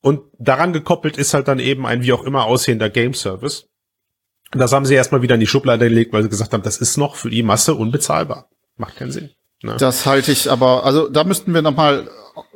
Und 0.01 0.23
daran 0.37 0.73
gekoppelt 0.73 1.17
ist 1.17 1.33
halt 1.33 1.47
dann 1.47 1.59
eben 1.59 1.85
ein 1.85 2.03
wie 2.03 2.11
auch 2.11 2.25
immer 2.25 2.45
aussehender 2.45 2.89
Das 4.55 4.71
haben 4.71 4.85
sie 4.85 4.95
erstmal 4.95 5.21
wieder 5.21 5.35
in 5.35 5.41
die 5.41 5.47
Schublade 5.47 5.89
gelegt, 5.89 6.13
weil 6.13 6.23
sie 6.23 6.29
gesagt 6.29 6.53
haben, 6.53 6.63
das 6.63 6.77
ist 6.77 6.97
noch 6.97 7.15
für 7.15 7.29
die 7.29 7.43
Masse 7.43 7.75
unbezahlbar. 7.75 8.49
Macht 8.77 8.95
keinen 8.95 9.11
Sinn. 9.11 9.31
Ne? 9.61 9.75
Das 9.77 10.05
halte 10.05 10.31
ich 10.31 10.51
aber, 10.51 10.85
also 10.85 11.09
da 11.09 11.23
müssten 11.23 11.53
wir 11.53 11.61
nochmal 11.61 12.09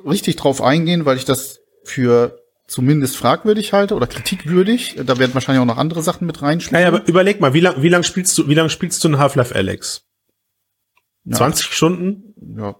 richtig 0.05 0.35
drauf 0.35 0.61
eingehen, 0.61 1.05
weil 1.05 1.17
ich 1.17 1.25
das 1.25 1.59
für 1.83 2.39
zumindest 2.67 3.15
fragwürdig 3.15 3.73
halte 3.73 3.95
oder 3.95 4.07
kritikwürdig. 4.07 4.97
Da 5.05 5.17
werden 5.17 5.33
wahrscheinlich 5.33 5.61
auch 5.61 5.65
noch 5.65 5.77
andere 5.77 6.03
Sachen 6.03 6.27
mit 6.27 6.41
reinspielen. 6.41 6.81
Naja, 6.81 6.93
aber 6.93 7.07
überleg 7.07 7.39
mal, 7.39 7.53
wie 7.53 7.61
lang, 7.61 7.81
wie 7.81 7.89
lang 7.89 8.03
spielst 8.03 8.37
du, 8.37 8.47
wie 8.47 8.53
lang 8.53 8.69
spielst 8.69 9.03
du 9.03 9.09
ein 9.09 9.17
Half-Life 9.17 9.55
Alex? 9.55 10.03
Ja. 11.23 11.37
20 11.37 11.65
Stunden? 11.65 12.33
Ja. 12.57 12.75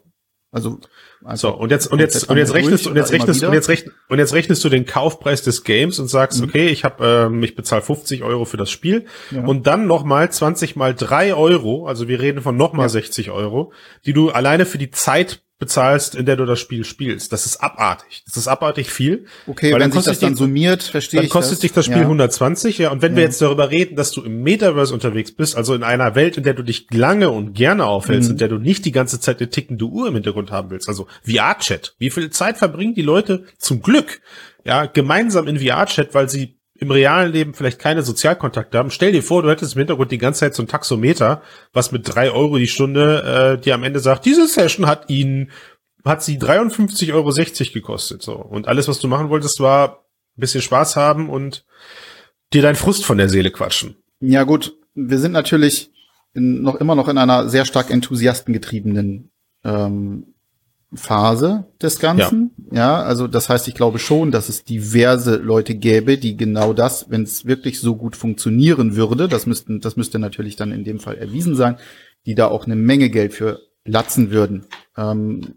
Also, 0.50 0.80
also 1.26 1.50
so 1.50 1.56
und 1.58 1.72
jetzt 1.72 1.92
und 1.92 2.00
jetzt 2.00 2.30
und 2.30 2.38
jetzt 2.38 2.54
rechnest 2.54 2.86
du 2.86 2.92
und 2.92 2.96
jetzt 2.96 3.12
rechnest 3.12 3.44
und 3.44 3.54
jetzt 3.54 3.68
rechnest 3.68 3.96
und 4.08 4.18
jetzt 4.18 4.34
rechnest 4.34 4.64
du 4.64 4.70
den 4.70 4.86
Kaufpreis 4.86 5.44
des 5.44 5.66
Games 5.66 6.00
und 6.00 6.08
sagst, 6.08 6.40
mhm. 6.40 6.48
okay, 6.48 6.70
ich 6.70 6.86
habe 6.86 7.06
ähm, 7.06 7.44
ich 7.44 7.54
bezahle 7.54 7.82
50 7.82 8.24
Euro 8.24 8.46
für 8.46 8.56
das 8.56 8.72
Spiel 8.72 9.06
ja. 9.32 9.44
und 9.44 9.68
dann 9.68 9.88
noch 9.88 10.06
mal 10.06 10.32
20 10.32 10.78
mal 10.78 10.96
3 10.96 11.34
Euro, 11.34 11.86
also 11.86 12.08
wir 12.08 12.22
reden 12.22 12.42
von 12.42 12.56
noch 12.56 12.72
mal 12.72 12.84
ja. 12.84 12.90
60 12.90 13.30
Euro, 13.32 13.74
die 14.06 14.14
du 14.14 14.30
alleine 14.30 14.66
für 14.66 14.78
die 14.78 14.90
Zeit 14.90 15.44
bezahlst, 15.60 16.14
in 16.14 16.28
der 16.28 16.36
du 16.36 16.46
das 16.46 16.60
Spiel 16.60 16.86
spielst. 16.86 17.34
Das 17.34 17.48
ist 17.48 17.58
abartig. 17.58 18.24
Das 18.26 18.38
ist 18.38 18.48
abartig 18.48 18.92
viel. 18.92 19.26
Okay, 19.48 19.74
weil 19.74 19.80
wenn 19.80 19.92
sich 19.92 20.04
das 20.04 20.20
dann 20.20 20.36
summiert, 20.36 20.84
verstehe 20.84 21.22
ich 21.22 21.30
Dann 21.30 21.32
kostet 21.32 21.54
das. 21.54 21.60
dich 21.62 21.74
das 21.74 21.86
Spiel 21.86 21.98
ja. 21.98 22.04
120, 22.04 22.78
ja. 22.78 22.92
Und 22.92 23.02
wenn 23.02 23.14
ja. 23.14 23.18
wir 23.18 23.24
jetzt 23.24 23.42
darüber 23.42 23.72
reden, 23.72 23.96
dass 23.96 24.12
du 24.12 24.22
im 24.22 24.44
Metaverse 24.44 24.94
unterwegs 24.94 25.32
bist, 25.32 25.58
also 25.58 25.74
in 25.74 25.82
einer 25.82 26.14
Welt, 26.14 26.38
in 26.38 26.44
der 26.44 26.54
du 26.54 26.62
dich 26.62 26.88
lange 26.92 27.32
und 27.32 27.54
gerne 27.54 27.86
aufhältst, 27.86 28.30
mhm. 28.30 28.34
in 28.34 28.38
der 28.38 28.50
du 28.50 28.58
nicht 28.60 28.86
die 28.86 28.92
ganze 28.92 29.20
Zeit 29.20 29.40
eine 29.40 29.50
tickende 29.50 29.86
Uhr 29.86 30.08
im 30.08 30.14
Hintergrund 30.14 30.52
haben 30.52 30.70
willst, 30.70 30.88
also 30.88 31.08
VR-Chat. 31.24 31.96
Wie 31.98 32.12
viel 32.12 32.30
Zeit 32.30 32.58
verbringen 32.58 32.94
die 32.94 33.02
Leute 33.02 33.46
zum 33.58 33.82
Glück, 33.82 34.22
ja, 34.64 34.86
gemeinsam 34.86 35.48
in 35.48 35.60
VR-Chat, 35.60 36.14
weil 36.14 36.30
sie 36.30 36.57
im 36.80 36.92
realen 36.92 37.32
Leben 37.32 37.54
vielleicht 37.54 37.80
keine 37.80 38.04
Sozialkontakte 38.04 38.78
haben. 38.78 38.92
Stell 38.92 39.12
dir 39.12 39.24
vor, 39.24 39.42
du 39.42 39.50
hättest 39.50 39.76
im 39.76 39.80
Hintergrund 39.80 40.12
die 40.12 40.18
ganze 40.18 40.42
Zeit 40.42 40.56
so 40.56 40.64
ein 40.64 40.68
Taxometer, 40.68 41.42
was 41.74 41.92
mit 41.92 42.04
drei 42.06 42.32
Euro 42.32 42.58
die 42.58 42.68
Stunde 42.68 43.58
äh, 43.58 43.62
dir 43.62 43.76
am 43.76 43.84
Ende 43.84 44.00
sagt, 44.00 44.26
diese 44.26 44.48
Session 44.48 44.86
hat 44.86 45.10
Ihnen, 45.10 45.52
hat 46.06 46.24
sie 46.24 46.38
53,60 46.38 47.14
Euro 47.14 47.34
gekostet. 47.74 48.22
So. 48.22 48.36
Und 48.36 48.68
alles, 48.68 48.88
was 48.88 49.00
du 49.00 49.08
machen 49.08 49.30
wolltest, 49.30 49.60
war 49.60 50.06
ein 50.38 50.42
bisschen 50.42 50.62
Spaß 50.62 50.96
haben 50.96 51.30
und 51.30 51.66
dir 52.54 52.62
dein 52.62 52.76
Frust 52.76 53.06
von 53.06 53.18
der 53.18 53.30
Seele 53.30 53.52
quatschen. 53.52 53.98
Ja 54.20 54.44
gut, 54.44 54.76
wir 54.94 55.20
sind 55.20 55.32
natürlich 55.32 55.92
in, 56.34 56.62
noch 56.62 56.76
immer 56.76 56.96
noch 56.96 57.08
in 57.08 57.18
einer 57.18 57.50
sehr 57.50 57.66
stark 57.66 57.90
enthusiastengetriebenen 57.90 59.32
ähm, 59.64 60.36
Phase 60.94 61.66
des 61.82 62.00
Ganzen. 62.00 62.52
Ja. 62.72 62.78
ja, 62.78 63.04
also 63.04 63.28
das 63.28 63.50
heißt, 63.50 63.68
ich 63.68 63.76
glaube 63.76 64.00
schon, 64.00 64.32
dass 64.32 64.48
es 64.48 64.64
diverse 64.64 65.36
Leute 65.36 65.76
gäbe, 65.76 66.18
die 66.18 66.38
genau 66.38 66.74
das, 66.74 67.10
wenn 67.10 67.24
es 67.24 67.46
wirklich 67.46 67.80
so 67.80 67.96
gut 67.96 68.16
funktionieren 68.16 68.96
würde, 68.96 69.28
das 69.28 69.46
müssten, 69.46 69.82
das 69.82 69.98
müsste 69.98 70.18
natürlich 70.18 70.56
dann 70.56 70.72
in 70.72 70.84
dem 70.84 71.00
Fall 71.00 71.18
erwiesen 71.18 71.56
sein, 71.56 71.78
die 72.26 72.36
da 72.36 72.48
auch 72.48 72.66
eine 72.66 72.76
Menge 72.76 73.10
Geld 73.10 73.34
für 73.34 73.60
latzen 73.84 74.32
würden. 74.32 74.66
Ähm, 74.98 75.56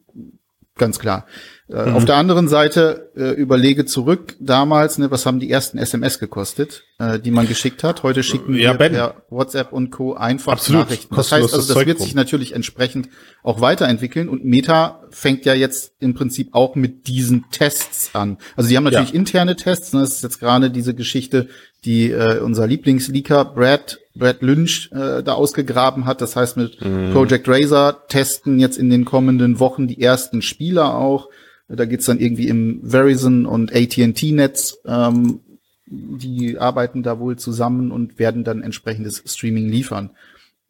ganz 0.77 0.99
klar. 0.99 1.27
Äh, 1.73 1.87
mhm. 1.87 1.97
Auf 1.97 2.05
der 2.05 2.17
anderen 2.17 2.49
Seite 2.49 3.11
äh, 3.17 3.31
überlege 3.31 3.85
zurück 3.85 4.37
damals, 4.41 4.99
ne, 4.99 5.11
was 5.11 5.25
haben 5.25 5.39
die 5.39 5.51
ersten 5.51 5.79
SMS 5.79 6.19
gekostet, 6.19 6.83
äh, 6.99 7.21
die 7.21 7.31
man 7.31 7.47
geschickt 7.47 7.85
hat. 7.85 8.03
Heute 8.03 8.25
schicken 8.25 8.55
ja, 8.55 8.73
wir 8.73 8.79
ben. 8.79 8.93
per 8.93 9.23
WhatsApp 9.31 9.73
und 9.73 9.91
Co. 9.91 10.15
einfach 10.15 10.53
Absolut. 10.53 10.83
Nachrichten. 10.83 11.15
Das 11.15 11.31
heißt 11.31 11.55
also, 11.55 11.75
das 11.75 11.87
wird 11.87 12.01
sich 12.01 12.15
natürlich 12.15 12.55
entsprechend 12.55 13.09
auch 13.45 13.61
weiterentwickeln 13.61 14.29
und 14.29 14.45
Meta 14.45 15.05
fängt 15.11 15.45
ja 15.45 15.55
jetzt 15.55 15.93
im 16.01 16.15
Prinzip 16.15 16.55
auch 16.55 16.75
mit 16.75 17.07
diesen 17.07 17.45
Tests 17.53 18.11
an. 18.15 18.39
Also 18.57 18.69
die 18.69 18.77
haben 18.77 18.85
natürlich 18.85 19.11
ja. 19.11 19.17
interne 19.17 19.55
Tests, 19.55 19.93
ne, 19.93 20.01
das 20.01 20.17
ist 20.17 20.23
jetzt 20.23 20.41
gerade 20.41 20.71
diese 20.71 20.95
Geschichte, 20.95 21.49
die 21.85 22.11
äh, 22.11 22.41
unser 22.41 22.67
Lieblingsleaker 22.67 23.45
Brad 23.45 24.01
Brad 24.17 24.43
Lynch 24.43 24.91
äh, 24.93 25.23
da 25.23 25.35
ausgegraben 25.35 26.05
hat. 26.05 26.21
Das 26.21 26.35
heißt, 26.35 26.57
mit 26.57 26.85
mhm. 26.85 27.13
Project 27.13 27.49
Razor 27.49 28.09
testen 28.09 28.59
jetzt 28.59 28.77
in 28.77 28.91
den 28.91 29.05
kommenden 29.05 29.61
Wochen 29.61 29.87
die 29.87 30.03
ersten 30.03 30.43
Spieler 30.43 30.97
auch. 30.97 31.29
Da 31.77 31.85
geht's 31.85 32.07
dann 32.07 32.19
irgendwie 32.19 32.49
im 32.49 32.81
Verizon 32.85 33.47
und 33.47 33.73
AT&T-Netz. 33.73 34.79
Ähm, 34.85 35.41
die 35.87 36.59
arbeiten 36.59 37.03
da 37.03 37.19
wohl 37.19 37.37
zusammen 37.37 37.91
und 37.91 38.19
werden 38.19 38.45
dann 38.45 38.63
entsprechendes 38.63 39.23
Streaming 39.27 39.69
liefern. 39.69 40.11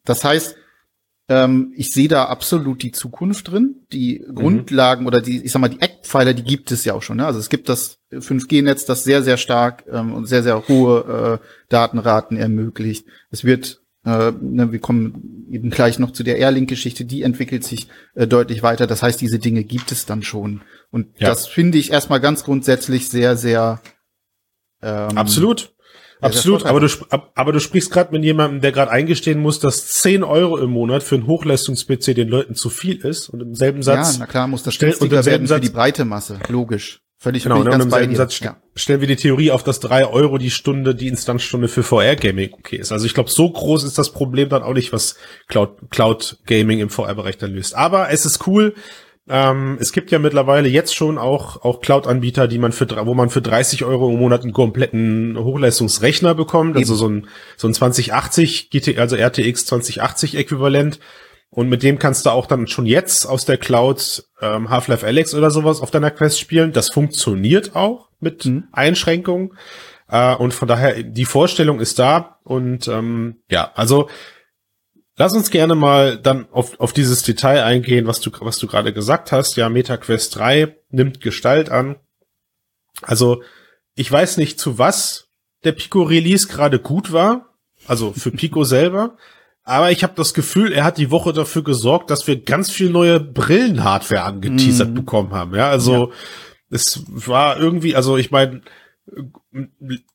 Das 0.03 0.23
heißt, 0.23 0.55
ähm, 1.29 1.73
ich 1.75 1.91
sehe 1.91 2.07
da 2.07 2.25
absolut 2.25 2.81
die 2.83 2.91
Zukunft 2.91 3.51
drin. 3.51 3.75
Die 3.93 4.23
mhm. 4.25 4.35
Grundlagen 4.35 5.07
oder 5.07 5.21
die, 5.21 5.43
ich 5.43 5.51
sag 5.51 5.59
mal, 5.59 5.69
die 5.69 5.81
Eckpfeiler, 5.81 6.33
die 6.33 6.43
gibt 6.43 6.71
es 6.71 6.83
ja 6.85 6.93
auch 6.93 7.03
schon. 7.03 7.17
Ne? 7.17 7.25
Also 7.25 7.39
es 7.39 7.49
gibt 7.49 7.69
das 7.69 7.99
5G-Netz, 8.11 8.85
das 8.85 9.03
sehr, 9.03 9.23
sehr 9.23 9.37
stark 9.37 9.85
ähm, 9.91 10.13
und 10.13 10.25
sehr, 10.25 10.43
sehr 10.43 10.67
hohe 10.67 11.39
äh, 11.41 11.45
Datenraten 11.69 12.37
ermöglicht. 12.37 13.05
Es 13.29 13.43
wird 13.43 13.80
äh, 14.05 14.31
ne, 14.41 14.71
wir 14.71 14.79
kommen 14.79 15.47
eben 15.51 15.69
gleich 15.69 15.99
noch 15.99 16.11
zu 16.11 16.23
der 16.23 16.37
Airlink-Geschichte, 16.37 17.05
die 17.05 17.21
entwickelt 17.21 17.63
sich 17.63 17.87
äh, 18.15 18.27
deutlich 18.27 18.63
weiter. 18.63 18.87
Das 18.87 19.03
heißt, 19.03 19.21
diese 19.21 19.39
Dinge 19.39 19.63
gibt 19.63 19.91
es 19.91 20.05
dann 20.05 20.23
schon. 20.23 20.61
Und 20.89 21.07
ja. 21.19 21.29
das 21.29 21.47
finde 21.47 21.77
ich 21.77 21.91
erstmal 21.91 22.19
ganz 22.19 22.43
grundsätzlich 22.43 23.09
sehr, 23.09 23.35
sehr 23.37 23.81
ähm, 24.81 25.17
Absolut. 25.17 25.73
Absolut, 26.21 26.67
aber 26.67 26.79
du, 26.79 26.87
aber 27.33 27.51
du 27.51 27.59
sprichst 27.59 27.89
gerade 27.89 28.11
mit 28.11 28.23
jemandem, 28.23 28.61
der 28.61 28.71
gerade 28.71 28.91
eingestehen 28.91 29.39
muss, 29.39 29.59
dass 29.59 29.87
10 29.87 30.23
Euro 30.23 30.57
im 30.57 30.69
Monat 30.69 31.01
für 31.01 31.15
einen 31.15 31.25
Hochleistungs-PC 31.25 32.13
den 32.13 32.27
Leuten 32.27 32.53
zu 32.53 32.69
viel 32.69 32.97
ist 32.97 33.29
und 33.29 33.41
im 33.41 33.55
selben 33.55 33.81
Satz. 33.81 34.13
Ja, 34.13 34.19
na 34.19 34.25
klar, 34.27 34.47
muss 34.47 34.61
das 34.61 34.77
günstiger 34.77 35.25
werden 35.25 35.47
für 35.47 35.59
die 35.59 35.69
breite 35.69 36.05
Masse, 36.05 36.39
logisch. 36.47 37.01
Völlig 37.21 37.43
genau, 37.43 37.59
und 37.59 37.67
im 37.67 37.91
selben 37.91 38.15
Satz 38.15 38.39
ja. 38.39 38.57
stellen 38.73 38.99
wir 38.99 39.07
die 39.07 39.15
Theorie 39.15 39.51
auf, 39.51 39.61
dass 39.63 39.79
drei 39.79 40.07
Euro 40.07 40.39
die 40.39 40.49
Stunde, 40.49 40.95
die 40.95 41.07
Instanzstunde 41.07 41.67
für 41.67 41.83
VR-Gaming 41.83 42.51
okay 42.53 42.77
ist. 42.77 42.91
Also 42.91 43.05
ich 43.05 43.13
glaube, 43.13 43.29
so 43.29 43.47
groß 43.47 43.83
ist 43.83 43.99
das 43.99 44.11
Problem 44.11 44.49
dann 44.49 44.63
auch 44.63 44.73
nicht, 44.73 44.91
was 44.91 45.17
Cloud, 45.47 45.91
Cloud 45.91 46.39
Gaming 46.47 46.79
im 46.79 46.89
VR-Bereich 46.89 47.37
dann 47.37 47.53
löst. 47.53 47.75
Aber 47.75 48.09
es 48.09 48.25
ist 48.25 48.47
cool. 48.47 48.73
Ähm, 49.29 49.77
es 49.79 49.93
gibt 49.93 50.09
ja 50.09 50.17
mittlerweile 50.17 50.67
jetzt 50.67 50.95
schon 50.95 51.19
auch, 51.19 51.63
auch 51.63 51.81
Cloud-Anbieter, 51.81 52.47
die 52.47 52.57
man 52.57 52.71
für, 52.71 52.87
wo 53.05 53.13
man 53.13 53.29
für 53.29 53.43
30 53.43 53.83
Euro 53.83 54.09
im 54.09 54.17
Monat 54.17 54.41
einen 54.41 54.51
kompletten 54.51 55.37
Hochleistungsrechner 55.37 56.33
bekommt. 56.33 56.75
Also 56.75 56.95
so 56.95 57.07
ein, 57.07 57.27
so 57.55 57.67
ein 57.67 57.75
2080 57.75 58.71
GT, 58.71 58.97
also 58.97 59.15
RTX 59.15 59.67
2080 59.67 60.37
Äquivalent 60.37 60.99
und 61.53 61.67
mit 61.67 61.83
dem 61.83 61.99
kannst 61.99 62.25
du 62.25 62.29
auch 62.29 62.45
dann 62.45 62.67
schon 62.67 62.85
jetzt 62.85 63.25
aus 63.25 63.43
der 63.43 63.57
Cloud 63.57 64.23
ähm, 64.41 64.69
Half-Life 64.69 65.05
Alex 65.05 65.35
oder 65.35 65.51
sowas 65.51 65.81
auf 65.81 65.91
deiner 65.91 66.09
Quest 66.09 66.39
spielen. 66.39 66.71
Das 66.71 66.89
funktioniert 66.89 67.75
auch 67.75 68.07
mit 68.21 68.45
mhm. 68.45 68.69
Einschränkungen. 68.71 69.57
Äh, 70.07 70.33
und 70.35 70.53
von 70.53 70.69
daher, 70.69 71.03
die 71.03 71.25
Vorstellung 71.25 71.81
ist 71.81 71.99
da. 71.99 72.39
Und 72.43 72.87
ähm, 72.87 73.41
ja, 73.49 73.69
also 73.75 74.09
lass 75.17 75.33
uns 75.33 75.51
gerne 75.51 75.75
mal 75.75 76.17
dann 76.17 76.47
auf, 76.51 76.79
auf 76.79 76.93
dieses 76.93 77.21
Detail 77.23 77.63
eingehen, 77.63 78.07
was 78.07 78.21
du, 78.21 78.31
was 78.39 78.57
du 78.57 78.67
gerade 78.67 78.93
gesagt 78.93 79.33
hast. 79.33 79.57
Ja, 79.57 79.67
MetaQuest 79.67 80.37
3 80.37 80.77
nimmt 80.89 81.19
Gestalt 81.19 81.69
an. 81.69 81.97
Also, 83.01 83.43
ich 83.95 84.09
weiß 84.09 84.37
nicht, 84.37 84.57
zu 84.57 84.77
was 84.77 85.27
der 85.65 85.73
Pico 85.73 86.03
Release 86.03 86.47
gerade 86.47 86.79
gut 86.79 87.11
war. 87.11 87.57
Also 87.87 88.13
für 88.13 88.31
Pico 88.31 88.63
selber. 88.63 89.17
Aber 89.63 89.91
ich 89.91 90.03
habe 90.03 90.13
das 90.15 90.33
Gefühl, 90.33 90.71
er 90.71 90.83
hat 90.83 90.97
die 90.97 91.11
Woche 91.11 91.33
dafür 91.33 91.63
gesorgt, 91.63 92.09
dass 92.09 92.25
wir 92.27 92.41
ganz 92.41 92.71
viel 92.71 92.89
neue 92.89 93.19
Brillenhardware 93.19 94.23
angeteasert 94.23 94.89
mm. 94.89 94.95
bekommen 94.95 95.31
haben. 95.33 95.55
Ja, 95.55 95.69
also 95.69 96.07
ja. 96.07 96.15
es 96.71 97.03
war 97.07 97.59
irgendwie, 97.59 97.95
also 97.95 98.17
ich 98.17 98.31
meine, 98.31 98.61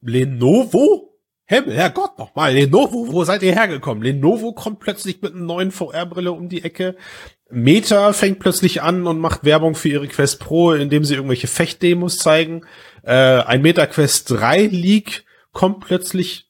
Lenovo? 0.00 1.12
Himmel, 1.48 1.76
Herrgott, 1.76 2.18
nochmal, 2.18 2.54
Lenovo, 2.54 3.12
wo 3.12 3.22
seid 3.22 3.44
ihr 3.44 3.52
hergekommen? 3.52 4.02
Lenovo 4.02 4.52
kommt 4.52 4.80
plötzlich 4.80 5.22
mit 5.22 5.32
einer 5.32 5.44
neuen 5.44 5.70
VR-Brille 5.70 6.32
um 6.32 6.48
die 6.48 6.64
Ecke. 6.64 6.96
Meta 7.48 8.12
fängt 8.12 8.40
plötzlich 8.40 8.82
an 8.82 9.06
und 9.06 9.20
macht 9.20 9.44
Werbung 9.44 9.76
für 9.76 9.88
ihre 9.88 10.08
Quest 10.08 10.40
Pro, 10.40 10.72
indem 10.72 11.04
sie 11.04 11.14
irgendwelche 11.14 11.46
Fechtdemos 11.46 12.18
zeigen. 12.18 12.62
Äh, 13.04 13.12
ein 13.12 13.62
Meta 13.62 13.86
Quest 13.86 14.28
3 14.32 14.66
Leak 14.66 15.24
kommt 15.52 15.84
plötzlich 15.84 16.45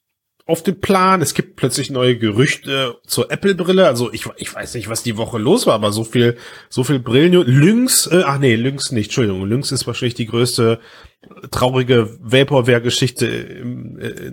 auf 0.47 0.63
dem 0.63 0.79
Plan. 0.79 1.21
Es 1.21 1.33
gibt 1.33 1.57
plötzlich 1.57 1.89
neue 1.89 2.17
Gerüchte 2.17 2.95
zur 3.05 3.31
Apple-Brille. 3.31 3.85
Also 3.85 4.11
ich, 4.11 4.25
ich 4.37 4.53
weiß 4.53 4.73
nicht, 4.75 4.89
was 4.89 5.03
die 5.03 5.17
Woche 5.17 5.37
los 5.37 5.67
war, 5.67 5.75
aber 5.75 5.91
so 5.91 6.03
viel, 6.03 6.37
so 6.69 6.83
viel 6.83 6.99
Brillen. 6.99 7.33
Lynx, 7.33 8.07
äh, 8.07 8.23
ach 8.25 8.39
nee, 8.39 8.55
Lynx 8.55 8.91
nicht, 8.91 9.07
Entschuldigung. 9.07 9.45
Lynx 9.45 9.71
ist 9.71 9.85
wahrscheinlich 9.85 10.15
die 10.15 10.25
größte 10.25 10.79
traurige 11.51 12.17
Vaporware-Geschichte 12.21 13.27
äh, 13.27 14.31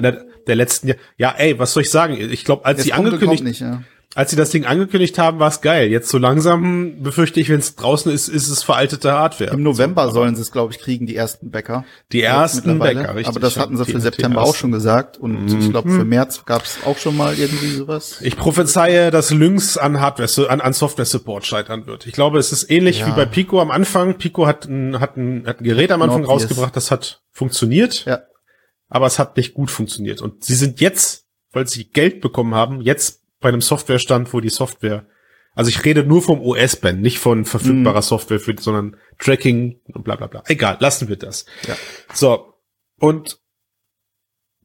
der, 0.00 0.26
der 0.46 0.56
letzten 0.56 0.88
Jahre. 0.88 1.00
Ja, 1.16 1.34
ey, 1.36 1.58
was 1.58 1.72
soll 1.72 1.84
ich 1.84 1.90
sagen? 1.90 2.16
Ich 2.18 2.44
glaube, 2.44 2.64
als 2.64 2.78
Jetzt 2.78 2.86
sie 2.86 2.92
angekündigt, 2.92 3.44
nicht, 3.44 3.60
ja. 3.60 3.82
Als 4.14 4.30
sie 4.30 4.36
das 4.36 4.50
Ding 4.50 4.64
angekündigt 4.64 5.18
haben, 5.18 5.38
war 5.40 5.48
es 5.48 5.60
geil. 5.60 5.90
Jetzt 5.90 6.08
so 6.08 6.18
langsam 6.18 7.02
befürchte 7.02 7.40
ich, 7.40 7.48
wenn 7.48 7.58
es 7.58 7.74
draußen 7.74 8.12
ist, 8.12 8.28
ist 8.28 8.48
es 8.48 8.62
veraltete 8.62 9.12
Hardware. 9.12 9.50
Im 9.50 9.62
November 9.62 10.06
so, 10.08 10.14
sollen 10.14 10.36
sie 10.36 10.42
es, 10.42 10.52
glaube 10.52 10.72
ich, 10.72 10.78
kriegen, 10.78 11.06
die 11.06 11.16
ersten 11.16 11.50
Bäcker. 11.50 11.84
die 12.12 12.22
ersten. 12.22 12.78
Bäcker, 12.78 13.14
richtig. 13.14 13.26
Aber 13.28 13.40
das 13.40 13.56
hatten 13.56 13.76
sie 13.76 13.84
für 13.84 14.00
September 14.00 14.42
auch 14.42 14.54
schon 14.54 14.70
gesagt. 14.72 15.18
Und 15.18 15.52
ich 15.52 15.70
glaube, 15.70 15.88
Mhm. 15.88 15.98
für 15.98 16.04
März 16.04 16.44
gab 16.46 16.62
es 16.64 16.78
auch 16.86 16.96
schon 16.98 17.16
mal 17.16 17.34
irgendwie 17.38 17.70
sowas. 17.70 18.18
Ich 18.20 18.36
prophezeie, 18.36 19.10
dass 19.10 19.30
Lynx 19.30 19.76
an 19.76 20.00
Hardware, 20.00 20.50
an, 20.50 20.60
an 20.60 20.72
Software-Support 20.72 21.44
scheitern 21.46 21.86
wird. 21.86 22.06
Ich 22.06 22.12
glaube, 22.12 22.38
es 22.38 22.52
ist 22.52 22.70
ähnlich 22.70 23.00
Ja. 23.00 23.08
wie 23.08 23.12
bei 23.12 23.26
Pico 23.26 23.60
am 23.60 23.70
Anfang. 23.70 24.16
Pico 24.18 24.46
hat 24.46 24.66
ein, 24.66 25.00
hat 25.00 25.16
ein, 25.16 25.44
hat 25.46 25.60
ein 25.60 25.64
Gerät 25.64 25.90
am 25.90 26.02
Anfang 26.02 26.24
Obvious. 26.24 26.42
rausgebracht, 26.44 26.76
das 26.76 26.90
hat 26.90 27.22
funktioniert, 27.32 28.04
Ja. 28.04 28.20
aber 28.88 29.06
es 29.06 29.18
hat 29.18 29.36
nicht 29.36 29.54
gut 29.54 29.70
funktioniert. 29.72 30.22
Und 30.22 30.44
sie 30.44 30.54
sind 30.54 30.80
jetzt, 30.80 31.24
weil 31.52 31.66
sie 31.66 31.84
Geld 31.90 32.20
bekommen 32.20 32.54
haben, 32.54 32.80
jetzt 32.80 33.22
bei 33.44 33.50
einem 33.50 33.60
Softwarestand, 33.60 34.32
wo 34.32 34.40
die 34.40 34.48
Software, 34.48 35.06
also 35.54 35.68
ich 35.68 35.84
rede 35.84 36.02
nur 36.02 36.22
vom 36.22 36.40
OS-Ben, 36.40 37.02
nicht 37.02 37.18
von 37.18 37.44
verfügbarer 37.44 37.98
Mhm. 37.98 38.02
Software, 38.02 38.40
für, 38.40 38.56
sondern 38.58 38.96
Tracking 39.18 39.80
und 39.92 40.02
bla 40.02 40.16
bla 40.16 40.28
bla. 40.28 40.42
Egal, 40.46 40.78
lassen 40.80 41.08
wir 41.08 41.16
das. 41.16 41.44
Ja. 41.68 41.76
So, 42.14 42.54
und 42.98 43.38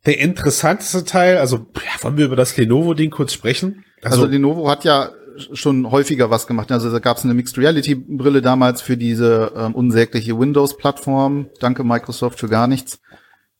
der 0.06 0.20
interessanteste 0.20 1.04
Teil, 1.04 1.38
also 1.40 1.68
ja, 1.76 2.04
wollen 2.04 2.16
wir 2.16 2.26
über 2.26 2.38
das 2.38 2.56
Lenovo-Ding 2.56 3.10
kurz 3.12 3.34
sprechen? 3.34 3.84
Also, 4.02 4.26
Lenovo 4.26 4.70
hat 4.70 4.86
ja 4.86 5.12
schon 5.52 5.92
häufiger 5.92 6.30
was 6.30 6.48
gemacht. 6.48 6.72
Also 6.72 6.90
da 6.90 7.00
gab 7.00 7.18
es 7.18 7.26
eine 7.26 7.34
Mixed 7.34 7.58
Reality 7.58 7.96
Brille 7.96 8.42
damals 8.42 8.82
für 8.82 8.96
diese 8.96 9.52
ähm, 9.56 9.76
unsägliche 9.76 10.40
Windows-Plattform. 10.40 11.50
Danke 11.60 11.84
Microsoft 11.84 12.40
für 12.40 12.48
gar 12.48 12.68
nichts. 12.68 13.02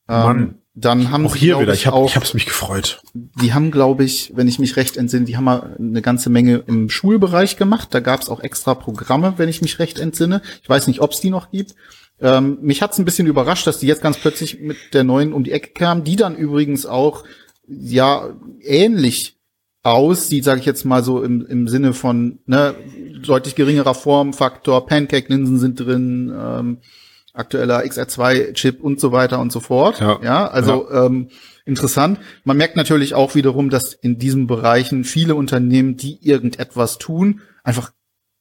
Ähm, 0.08 0.24
Mann. 0.24 0.59
Dann 0.76 1.12
haben 1.12 1.26
auch 1.26 1.34
sie, 1.34 1.40
hier 1.40 1.60
wieder, 1.60 1.74
ich, 1.74 1.88
habe 1.88 1.98
auch, 1.98 2.10
ich 2.10 2.16
hab's 2.16 2.34
mich 2.34 2.46
gefreut. 2.46 3.02
die 3.14 3.54
haben, 3.54 3.72
glaube 3.72 4.04
ich, 4.04 4.32
wenn 4.36 4.48
ich 4.48 4.60
mich 4.60 4.78
recht 4.78 4.98
entsinne, 4.98 5.26
die 5.26 5.36
haben 5.36 5.44
mal 5.44 5.76
eine 5.78 6.02
ganze 6.02 6.30
Menge 6.30 6.64
im 6.68 6.90
Schulbereich 6.90 7.58
gemacht. 7.58 7.90
Da 7.92 8.00
gab 8.00 8.22
es 8.22 8.30
auch 8.30 8.40
extra 8.40 8.76
Programme, 8.76 9.34
wenn 9.38 9.50
ich 9.50 9.62
mich 9.62 9.80
recht 9.80 10.00
entsinne. 10.00 10.42
Ich 10.62 10.70
weiß 10.70 10.88
nicht, 10.88 11.02
ob 11.02 11.12
es 11.12 11.20
die 11.20 11.32
noch 11.32 11.52
gibt. 11.52 11.76
Ähm, 12.22 12.60
mich 12.62 12.82
hat's 12.82 13.00
ein 13.00 13.06
bisschen 13.06 13.28
überrascht, 13.28 13.66
dass 13.66 13.80
die 13.80 13.88
jetzt 13.88 14.02
ganz 14.02 14.18
plötzlich 14.18 14.60
mit 14.60 14.78
der 14.94 15.04
neuen 15.04 15.34
um 15.34 15.44
die 15.44 15.52
Ecke 15.52 15.72
kamen, 15.72 16.04
die 16.04 16.16
dann 16.16 16.36
übrigens 16.36 16.86
auch 16.86 17.24
ja 17.68 18.30
ähnlich 18.62 19.38
aussieht, 19.84 20.44
sage 20.44 20.60
ich 20.60 20.66
jetzt 20.66 20.84
mal 20.86 21.04
so 21.04 21.24
im, 21.24 21.46
im 21.46 21.68
Sinne 21.68 21.94
von 21.94 22.40
ne, 22.46 22.76
deutlich 23.26 23.56
geringerer 23.56 23.94
Formfaktor, 23.94 24.86
Pancake-Linsen 24.86 25.60
sind 25.60 25.80
drin, 25.80 26.34
ähm, 26.38 26.78
aktueller 27.40 27.84
XR2-Chip 27.84 28.82
und 28.82 29.00
so 29.00 29.12
weiter 29.12 29.40
und 29.40 29.52
so 29.52 29.60
fort. 29.60 30.00
Ja. 30.00 30.20
ja 30.22 30.48
also 30.48 30.90
Ähm, 30.92 31.30
interessant. 31.66 32.20
Man 32.44 32.58
merkt 32.58 32.76
natürlich 32.76 33.14
auch 33.14 33.36
wiederum, 33.36 33.70
dass 33.70 33.94
in 33.94 34.18
diesen 34.20 34.48
Bereichen 34.48 35.04
viele 35.04 35.36
Unternehmen, 35.36 35.98
die 35.98 36.20
irgendetwas 36.22 36.98
tun, 36.98 37.42
einfach 37.64 37.92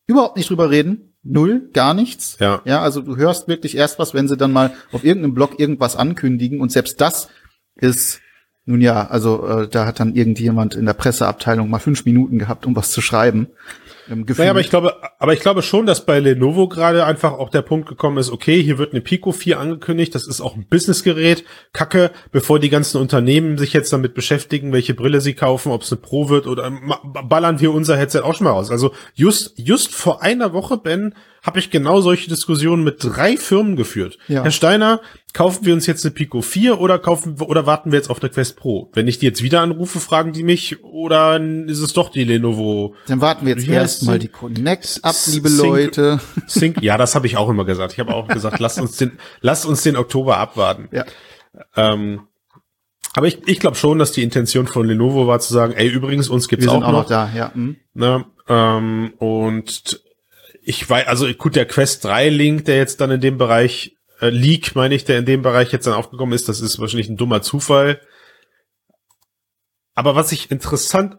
überhaupt 0.07 0.37
nicht 0.37 0.51
drüber 0.51 0.71
reden. 0.71 1.15
Null, 1.23 1.71
gar 1.73 1.95
nichts. 1.95 2.37
Ja. 2.41 2.63
Ja, 2.65 2.81
also 2.81 3.03
du 3.03 3.17
hörst 3.17 3.49
wirklich 3.49 3.77
erst 3.77 3.99
was, 3.99 4.15
wenn 4.15 4.29
sie 4.29 4.37
dann 4.37 4.53
mal 4.53 4.73
auf 4.93 5.05
irgendeinem 5.05 5.35
Blog 5.35 5.59
irgendwas 5.59 5.97
ankündigen 5.97 6.61
und 6.61 6.73
selbst 6.73 7.01
das 7.01 7.29
ist 7.77 8.21
nun 8.69 8.83
ja, 8.83 9.07
also 9.07 9.47
äh, 9.47 9.69
da 9.69 9.87
hat 9.87 9.99
dann 9.99 10.15
irgendjemand 10.15 10.75
in 10.75 10.85
der 10.85 10.93
Presseabteilung 10.93 11.71
mal 11.71 11.79
fünf 11.79 12.05
Minuten 12.05 12.39
gehabt, 12.39 12.67
um 12.67 12.77
was 12.77 12.91
zu 12.91 13.01
schreiben. 13.01 13.49
Ähm, 14.11 14.27
Naja, 14.37 14.51
aber 14.51 14.61
ich 14.61 14.69
glaube, 14.69 14.95
aber 15.19 15.33
ich 15.33 15.41
glaube 15.41 15.63
schon, 15.63 15.85
dass 15.85 16.07
bei 16.07 16.21
Lenovo 16.21 16.69
gerade 16.69 17.05
einfach 17.05 17.33
auch 17.33 17.51
der 17.51 17.63
Punkt 17.63 17.89
gekommen 17.89 18.19
ist, 18.19 18.31
okay, 18.31 18.63
hier 18.63 18.79
wird 18.79 18.93
eine 18.93 19.01
Pico 19.01 19.33
4 19.33 19.59
angekündigt, 19.59 20.15
das 20.15 20.27
ist 20.27 20.41
auch 20.41 20.55
ein 20.55 20.67
Businessgerät, 20.69 21.45
Kacke, 21.73 22.13
bevor 22.31 22.61
die 22.61 22.71
ganzen 22.71 23.01
Unternehmen 23.01 23.59
sich 23.59 23.73
jetzt 23.73 23.93
damit 23.93 24.15
beschäftigen, 24.15 24.73
welche 24.73 24.95
Brille 24.95 25.21
sie 25.21 25.35
kaufen, 25.35 25.73
ob 25.73 25.83
es 25.83 25.93
eine 25.93 26.01
Pro 26.01 26.29
wird 26.29 26.47
oder 26.47 26.71
ballern 27.03 27.61
wir 27.61 27.73
unser 27.75 27.97
Headset 27.97 28.21
auch 28.21 28.35
schon 28.35 28.45
mal 28.45 28.53
raus. 28.53 28.71
Also 28.71 28.93
just, 29.15 29.59
just 29.59 29.95
vor 29.95 30.23
einer 30.23 30.53
Woche, 30.53 30.77
Ben, 30.77 31.15
habe 31.43 31.59
ich 31.59 31.71
genau 31.71 32.01
solche 32.01 32.29
Diskussionen 32.29 32.85
mit 32.85 32.97
drei 33.01 33.37
Firmen 33.37 33.77
geführt. 33.77 34.19
Ja. 34.29 34.43
Herr 34.43 34.51
Steiner, 34.51 35.01
kaufen 35.33 35.65
wir 35.65 35.75
uns 35.75 35.87
jetzt 35.87 36.05
eine 36.05 36.13
Pico 36.15 36.43
4 36.43 36.81
oder 36.81 36.99
kaufen 36.99 37.41
oder 37.41 37.67
warten 37.67 37.93
wir 37.93 37.99
jetzt 37.99 38.11
auf 38.11 38.21
der 38.21 38.31
Quest 38.31 38.57
Pro? 38.57 38.91
Wenn 38.93 39.09
ich 39.09 39.19
die 39.19 39.27
jetzt 39.27 39.43
wieder 39.43 39.61
anrufe, 39.61 40.01
fragen 40.01 40.33
die 40.33 40.43
mich, 40.43 40.83
oder 40.83 41.41
ist 41.41 41.81
es 41.81 41.93
doch 41.93 42.11
die 42.11 42.25
Lenovo 42.25 42.95
dann 43.07 43.21
warten 43.21 43.47
wir 43.47 43.55
jetzt 43.55 43.69
erstmal 43.69 44.19
die 44.19 44.29
Connect 44.29 45.01
ab, 45.03 45.15
liebe 45.27 45.49
Sync- 45.49 45.69
Leute. 45.69 46.21
Sync, 46.47 46.83
ja, 46.83 46.97
das 46.97 47.15
habe 47.15 47.27
ich 47.27 47.37
auch 47.37 47.49
immer 47.49 47.65
gesagt. 47.65 47.93
Ich 47.93 48.01
habe 48.01 48.15
auch 48.15 48.29
gesagt, 48.29 48.59
lasst 48.61 48.81
uns 48.81 48.97
den, 48.97 49.13
lasst 49.41 49.65
uns 49.67 49.83
den 49.83 49.97
Oktober 49.97 50.39
abwarten. 50.39 50.89
Ja. 50.93 51.05
Ähm, 51.77 52.23
aber 53.15 53.27
ich, 53.27 53.41
ich 53.47 53.59
glaube 53.59 53.77
schon, 53.77 53.99
dass 53.99 54.13
die 54.13 54.23
Intention 54.23 54.67
von 54.67 54.87
Lenovo 54.87 55.27
war 55.27 55.41
zu 55.41 55.53
sagen, 55.53 55.73
ey, 55.75 55.89
übrigens, 55.89 56.29
uns 56.29 56.47
gibt's 56.49 56.69
auch, 56.69 56.75
auch 56.77 56.81
noch 56.81 56.93
noch. 56.93 57.09
da, 57.09 57.31
ja. 57.35 57.53
hm. 57.55 57.77
Ne? 57.95 58.25
Ähm, 58.49 59.13
und 59.19 60.01
ich 60.69 60.89
weiß, 60.89 61.07
also 61.07 61.27
gut, 61.33 61.57
der 61.57 61.65
Quest 61.65 62.05
3 62.05 62.29
Link, 62.29 62.67
der 62.67 62.77
jetzt 62.77 63.01
dann 63.01 63.11
in 63.11 63.23
dem 63.23 63.39
Bereich, 63.39 63.97
äh, 64.21 64.29
Leak, 64.29 64.75
meine 64.75 64.95
ich, 64.95 65.07
der 65.07 65.19
in 65.19 65.25
dem 65.25 65.41
Bereich 65.41 65.73
jetzt 65.73 65.87
dann 65.87 65.95
aufgekommen 65.95 66.35
ist, 66.35 66.47
das 66.47 66.61
ist 66.61 66.79
wahrscheinlich 66.79 67.09
ein 67.09 67.17
dummer 67.17 67.41
Zufall. 67.41 68.03
Aber 69.95 70.15
was 70.15 70.31
ich 70.31 70.51
interessant 70.51 71.17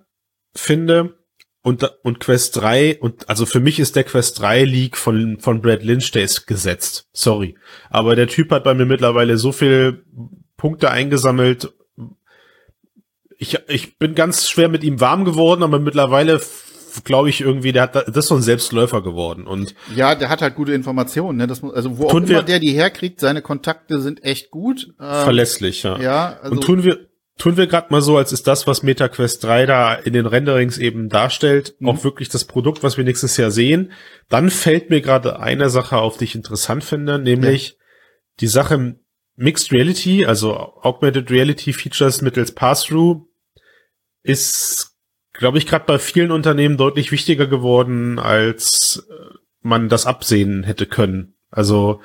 finde, 0.54 1.18
und, 1.64 1.84
und 2.04 2.20
Quest 2.20 2.58
3, 2.58 3.00
und 3.00 3.28
also 3.28 3.48
für 3.48 3.60
mich 3.60 3.80
ist 3.80 3.96
der 3.96 4.04
Quest 4.04 4.40
3 4.40 4.66
Leak 4.66 4.96
von, 4.96 5.40
von 5.40 5.62
Brad 5.62 5.82
Lynch, 5.82 6.12
der 6.12 6.24
ist 6.24 6.46
gesetzt. 6.46 7.10
Sorry. 7.12 7.58
Aber 7.90 8.16
der 8.16 8.28
Typ 8.28 8.52
hat 8.52 8.64
bei 8.64 8.76
mir 8.76 8.86
mittlerweile 8.86 9.40
so 9.40 9.52
viel 9.52 10.06
Punkte 10.58 10.92
eingesammelt. 10.92 11.74
Ich, 13.40 13.58
ich 13.68 13.98
bin 13.98 14.14
ganz 14.14 14.48
schwer 14.48 14.70
mit 14.70 14.84
ihm 14.84 15.02
warm 15.02 15.26
geworden, 15.26 15.64
aber 15.64 15.80
mittlerweile 15.80 16.40
glaube 17.04 17.30
ich 17.30 17.42
irgendwie, 17.42 17.72
der 17.72 17.84
hat, 17.84 17.96
das 17.96 18.08
ist 18.16 18.28
so 18.28 18.36
ein 18.36 18.42
Selbstläufer 18.42 19.02
geworden. 19.02 19.48
Und 19.48 19.76
Ja, 19.96 20.16
der 20.16 20.30
hat 20.30 20.42
halt 20.42 20.56
gute 20.56 20.74
Informationen. 20.74 21.38
Ne? 21.38 21.48
Das, 21.48 21.62
muss- 21.62 21.74
also 21.74 21.98
wo 21.98 22.08
auch 22.08 22.16
immer 22.16 22.28
wir- 22.28 22.42
der 22.44 22.60
die 22.60 22.72
herkriegt, 22.72 23.20
seine 23.20 23.42
Kontakte 23.42 24.02
sind 24.02 24.24
echt 24.24 24.52
gut. 24.52 24.88
Ähm, 25.00 25.24
verlässlich, 25.24 25.84
ja. 25.84 26.00
Ja, 26.00 26.40
also 26.42 26.56
und 26.56 26.64
tun 26.64 26.84
wir, 26.84 27.08
tun 27.38 27.56
wir 27.58 27.68
gerade 27.68 27.88
mal 27.90 28.02
so, 28.02 28.18
als 28.18 28.32
ist 28.34 28.48
das, 28.48 28.68
was 28.68 28.84
MetaQuest 28.84 29.44
3 29.44 29.66
da 29.66 29.94
in 29.94 30.14
den 30.14 30.26
Renderings 30.26 30.78
eben 30.78 31.08
darstellt, 31.10 31.76
Mhm. 31.80 31.90
auch 31.90 32.04
wirklich 32.04 32.30
das 32.30 32.46
Produkt, 32.46 32.84
was 32.84 32.98
wir 32.98 33.04
nächstes 33.06 33.38
Jahr 33.38 33.52
sehen. 33.52 33.92
Dann 34.28 34.50
fällt 34.50 34.90
mir 34.90 35.02
gerade 35.02 35.40
eine 35.40 35.70
Sache 35.70 35.98
auf, 35.98 36.18
die 36.18 36.26
ich 36.26 36.36
interessant 36.36 36.84
finde, 36.84 37.18
nämlich 37.20 37.78
die 38.42 38.48
Sache 38.48 38.96
Mixed 39.38 39.72
Reality, 39.72 40.26
also 40.26 40.54
Augmented 40.54 41.32
Reality 41.32 41.72
Features 41.72 42.22
mittels 42.22 42.52
Pass-Through, 42.52 43.26
ist, 44.24 44.89
glaube 45.40 45.58
ich, 45.58 45.66
gerade 45.66 45.86
bei 45.88 45.98
vielen 45.98 46.32
Unternehmen 46.32 46.78
deutlich 46.78 47.12
wichtiger 47.12 47.48
geworden, 47.48 48.20
als 48.20 49.06
äh, 49.10 49.14
man 49.62 49.90
das 49.90 50.06
absehen 50.06 50.64
hätte 50.64 50.86
können. 50.86 51.34
Also 51.50 52.02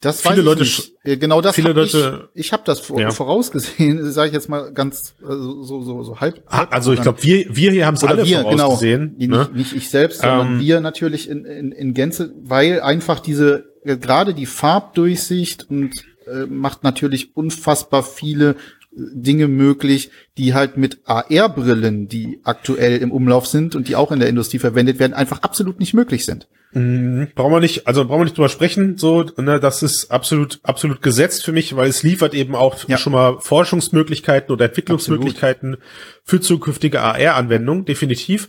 Das 0.00 0.22
Viele 0.22 0.42
Leute 0.42 0.62
nicht. 0.62 0.92
Äh, 1.04 1.16
Genau 1.16 1.40
das 1.40 1.54
viele 1.54 1.68
hab 1.68 1.76
Leute- 1.76 2.28
ich, 2.34 2.46
ich 2.46 2.52
habe 2.52 2.64
das 2.66 2.88
Ja. 2.88 3.10
vorausgesehen, 3.12 4.10
sage 4.12 4.28
ich 4.28 4.34
jetzt 4.34 4.48
mal 4.48 4.72
ganz 4.72 5.14
also, 5.22 5.62
so 5.62 5.82
so 5.82 6.02
so 6.02 6.20
halb. 6.20 6.42
Ah, 6.46 6.58
halb 6.58 6.72
Also 6.74 6.92
ich 6.92 7.00
glaube, 7.02 7.22
wir, 7.22 7.54
wir 7.54 7.70
hier 7.70 7.86
haben 7.86 7.94
es 7.94 8.02
alle 8.02 8.26
wir 8.26 8.38
genau, 8.42 8.50
vorausgesehen. 8.56 9.14
nicht, 9.16 9.30
ne? 9.30 9.48
nicht 9.54 9.72
ich 9.74 9.88
selbst, 9.90 10.20
sondern 10.22 10.54
Ähm, 10.54 10.60
wir 10.60 10.80
natürlich 10.80 11.28
in, 11.28 11.44
in, 11.44 11.70
in 11.70 11.94
Gänze, 11.94 12.34
weil 12.42 12.80
einfach 12.80 13.20
diese 13.20 13.72
äh, 13.84 13.96
gerade 13.96 14.34
die 14.34 14.46
Farbdurchsicht 14.46 15.70
und 15.70 15.92
äh, 16.26 16.46
macht 16.46 16.82
natürlich 16.82 17.36
unfassbar 17.36 18.02
viele 18.02 18.50
äh, 18.50 18.54
Dinge 18.94 19.48
möglich, 19.48 20.10
die 20.36 20.54
halt 20.54 20.76
mit 20.76 21.00
AR-Brillen, 21.04 22.08
die 22.08 22.40
aktuell 22.44 22.98
im 22.98 23.10
Umlauf 23.10 23.46
sind 23.46 23.74
und 23.74 23.88
die 23.88 23.96
auch 23.96 24.12
in 24.12 24.20
der 24.20 24.28
Industrie 24.28 24.58
verwendet 24.58 24.98
werden, 24.98 25.14
einfach 25.14 25.42
absolut 25.42 25.80
nicht 25.80 25.94
möglich 25.94 26.24
sind. 26.24 26.48
Mhm. 26.72 27.28
Brauchen 27.34 27.52
wir 27.52 27.60
nicht, 27.60 27.86
also 27.86 28.04
brauchen 28.04 28.20
wir 28.20 28.24
nicht 28.24 28.36
drüber 28.36 28.48
sprechen, 28.48 28.98
so, 28.98 29.24
ne, 29.36 29.60
das 29.60 29.82
ist 29.82 30.10
absolut, 30.10 30.60
absolut 30.62 31.02
gesetzt 31.02 31.44
für 31.44 31.52
mich, 31.52 31.76
weil 31.76 31.88
es 31.88 32.02
liefert 32.02 32.34
eben 32.34 32.54
auch 32.54 32.88
Ja. 32.88 32.98
schon 32.98 33.12
mal 33.12 33.38
Forschungsmöglichkeiten 33.40 34.52
oder 34.52 34.66
Entwicklungsmöglichkeiten 34.66 35.78
für 36.24 36.40
zukünftige 36.40 37.00
AR-Anwendungen, 37.00 37.84
definitiv. 37.84 38.48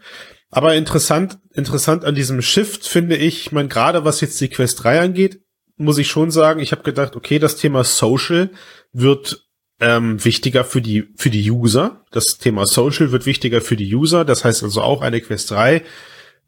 Aber 0.50 0.76
interessant, 0.76 1.40
interessant 1.54 2.06
an 2.06 2.16
diesem 2.16 2.42
Shift 2.42 2.88
finde 2.88 3.16
ich, 3.16 3.48
ich 3.48 3.52
meine, 3.52 3.70
gerade 3.70 4.06
was 4.06 4.22
jetzt 4.22 4.40
die 4.40 4.50
Quest 4.50 4.84
3 4.84 5.00
angeht, 5.00 5.42
muss 5.78 5.98
ich 5.98 6.08
schon 6.08 6.32
sagen, 6.32 6.60
ich 6.60 6.72
habe 6.72 6.84
gedacht, 6.84 7.16
okay, 7.16 7.40
das 7.40 7.56
Thema 7.56 7.84
Social 7.84 8.52
wird 8.92 9.48
ähm, 9.84 10.24
wichtiger 10.24 10.64
für 10.64 10.82
die, 10.82 11.10
für 11.18 11.30
die 11.30 11.52
User. 11.52 12.06
Das 12.12 12.38
Thema 12.38 12.66
Social 12.66 13.12
wird 13.12 13.26
wichtiger 13.26 13.62
für 13.62 13.76
die 13.76 13.94
User. 13.94 14.24
Das 14.24 14.46
heißt 14.46 14.64
also 14.64 14.82
auch 14.82 15.02
eine 15.02 15.20
Quest 15.22 15.52
3 15.52 15.84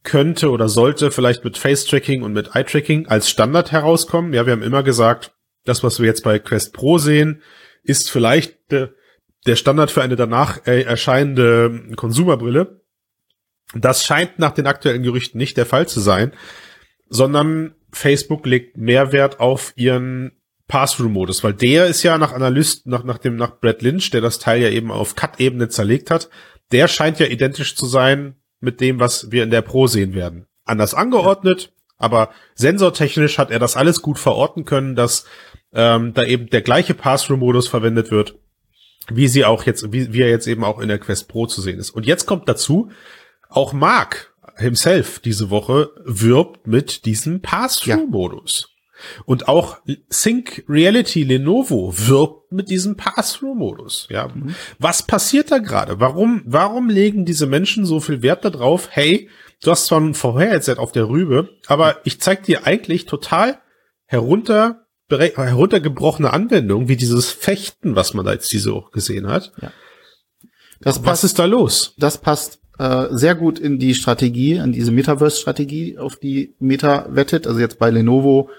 könnte 0.03 0.51
oder 0.51 0.69
sollte 0.69 1.11
vielleicht 1.11 1.43
mit 1.43 1.57
Face-Tracking 1.57 2.21
und 2.21 2.31
mit 2.31 2.55
Eye-Tracking 2.55 3.07
als 3.07 3.29
Standard 3.29 3.71
herauskommen. 3.71 4.33
Ja, 4.33 4.45
wir 4.45 4.53
haben 4.53 4.61
immer 4.61 4.83
gesagt, 4.83 5.33
das, 5.65 5.83
was 5.83 5.99
wir 5.99 6.05
jetzt 6.05 6.23
bei 6.23 6.39
Quest 6.39 6.73
Pro 6.73 6.97
sehen, 6.97 7.41
ist 7.83 8.09
vielleicht 8.09 8.71
äh, 8.71 8.89
der 9.45 9.55
Standard 9.55 9.91
für 9.91 10.01
eine 10.01 10.15
danach 10.15 10.65
äh, 10.65 10.83
erscheinende 10.83 11.95
Konsumerbrille. 11.95 12.81
Das 13.73 14.05
scheint 14.05 14.39
nach 14.39 14.51
den 14.51 14.67
aktuellen 14.67 15.03
Gerüchten 15.03 15.39
nicht 15.39 15.57
der 15.57 15.65
Fall 15.65 15.87
zu 15.87 15.99
sein, 15.99 16.31
sondern 17.09 17.75
Facebook 17.91 18.45
legt 18.45 18.77
Mehrwert 18.77 19.39
auf 19.39 19.73
ihren 19.75 20.31
Pass-Through-Modus, 20.67 21.43
weil 21.43 21.53
der 21.53 21.85
ist 21.87 22.03
ja 22.03 22.17
nach 22.17 22.33
Analysten, 22.33 22.91
nach, 22.91 23.03
nach 23.03 23.17
dem, 23.17 23.35
nach 23.35 23.59
Brad 23.59 23.81
Lynch, 23.81 24.09
der 24.09 24.21
das 24.21 24.39
Teil 24.39 24.61
ja 24.61 24.69
eben 24.69 24.91
auf 24.91 25.15
Cut-Ebene 25.15 25.69
zerlegt 25.69 26.09
hat, 26.09 26.29
der 26.71 26.87
scheint 26.87 27.19
ja 27.19 27.27
identisch 27.27 27.75
zu 27.75 27.85
sein 27.85 28.35
mit 28.59 28.81
dem, 28.81 28.99
was 28.99 29.31
wir 29.31 29.43
in 29.43 29.51
der 29.51 29.61
Pro 29.61 29.87
sehen 29.87 30.13
werden. 30.15 30.47
Anders 30.63 30.95
angeordnet, 30.95 31.71
aber 31.97 32.31
sensortechnisch 32.55 33.37
hat 33.37 33.51
er 33.51 33.59
das 33.59 33.77
alles 33.77 34.01
gut 34.01 34.17
verorten 34.17 34.65
können, 34.65 34.95
dass 34.95 35.25
ähm, 35.73 36.13
da 36.13 36.23
eben 36.23 36.49
der 36.49 36.61
gleiche 36.61 36.95
Pass-Through-Modus 36.95 37.67
verwendet 37.67 38.09
wird, 38.09 38.35
wie 39.09 39.27
sie 39.27 39.45
auch 39.45 39.63
jetzt, 39.63 39.91
wie, 39.93 40.13
wie 40.13 40.21
er 40.21 40.29
jetzt 40.29 40.47
eben 40.47 40.63
auch 40.63 40.79
in 40.79 40.87
der 40.87 40.97
Quest 40.99 41.27
Pro 41.27 41.45
zu 41.45 41.61
sehen 41.61 41.77
ist. 41.77 41.91
Und 41.91 42.07
jetzt 42.07 42.25
kommt 42.25 42.49
dazu, 42.49 42.89
auch 43.49 43.71
Mark 43.73 44.33
himself 44.57 45.19
diese 45.19 45.49
Woche 45.51 45.91
wirbt 46.03 46.65
mit 46.65 47.05
diesem 47.05 47.41
Pass-Through-Modus. 47.41 48.69
Ja. 48.69 48.74
Und 49.25 49.47
auch 49.47 49.77
Sync 50.09 50.63
Reality 50.67 51.23
Lenovo 51.23 51.93
wirbt 51.95 52.51
mit 52.51 52.69
diesem 52.69 52.95
Pass-Through-Modus. 52.95 54.07
Ja, 54.09 54.27
mhm. 54.27 54.55
was 54.79 55.03
passiert 55.03 55.51
da 55.51 55.57
gerade? 55.57 55.99
Warum, 55.99 56.41
warum 56.45 56.89
legen 56.89 57.25
diese 57.25 57.45
Menschen 57.45 57.85
so 57.85 57.99
viel 57.99 58.21
Wert 58.21 58.45
darauf? 58.45 58.89
Hey, 58.91 59.29
du 59.63 59.71
hast 59.71 59.87
zwar 59.87 60.01
ein 60.01 60.13
VR-Headset 60.13 60.77
auf 60.77 60.91
der 60.91 61.09
Rübe, 61.09 61.49
aber 61.67 61.97
ich 62.05 62.21
zeig 62.21 62.43
dir 62.43 62.65
eigentlich 62.65 63.05
total 63.05 63.59
herunter, 64.05 64.85
heruntergebrochene 65.09 66.31
Anwendungen, 66.31 66.87
wie 66.87 66.95
dieses 66.95 67.31
Fechten, 67.31 67.95
was 67.95 68.13
man 68.13 68.25
da 68.25 68.33
jetzt 68.33 68.51
diese 68.51 68.73
auch 68.73 68.91
gesehen 68.91 69.27
hat. 69.27 69.51
Ja. 69.61 69.71
Das 70.81 70.97
was 70.97 71.03
passt, 71.03 71.23
ist 71.23 71.39
da 71.39 71.45
los? 71.45 71.93
Das 71.97 72.19
passt 72.19 72.59
äh, 72.77 73.07
sehr 73.11 73.35
gut 73.35 73.59
in 73.59 73.79
die 73.79 73.95
Strategie, 73.95 74.53
in 74.53 74.71
diese 74.71 74.91
Metaverse-Strategie, 74.91 75.97
auf 75.97 76.17
die 76.17 76.55
Meta 76.59 77.07
wettet. 77.09 77.47
Also 77.47 77.59
jetzt 77.59 77.79
bei 77.79 77.89
Lenovo, 77.89 78.49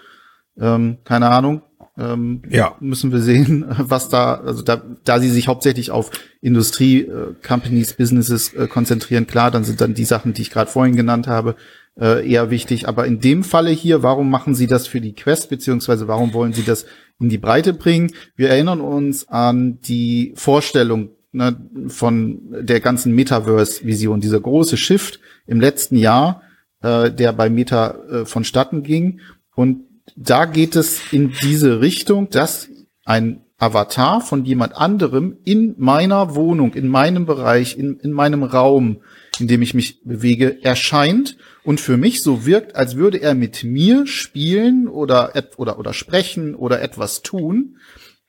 ähm, 0.60 0.98
keine 1.04 1.28
Ahnung, 1.28 1.62
ähm, 1.98 2.42
ja. 2.48 2.76
müssen 2.80 3.12
wir 3.12 3.20
sehen, 3.20 3.64
was 3.78 4.08
da, 4.08 4.34
also 4.34 4.62
da, 4.62 4.82
da 5.04 5.18
sie 5.18 5.30
sich 5.30 5.48
hauptsächlich 5.48 5.90
auf 5.90 6.10
Industrie, 6.40 7.02
äh, 7.02 7.34
Companies, 7.46 7.94
Businesses 7.94 8.52
äh, 8.54 8.66
konzentrieren, 8.66 9.26
klar, 9.26 9.50
dann 9.50 9.64
sind 9.64 9.80
dann 9.80 9.94
die 9.94 10.04
Sachen, 10.04 10.32
die 10.32 10.42
ich 10.42 10.50
gerade 10.50 10.70
vorhin 10.70 10.96
genannt 10.96 11.26
habe, 11.26 11.56
äh, 11.98 12.28
eher 12.28 12.50
wichtig. 12.50 12.88
Aber 12.88 13.06
in 13.06 13.20
dem 13.20 13.42
Falle 13.42 13.70
hier, 13.70 14.02
warum 14.02 14.30
machen 14.30 14.54
sie 14.54 14.66
das 14.66 14.86
für 14.86 15.00
die 15.00 15.14
Quest, 15.14 15.48
beziehungsweise 15.48 16.08
warum 16.08 16.34
wollen 16.34 16.52
sie 16.52 16.64
das 16.64 16.86
in 17.18 17.28
die 17.28 17.38
Breite 17.38 17.72
bringen? 17.72 18.12
Wir 18.36 18.50
erinnern 18.50 18.80
uns 18.80 19.28
an 19.28 19.80
die 19.80 20.32
Vorstellung 20.36 21.10
ne, 21.32 21.56
von 21.88 22.40
der 22.50 22.80
ganzen 22.80 23.14
Metaverse-Vision, 23.14 24.20
dieser 24.20 24.40
große 24.40 24.76
Shift 24.76 25.20
im 25.46 25.60
letzten 25.60 25.96
Jahr, 25.96 26.42
äh, 26.82 27.10
der 27.10 27.32
bei 27.32 27.48
Meta 27.48 27.96
äh, 28.10 28.24
vonstatten 28.26 28.82
ging. 28.82 29.20
Und 29.54 29.85
da 30.16 30.46
geht 30.46 30.76
es 30.76 31.00
in 31.12 31.32
diese 31.42 31.80
Richtung, 31.80 32.30
dass 32.30 32.68
ein 33.04 33.42
Avatar 33.58 34.20
von 34.20 34.44
jemand 34.44 34.76
anderem 34.76 35.38
in 35.44 35.74
meiner 35.78 36.34
Wohnung, 36.34 36.74
in 36.74 36.88
meinem 36.88 37.26
Bereich, 37.26 37.78
in, 37.78 37.98
in 38.00 38.12
meinem 38.12 38.42
Raum, 38.42 38.98
in 39.38 39.48
dem 39.48 39.62
ich 39.62 39.74
mich 39.74 40.02
bewege, 40.04 40.62
erscheint 40.62 41.36
und 41.62 41.80
für 41.80 41.96
mich 41.96 42.22
so 42.22 42.44
wirkt, 42.44 42.76
als 42.76 42.96
würde 42.96 43.18
er 43.18 43.34
mit 43.34 43.64
mir 43.64 44.06
spielen 44.06 44.88
oder, 44.88 45.32
oder, 45.56 45.78
oder 45.78 45.92
sprechen 45.92 46.54
oder 46.54 46.82
etwas 46.82 47.22
tun. 47.22 47.76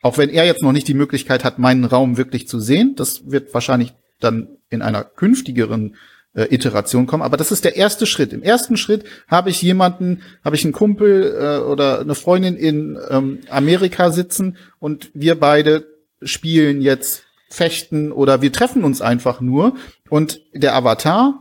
Auch 0.02 0.18
wenn 0.18 0.30
er 0.30 0.46
jetzt 0.46 0.62
noch 0.62 0.72
nicht 0.72 0.88
die 0.88 0.94
Möglichkeit 0.94 1.44
hat, 1.44 1.60
meinen 1.60 1.86
Raum 1.86 2.18
wirklich 2.18 2.48
zu 2.48 2.60
sehen. 2.60 2.96
Das 2.96 3.30
wird 3.30 3.54
wahrscheinlich 3.54 3.94
dann 4.20 4.58
in 4.70 4.82
einer 4.82 5.04
künftigeren 5.04 5.96
äh, 6.38 6.54
Iteration 6.54 7.08
kommen. 7.08 7.24
Aber 7.24 7.36
das 7.36 7.52
ist 7.52 7.66
der 7.66 7.76
erste 7.76 8.06
Schritt. 8.06 8.32
Im 8.32 8.44
ersten 8.44 8.78
Schritt 8.78 9.04
habe 9.28 9.50
ich 9.50 9.62
jemanden, 9.62 10.22
habe 10.46 10.56
ich 10.56 10.64
einen 10.64 10.72
Kumpel 10.72 11.36
äh, 11.36 11.66
oder 11.66 12.00
eine 12.00 12.16
Freundin 12.16 12.56
in 12.56 12.98
ähm, 13.10 13.40
Amerika 13.50 14.12
sitzen 14.12 14.56
und 14.80 15.10
wir 15.14 15.40
beide 15.40 15.88
spielen 16.22 16.82
jetzt 16.82 17.24
fechten 17.50 18.12
oder 18.12 18.42
wir 18.42 18.52
treffen 18.52 18.84
uns 18.84 19.02
einfach 19.02 19.42
nur 19.42 19.76
und 20.10 20.42
der 20.54 20.76
Avatar 20.76 21.40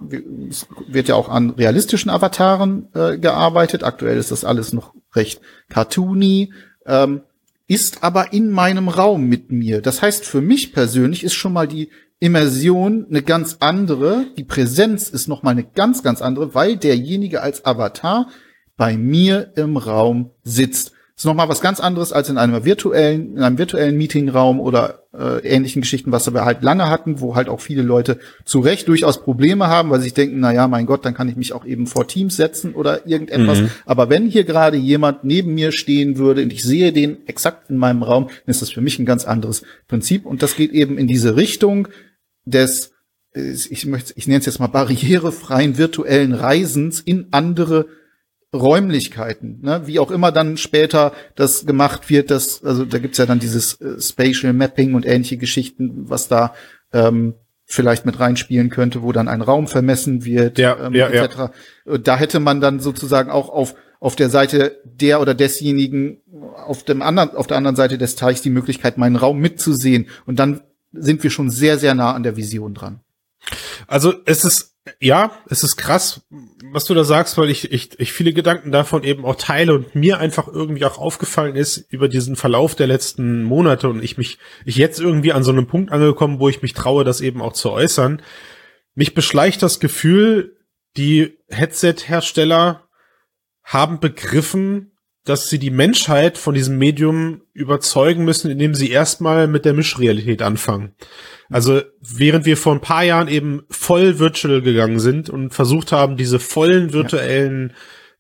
wird 0.89 1.09
ja 1.09 1.15
auch 1.15 1.29
an 1.29 1.51
realistischen 1.51 2.11
Avataren 2.11 2.89
äh, 2.95 3.19
gearbeitet. 3.19 3.85
Aktuell 3.85 4.17
ist 4.17 4.31
das 4.31 4.45
alles 4.45 4.73
noch 4.73 4.95
recht 5.15 5.41
cartoony. 5.69 6.53
Ähm, 6.87 7.23
ist 7.69 8.05
aber 8.05 8.33
in 8.33 8.51
meinem 8.51 8.89
Raum 8.89 9.25
mit 9.25 9.51
mir. 9.51 9.83
Das 9.83 10.01
heißt, 10.01 10.25
für 10.25 10.41
mich 10.41 10.73
persönlich 10.73 11.25
ist 11.25 11.35
schon 11.35 11.53
mal 11.53 11.67
die 11.67 11.91
Immersion 12.19 13.07
eine 13.11 13.23
ganz 13.23 13.59
andere, 13.61 14.27
die 14.37 14.45
Präsenz 14.45 15.09
ist 15.11 15.29
noch 15.29 15.43
mal 15.43 15.51
eine 15.51 15.65
ganz, 15.65 16.03
ganz 16.03 16.23
andere, 16.23 16.55
weil 16.55 16.77
derjenige 16.77 17.43
als 17.43 17.65
Avatar 17.65 18.29
bei 18.77 18.97
mir 18.97 19.53
im 19.57 19.77
Raum 19.77 20.31
sitzt 20.43 20.93
ist 21.17 21.25
nochmal 21.25 21.49
was 21.49 21.63
ganz 21.63 21.81
anderes 21.81 22.13
als 22.13 22.29
in 22.29 22.37
einem 22.37 22.67
virtuellen, 22.67 23.37
in 23.37 23.43
einem 23.43 23.57
virtuellen 23.57 23.97
Meetingraum 23.97 24.61
oder 24.61 25.05
äh, 25.19 25.39
ähnlichen 25.49 25.81
Geschichten, 25.81 26.13
was 26.13 26.31
wir 26.31 26.45
halt 26.45 26.63
lange 26.63 26.91
hatten, 26.91 27.23
wo 27.23 27.35
halt 27.35 27.49
auch 27.49 27.61
viele 27.61 27.81
Leute 27.81 28.19
zu 28.45 28.61
Recht 28.61 28.87
durchaus 28.87 29.23
Probleme 29.23 29.69
haben, 29.69 29.89
weil 29.89 30.01
sie 30.01 30.05
sich 30.05 30.15
denken, 30.15 30.41
na 30.41 30.53
ja, 30.53 30.69
mein 30.69 30.85
Gott, 30.85 31.07
dann 31.07 31.15
kann 31.15 31.31
ich 31.31 31.37
mich 31.37 31.55
auch 31.55 31.65
eben 31.65 31.87
vor 31.87 32.07
Teams 32.07 32.37
setzen 32.37 32.75
oder 32.75 33.07
irgendetwas. 33.07 33.63
Mhm. 33.63 33.71
Aber 33.87 34.11
wenn 34.11 34.27
hier 34.27 34.45
gerade 34.45 34.77
jemand 34.77 35.25
neben 35.25 35.55
mir 35.55 35.73
stehen 35.73 36.19
würde 36.19 36.43
und 36.43 36.53
ich 36.53 36.63
sehe 36.63 36.93
den 36.93 37.27
exakt 37.27 37.71
in 37.71 37.79
meinem 37.79 38.03
Raum, 38.03 38.25
dann 38.27 38.51
ist 38.51 38.61
das 38.61 38.71
für 38.71 38.83
mich 38.83 38.99
ein 38.99 39.07
ganz 39.07 39.25
anderes 39.25 39.63
Prinzip. 39.89 40.27
Und 40.27 40.43
das 40.43 40.55
geht 40.55 40.73
eben 40.73 40.99
in 40.99 41.07
diese 41.07 41.35
Richtung 41.35 41.89
des 42.47 42.93
ich 43.37 43.85
möchte, 43.85 44.15
ich 44.17 44.27
nenne 44.27 44.41
es 44.41 44.47
jetzt 44.47 44.61
mal 44.61 44.67
barrierefreien 44.67 45.77
virtuellen 45.77 46.33
Reisens 46.33 47.01
in 47.01 47.27
andere 47.33 47.87
Räumlichkeiten, 48.55 49.61
ne? 49.61 49.83
wie 49.85 49.99
auch 49.99 50.11
immer 50.11 50.33
dann 50.33 50.57
später 50.57 51.13
das 51.35 51.67
gemacht 51.67 52.09
wird, 52.09 52.31
das, 52.31 52.65
also 52.65 52.85
da 52.85 52.99
gibt's 52.99 53.19
ja 53.19 53.27
dann 53.27 53.39
dieses 53.39 53.81
äh, 53.81 54.01
Spatial 54.01 54.53
Mapping 54.53 54.95
und 54.95 55.05
ähnliche 55.05 55.37
Geschichten, 55.37 56.09
was 56.09 56.29
da 56.29 56.55
ähm, 56.93 57.35
vielleicht 57.65 58.07
mit 58.07 58.19
reinspielen 58.19 58.71
könnte, 58.71 59.03
wo 59.03 59.13
dann 59.13 59.29
ein 59.29 59.43
Raum 59.43 59.67
vermessen 59.67 60.25
wird, 60.25 60.59
ja, 60.59 60.87
ähm, 60.87 60.95
ja, 60.95 61.09
etc. 61.09 61.37
Ja. 61.85 61.99
Da 61.99 62.17
hätte 62.17 62.41
man 62.41 62.61
dann 62.61 62.81
sozusagen 62.81 63.31
auch 63.31 63.49
auf 63.49 63.75
auf 63.99 64.15
der 64.15 64.29
Seite 64.29 64.79
der 64.85 65.21
oder 65.21 65.35
desjenigen 65.35 66.19
auf 66.67 66.85
dem 66.85 67.03
anderen 67.03 67.31
auf 67.31 67.47
der 67.47 67.57
anderen 67.57 67.77
Seite 67.77 67.99
des 67.99 68.15
Teichs 68.15 68.43
die 68.43 68.51
Möglichkeit, 68.51 68.99
meinen 68.99 69.17
Raum 69.17 69.39
mitzusehen 69.39 70.07
und 70.27 70.39
dann 70.39 70.61
sind 70.99 71.23
wir 71.23 71.31
schon 71.31 71.51
sehr 71.51 71.79
sehr 71.79 71.95
nah 71.95 72.13
an 72.13 72.23
der 72.23 72.37
Vision 72.37 72.75
dran. 72.75 73.01
Also 73.87 74.15
es 74.25 74.45
ist 74.45 74.77
ja, 75.01 75.33
es 75.49 75.63
ist 75.63 75.77
krass, 75.77 76.23
was 76.71 76.85
du 76.85 76.95
da 76.95 77.05
sagst, 77.05 77.37
weil 77.39 77.51
ich, 77.51 77.73
ich, 77.73 77.99
ich 77.99 78.13
viele 78.13 78.33
Gedanken 78.33 78.71
davon 78.71 79.03
eben 79.03 79.25
auch 79.25 79.35
teile 79.35 79.75
und 79.75 79.95
mir 79.95 80.19
einfach 80.19 80.47
irgendwie 80.47 80.85
auch 80.85 80.99
aufgefallen 80.99 81.57
ist 81.57 81.79
über 81.91 82.09
diesen 82.09 82.37
Verlauf 82.37 82.75
der 82.75 82.87
letzten 82.87 83.43
Monate 83.43 83.89
und 83.89 84.03
ich 84.03 84.17
mich, 84.17 84.39
ich 84.65 84.77
jetzt 84.77 85.01
irgendwie 85.01 85.33
an 85.33 85.43
so 85.43 85.51
einem 85.51 85.67
Punkt 85.67 85.91
angekommen, 85.91 86.39
wo 86.39 86.49
ich 86.49 86.63
mich 86.63 86.73
traue, 86.73 87.05
das 87.05 87.21
eben 87.21 87.43
auch 87.43 87.53
zu 87.53 87.71
äußern. 87.71 88.23
Mich 88.95 89.15
beschleicht 89.15 89.63
das 89.63 89.81
Gefühl, 89.81 90.57
die 90.97 91.37
Headset-Hersteller 91.49 92.89
haben 93.65 93.99
begriffen, 93.99 94.93
dass 95.27 95.49
sie 95.49 95.59
die 95.59 95.71
Menschheit 95.71 96.39
von 96.39 96.55
diesem 96.55 96.79
Medium 96.79 97.43
überzeugen 97.53 98.25
müssen, 98.25 98.51
indem 98.51 98.75
sie 98.75 98.91
erstmal 98.91 99.49
mit 99.49 99.65
der 99.65 99.75
Mischrealität 99.75 100.41
anfangen. 100.41 100.95
Also 101.51 101.83
während 102.01 102.47
wir 102.47 102.57
vor 102.57 102.75
ein 102.75 102.81
paar 102.81 103.03
Jahren 103.03 103.29
eben 103.29 103.63
voll 103.69 104.19
virtual 104.19 104.63
gegangen 104.63 105.01
sind 105.01 105.29
und 105.29 105.53
versucht 105.53 105.93
haben, 105.93 106.17
diese 106.17 106.39
vollen 106.39 106.93
virtuellen 106.93 107.75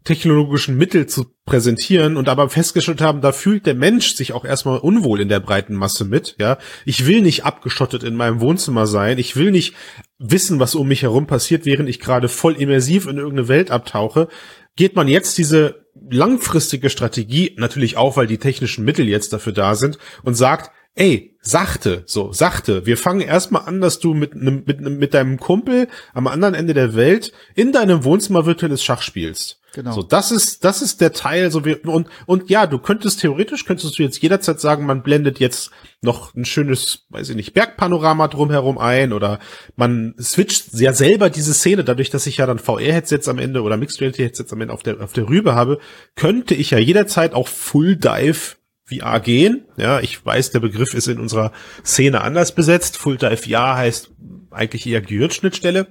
technologischen 0.06 0.76
Mittel 0.76 1.06
zu 1.06 1.26
präsentieren 1.44 2.16
und 2.16 2.28
aber 2.28 2.48
festgestellt 2.48 3.00
haben, 3.00 3.20
da 3.20 3.32
fühlt 3.32 3.66
der 3.66 3.74
Mensch 3.74 4.14
sich 4.14 4.32
auch 4.32 4.44
erstmal 4.44 4.78
unwohl 4.78 5.20
in 5.20 5.28
der 5.28 5.40
breiten 5.40 5.74
Masse 5.74 6.04
mit, 6.04 6.36
ja. 6.38 6.58
Ich 6.84 7.06
will 7.06 7.22
nicht 7.22 7.44
abgeschottet 7.44 8.04
in 8.04 8.14
meinem 8.14 8.40
Wohnzimmer 8.40 8.86
sein. 8.86 9.18
Ich 9.18 9.36
will 9.36 9.50
nicht 9.50 9.74
wissen, 10.18 10.60
was 10.60 10.74
um 10.74 10.88
mich 10.88 11.02
herum 11.02 11.26
passiert, 11.26 11.66
während 11.66 11.88
ich 11.88 12.00
gerade 12.00 12.28
voll 12.28 12.54
immersiv 12.54 13.06
in 13.06 13.18
irgendeine 13.18 13.48
Welt 13.48 13.70
abtauche. 13.70 14.28
Geht 14.76 14.94
man 14.94 15.08
jetzt 15.08 15.36
diese 15.38 15.85
langfristige 16.10 16.90
Strategie, 16.90 17.54
natürlich 17.56 17.96
auch, 17.96 18.16
weil 18.16 18.26
die 18.26 18.38
technischen 18.38 18.84
Mittel 18.84 19.08
jetzt 19.08 19.32
dafür 19.32 19.52
da 19.52 19.74
sind, 19.74 19.98
und 20.22 20.34
sagt, 20.34 20.70
ey, 20.94 21.36
sachte, 21.40 22.02
so, 22.06 22.32
sachte. 22.32 22.86
Wir 22.86 22.96
fangen 22.96 23.20
erstmal 23.20 23.66
an, 23.66 23.80
dass 23.80 23.98
du 24.00 24.14
mit, 24.14 24.34
mit, 24.34 24.80
mit 24.80 25.14
deinem 25.14 25.38
Kumpel 25.38 25.88
am 26.14 26.26
anderen 26.26 26.54
Ende 26.54 26.74
der 26.74 26.94
Welt 26.96 27.32
in 27.54 27.72
deinem 27.72 28.04
Wohnzimmer 28.04 28.46
virtuelles 28.46 28.82
Schach 28.82 29.02
spielst. 29.02 29.60
Genau. 29.74 29.92
So, 29.92 30.02
das 30.02 30.30
ist, 30.32 30.64
das 30.64 30.80
ist 30.80 31.00
der 31.00 31.12
Teil, 31.12 31.50
so 31.50 31.64
wie, 31.64 31.74
und, 31.74 32.08
und 32.24 32.48
ja, 32.48 32.66
du 32.66 32.78
könntest 32.78 33.20
theoretisch, 33.20 33.66
könntest 33.66 33.98
du 33.98 34.02
jetzt 34.02 34.22
jederzeit 34.22 34.58
sagen, 34.58 34.86
man 34.86 35.02
blendet 35.02 35.38
jetzt 35.38 35.70
noch 36.00 36.34
ein 36.34 36.46
schönes, 36.46 37.04
weiß 37.10 37.28
ich 37.28 37.36
nicht, 37.36 37.52
Bergpanorama 37.52 38.28
drumherum 38.28 38.78
ein 38.78 39.12
oder 39.12 39.38
man 39.74 40.14
switcht 40.18 40.72
ja 40.74 40.94
selber 40.94 41.28
diese 41.28 41.52
Szene, 41.52 41.84
dadurch, 41.84 42.08
dass 42.08 42.26
ich 42.26 42.38
ja 42.38 42.46
dann 42.46 42.58
VR-Headsets 42.58 43.28
am 43.28 43.38
Ende 43.38 43.62
oder 43.62 43.76
Mixed 43.76 44.00
Reality-Headsets 44.00 44.52
am 44.52 44.62
Ende 44.62 44.72
auf 44.72 44.82
der, 44.82 45.00
auf 45.02 45.12
der 45.12 45.28
Rübe 45.28 45.54
habe, 45.54 45.78
könnte 46.14 46.54
ich 46.54 46.70
ja 46.70 46.78
jederzeit 46.78 47.34
auch 47.34 47.48
Full 47.48 47.96
Dive 47.96 48.56
VR 48.86 49.20
gehen. 49.20 49.66
Ja, 49.76 50.00
ich 50.00 50.24
weiß, 50.24 50.52
der 50.52 50.60
Begriff 50.60 50.94
ist 50.94 51.08
in 51.08 51.18
unserer 51.18 51.52
Szene 51.84 52.20
anders 52.22 52.54
besetzt. 52.54 52.96
Full 52.96 53.16
Dive 53.18 53.36
VR 53.36 53.76
heißt 53.76 54.10
eigentlich 54.50 54.86
eher 54.86 55.00
Gehirnschnittstelle. 55.02 55.88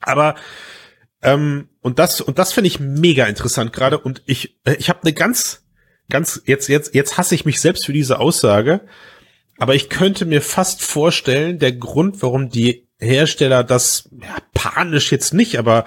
Aber 0.00 0.34
ähm, 1.22 1.68
und 1.80 1.98
das 1.98 2.20
und 2.20 2.38
das 2.38 2.52
finde 2.52 2.68
ich 2.68 2.80
mega 2.80 3.26
interessant 3.26 3.72
gerade. 3.72 3.98
Und 3.98 4.22
ich 4.26 4.56
äh, 4.64 4.74
ich 4.78 4.88
habe 4.88 5.02
eine 5.02 5.12
ganz 5.12 5.64
ganz 6.08 6.42
jetzt 6.46 6.68
jetzt 6.68 6.94
jetzt 6.94 7.18
hasse 7.18 7.34
ich 7.34 7.44
mich 7.44 7.60
selbst 7.60 7.86
für 7.86 7.92
diese 7.92 8.18
Aussage. 8.18 8.82
Aber 9.58 9.74
ich 9.74 9.88
könnte 9.88 10.26
mir 10.26 10.42
fast 10.42 10.82
vorstellen, 10.82 11.58
der 11.58 11.72
Grund, 11.72 12.22
warum 12.22 12.50
die 12.50 12.86
Hersteller 12.98 13.64
das 13.64 14.08
ja, 14.20 14.36
panisch 14.52 15.10
jetzt 15.12 15.32
nicht, 15.32 15.58
aber 15.58 15.86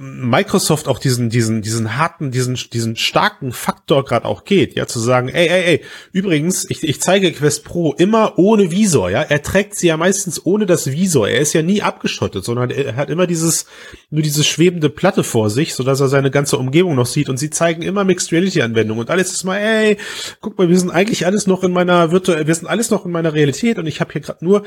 Microsoft 0.00 0.88
auch 0.88 0.98
diesen 0.98 1.28
diesen 1.28 1.60
diesen 1.60 1.98
harten 1.98 2.30
diesen 2.30 2.54
diesen 2.54 2.96
starken 2.96 3.52
Faktor 3.52 4.06
gerade 4.06 4.24
auch 4.24 4.44
geht, 4.44 4.74
ja 4.74 4.86
zu 4.86 4.98
sagen, 4.98 5.28
ey 5.28 5.48
ey 5.48 5.64
ey, 5.64 5.84
übrigens, 6.12 6.64
ich, 6.70 6.82
ich 6.82 7.02
zeige 7.02 7.30
Quest 7.30 7.64
Pro 7.64 7.92
immer 7.92 8.38
ohne 8.38 8.70
Visor, 8.70 9.10
ja, 9.10 9.20
er 9.20 9.42
trägt 9.42 9.76
sie 9.76 9.88
ja 9.88 9.98
meistens 9.98 10.46
ohne 10.46 10.64
das 10.64 10.90
Visor, 10.92 11.28
er 11.28 11.40
ist 11.40 11.52
ja 11.52 11.60
nie 11.60 11.82
abgeschottet, 11.82 12.42
sondern 12.42 12.70
er 12.70 12.96
hat 12.96 13.10
immer 13.10 13.26
dieses 13.26 13.66
nur 14.08 14.22
diese 14.22 14.44
schwebende 14.44 14.88
Platte 14.88 15.24
vor 15.24 15.50
sich, 15.50 15.74
so 15.74 15.82
dass 15.82 16.00
er 16.00 16.08
seine 16.08 16.30
ganze 16.30 16.56
Umgebung 16.56 16.94
noch 16.94 17.06
sieht. 17.06 17.28
Und 17.28 17.36
sie 17.36 17.50
zeigen 17.50 17.82
immer 17.82 18.04
Mixed 18.04 18.32
Reality 18.32 18.62
Anwendungen 18.62 19.02
und 19.02 19.10
alles 19.10 19.30
ist 19.30 19.44
mal, 19.44 19.58
ey, 19.58 19.98
guck 20.40 20.56
mal, 20.56 20.70
wir 20.70 20.78
sind 20.78 20.90
eigentlich 20.90 21.26
alles 21.26 21.46
noch 21.46 21.64
in 21.64 21.72
meiner 21.72 22.10
virtuell, 22.12 22.46
wir 22.46 22.54
sind 22.54 22.66
alles 22.66 22.90
noch 22.90 23.04
in 23.04 23.12
meiner 23.12 23.34
Realität. 23.34 23.78
Und 23.78 23.86
ich 23.86 24.00
habe 24.00 24.12
hier 24.12 24.22
gerade 24.22 24.42
nur 24.42 24.64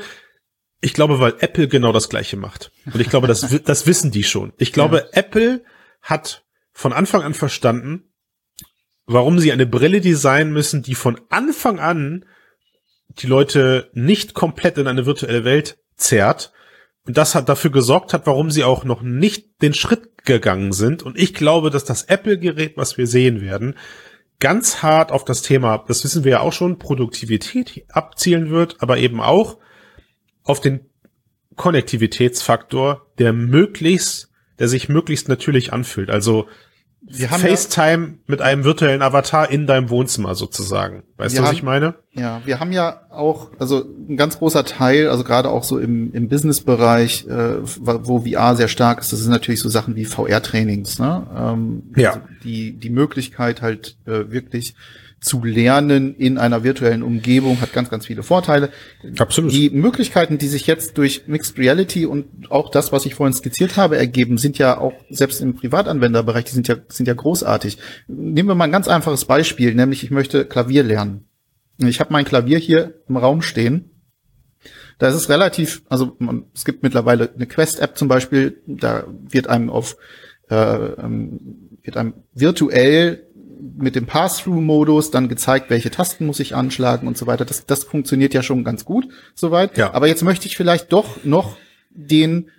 ich 0.84 0.92
glaube, 0.92 1.18
weil 1.18 1.34
Apple 1.40 1.66
genau 1.66 1.92
das 1.92 2.10
Gleiche 2.10 2.36
macht. 2.36 2.70
Und 2.84 3.00
ich 3.00 3.08
glaube, 3.08 3.26
das, 3.26 3.40
das 3.64 3.86
wissen 3.86 4.10
die 4.10 4.22
schon. 4.22 4.52
Ich 4.58 4.70
glaube, 4.70 4.98
ja. 4.98 5.18
Apple 5.18 5.64
hat 6.02 6.44
von 6.72 6.92
Anfang 6.92 7.22
an 7.22 7.32
verstanden, 7.32 8.12
warum 9.06 9.38
sie 9.38 9.50
eine 9.50 9.64
Brille 9.64 10.02
designen 10.02 10.52
müssen, 10.52 10.82
die 10.82 10.94
von 10.94 11.18
Anfang 11.30 11.80
an 11.80 12.26
die 13.08 13.26
Leute 13.26 13.90
nicht 13.94 14.34
komplett 14.34 14.76
in 14.76 14.86
eine 14.86 15.06
virtuelle 15.06 15.44
Welt 15.44 15.78
zerrt. 15.96 16.52
Und 17.06 17.16
das 17.16 17.34
hat 17.34 17.48
dafür 17.48 17.70
gesorgt 17.70 18.12
hat, 18.12 18.26
warum 18.26 18.50
sie 18.50 18.64
auch 18.64 18.84
noch 18.84 19.00
nicht 19.00 19.62
den 19.62 19.72
Schritt 19.72 20.24
gegangen 20.26 20.72
sind. 20.72 21.02
Und 21.02 21.18
ich 21.18 21.32
glaube, 21.32 21.70
dass 21.70 21.86
das 21.86 22.02
Apple-Gerät, 22.04 22.76
was 22.76 22.98
wir 22.98 23.06
sehen 23.06 23.40
werden, 23.40 23.74
ganz 24.38 24.82
hart 24.82 25.12
auf 25.12 25.24
das 25.24 25.40
Thema, 25.40 25.82
das 25.88 26.04
wissen 26.04 26.24
wir 26.24 26.32
ja 26.32 26.40
auch 26.40 26.52
schon, 26.52 26.78
Produktivität 26.78 27.86
abzielen 27.88 28.50
wird, 28.50 28.82
aber 28.82 28.98
eben 28.98 29.22
auch 29.22 29.58
auf 30.44 30.60
den 30.60 30.80
Konnektivitätsfaktor, 31.56 33.06
der 33.18 33.32
möglichst, 33.32 34.30
der 34.58 34.68
sich 34.68 34.88
möglichst 34.88 35.28
natürlich 35.28 35.72
anfühlt. 35.72 36.10
Also 36.10 36.46
FaceTime 37.10 38.06
ja, 38.06 38.12
mit 38.26 38.40
einem 38.40 38.64
virtuellen 38.64 39.02
Avatar 39.02 39.50
in 39.50 39.66
deinem 39.66 39.90
Wohnzimmer 39.90 40.34
sozusagen. 40.34 41.02
Weißt 41.18 41.36
du, 41.36 41.42
was 41.42 41.48
haben, 41.48 41.54
ich 41.54 41.62
meine? 41.62 41.94
Ja, 42.12 42.40
wir 42.46 42.60
haben 42.60 42.72
ja 42.72 43.02
auch, 43.10 43.50
also 43.58 43.84
ein 44.08 44.16
ganz 44.16 44.38
großer 44.38 44.64
Teil, 44.64 45.08
also 45.08 45.22
gerade 45.22 45.50
auch 45.50 45.64
so 45.64 45.78
im, 45.78 46.12
im 46.14 46.28
Business-Bereich, 46.28 47.26
äh, 47.26 47.58
wo 47.62 48.20
VR 48.20 48.56
sehr 48.56 48.68
stark 48.68 49.00
ist, 49.00 49.12
das 49.12 49.20
sind 49.20 49.30
natürlich 49.30 49.60
so 49.60 49.68
Sachen 49.68 49.96
wie 49.96 50.06
VR-Trainings, 50.06 50.98
ne? 50.98 51.26
Ähm, 51.36 51.82
ja. 51.94 52.10
Also 52.10 52.20
die, 52.42 52.72
die 52.72 52.90
Möglichkeit 52.90 53.60
halt 53.60 53.98
äh, 54.06 54.30
wirklich 54.30 54.74
zu 55.24 55.42
lernen 55.42 56.14
in 56.16 56.36
einer 56.36 56.64
virtuellen 56.64 57.02
Umgebung 57.02 57.60
hat 57.62 57.72
ganz, 57.72 57.88
ganz 57.88 58.06
viele 58.06 58.22
Vorteile. 58.22 58.68
Absolut. 59.18 59.52
Die 59.52 59.70
Möglichkeiten, 59.70 60.36
die 60.36 60.48
sich 60.48 60.66
jetzt 60.66 60.98
durch 60.98 61.22
Mixed 61.26 61.58
Reality 61.58 62.04
und 62.04 62.50
auch 62.50 62.70
das, 62.70 62.92
was 62.92 63.06
ich 63.06 63.14
vorhin 63.14 63.32
skizziert 63.32 63.78
habe, 63.78 63.96
ergeben, 63.96 64.36
sind 64.36 64.58
ja 64.58 64.78
auch 64.78 64.92
selbst 65.08 65.40
im 65.40 65.54
Privatanwenderbereich, 65.54 66.44
die 66.44 66.52
sind 66.52 66.68
ja, 66.68 66.76
sind 66.88 67.06
ja 67.06 67.14
großartig. 67.14 67.78
Nehmen 68.06 68.48
wir 68.48 68.54
mal 68.54 68.64
ein 68.64 68.72
ganz 68.72 68.86
einfaches 68.86 69.24
Beispiel, 69.24 69.74
nämlich 69.74 70.04
ich 70.04 70.10
möchte 70.10 70.44
Klavier 70.44 70.82
lernen. 70.82 71.26
Ich 71.78 72.00
habe 72.00 72.12
mein 72.12 72.26
Klavier 72.26 72.58
hier 72.58 73.00
im 73.08 73.16
Raum 73.16 73.40
stehen. 73.40 73.90
Da 74.98 75.08
ist 75.08 75.14
es 75.14 75.30
relativ, 75.30 75.82
also 75.88 76.16
man, 76.18 76.44
es 76.54 76.66
gibt 76.66 76.82
mittlerweile 76.82 77.32
eine 77.34 77.46
Quest-App 77.46 77.96
zum 77.96 78.08
Beispiel, 78.08 78.62
da 78.66 79.06
wird 79.08 79.48
einem 79.48 79.70
auf 79.70 79.96
äh, 80.50 80.54
ähm, 80.54 81.70
wird 81.82 81.96
einem 81.96 82.14
virtuell 82.32 83.26
mit 83.60 83.96
dem 83.96 84.06
Pass-Through-Modus 84.06 85.10
dann 85.10 85.28
gezeigt, 85.28 85.70
welche 85.70 85.90
Tasten 85.90 86.26
muss 86.26 86.40
ich 86.40 86.54
anschlagen 86.54 87.06
und 87.06 87.16
so 87.16 87.26
weiter. 87.26 87.44
Das, 87.44 87.66
das 87.66 87.84
funktioniert 87.84 88.34
ja 88.34 88.42
schon 88.42 88.64
ganz 88.64 88.84
gut 88.84 89.08
soweit. 89.34 89.76
Ja. 89.76 89.92
Aber 89.94 90.06
jetzt 90.08 90.22
möchte 90.22 90.46
ich 90.46 90.56
vielleicht 90.56 90.92
doch 90.92 91.24
noch 91.24 91.56
den 91.90 92.50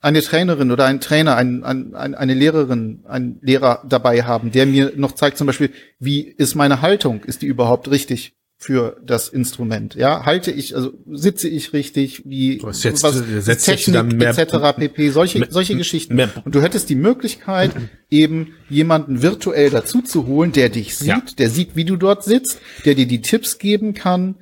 eine 0.00 0.22
Trainerin 0.22 0.70
oder 0.70 0.84
ein 0.84 1.00
Trainer, 1.00 1.36
ein, 1.36 1.64
ein, 1.64 1.94
eine 1.94 2.34
Lehrerin, 2.34 3.04
ein 3.08 3.38
Lehrer 3.40 3.82
dabei 3.88 4.22
haben, 4.22 4.52
der 4.52 4.66
mir 4.66 4.92
noch 4.94 5.12
zeigt, 5.12 5.38
zum 5.38 5.48
Beispiel, 5.48 5.72
wie 5.98 6.20
ist 6.20 6.54
meine 6.54 6.82
Haltung? 6.82 7.24
Ist 7.24 7.42
die 7.42 7.46
überhaupt 7.46 7.90
richtig? 7.90 8.37
Für 8.60 8.96
das 9.06 9.28
Instrument. 9.28 9.94
Ja, 9.94 10.26
halte 10.26 10.50
ich, 10.50 10.74
also 10.74 10.92
sitze 11.08 11.48
ich 11.48 11.72
richtig, 11.72 12.24
wie 12.26 12.60
was, 12.60 12.82
jetzt, 12.82 13.04
was 13.04 13.64
Technik 13.64 14.12
mehr, 14.12 14.36
etc. 14.36 14.76
pp. 14.76 15.10
Solche 15.10 15.38
mehr, 15.38 15.48
solche 15.48 15.76
Geschichten. 15.76 16.16
Mehr, 16.16 16.30
und 16.44 16.56
du 16.56 16.60
hättest 16.60 16.90
die 16.90 16.96
Möglichkeit, 16.96 17.70
eben 18.10 18.54
jemanden 18.68 19.22
virtuell 19.22 19.70
dazu 19.70 20.02
zu 20.02 20.26
holen, 20.26 20.50
der 20.50 20.70
dich 20.70 20.96
sieht, 20.96 21.06
ja. 21.06 21.22
der 21.38 21.50
sieht, 21.50 21.76
wie 21.76 21.84
du 21.84 21.94
dort 21.94 22.24
sitzt, 22.24 22.58
der 22.84 22.96
dir 22.96 23.06
die 23.06 23.22
Tipps 23.22 23.58
geben 23.58 23.94
kann. 23.94 24.34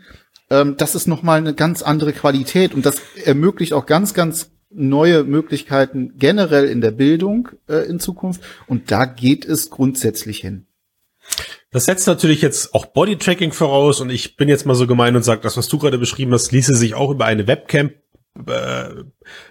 Ähm, 0.49 0.77
das 0.79 0.95
ist 0.95 1.07
nochmal 1.07 1.37
eine 1.39 1.53
ganz 1.53 1.83
andere 1.83 2.15
Qualität 2.15 2.73
und 2.73 2.87
das 2.87 3.03
ermöglicht 3.23 3.75
auch 3.75 3.85
ganz, 3.85 4.15
ganz 4.15 4.51
neue 4.71 5.25
Möglichkeiten 5.25 6.15
generell 6.17 6.65
in 6.65 6.81
der 6.81 6.91
Bildung 6.91 7.51
äh, 7.69 7.87
in 7.87 8.01
Zukunft. 8.01 8.41
Und 8.67 8.91
da 8.91 9.05
geht 9.05 9.45
es 9.45 9.69
grundsätzlich 9.69 10.39
hin. 10.39 10.66
Das 11.71 11.85
setzt 11.85 12.07
natürlich 12.07 12.43
jetzt 12.43 12.75
auch 12.75 12.87
Bodytracking 12.87 13.53
voraus 13.53 14.01
und 14.01 14.11
ich 14.11 14.37
bin 14.37 14.49
jetzt 14.49 14.67
mal 14.67 14.75
so 14.75 14.87
gemein 14.87 15.17
und 15.17 15.23
sage, 15.23 15.41
das, 15.43 15.57
was 15.57 15.69
du 15.69 15.79
gerade 15.79 15.99
beschrieben 15.99 16.33
hast, 16.33 16.53
ließe 16.53 16.75
sich 16.75 16.95
auch 16.95 17.11
über 17.11 17.27
eine 17.27 17.47
Webcam 17.47 17.91
äh, 18.47 19.05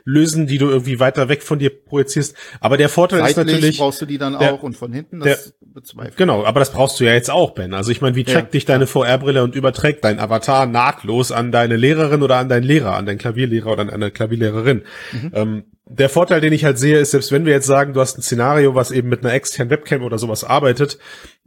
lösen, 0.04 0.48
die 0.48 0.58
du 0.58 0.69
irgendwie 0.69 1.00
weiter 1.00 1.30
weg 1.30 1.43
von 1.43 1.60
dir 1.60 1.69
projizierst. 1.69 2.36
Aber 2.60 2.78
der 2.78 2.89
Vorteil 2.89 3.19
Seitlich 3.19 3.38
ist 3.38 3.54
natürlich. 3.54 3.78
brauchst 3.78 4.02
du 4.02 4.06
die 4.06 4.17
dann 4.17 4.38
der, 4.38 4.54
auch 4.54 4.63
und 4.63 4.78
von 4.78 4.93
hinten 4.93 5.19
das 5.19 5.54
der, 5.60 6.12
Genau, 6.15 6.45
aber 6.45 6.60
das 6.60 6.71
brauchst 6.71 7.00
du 7.00 7.04
ja 7.04 7.13
jetzt 7.13 7.30
auch, 7.30 7.52
Ben. 7.52 7.74
Also 7.74 7.91
ich 7.91 8.02
meine, 8.02 8.15
wie 8.15 8.24
trackt 8.24 8.48
ja, 8.48 8.52
dich 8.52 8.65
deine 8.65 8.88
VR-Brille 8.88 9.43
und 9.43 9.56
überträgt 9.56 10.06
dein 10.06 10.19
Avatar 10.19 10.65
nahtlos 10.65 11.32
an 11.32 11.52
deine 11.52 11.76
Lehrerin 11.76 12.24
oder 12.24 12.38
an 12.38 12.48
deinen 12.48 12.63
Lehrer, 12.63 12.95
an 12.95 13.06
deinen 13.06 13.17
Klavierlehrer 13.17 13.74
oder 13.74 13.82
an 13.82 13.89
eine 13.89 14.12
Klavierlehrerin? 14.12 14.84
Mhm. 15.12 15.32
Ähm, 15.34 15.63
der 15.88 16.10
Vorteil, 16.10 16.41
den 16.41 16.54
ich 16.54 16.65
halt 16.65 16.80
sehe, 16.80 16.98
ist, 16.98 17.12
selbst 17.12 17.32
wenn 17.32 17.45
wir 17.45 17.54
jetzt 17.54 17.67
sagen, 17.67 17.93
du 17.93 18.00
hast 18.00 18.17
ein 18.17 18.21
Szenario, 18.21 18.74
was 18.74 18.91
eben 18.91 19.10
mit 19.10 19.24
einer 19.24 19.34
externen 19.34 19.69
Webcam 19.69 20.02
oder 20.02 20.17
sowas 20.17 20.43
arbeitet, 20.43 20.98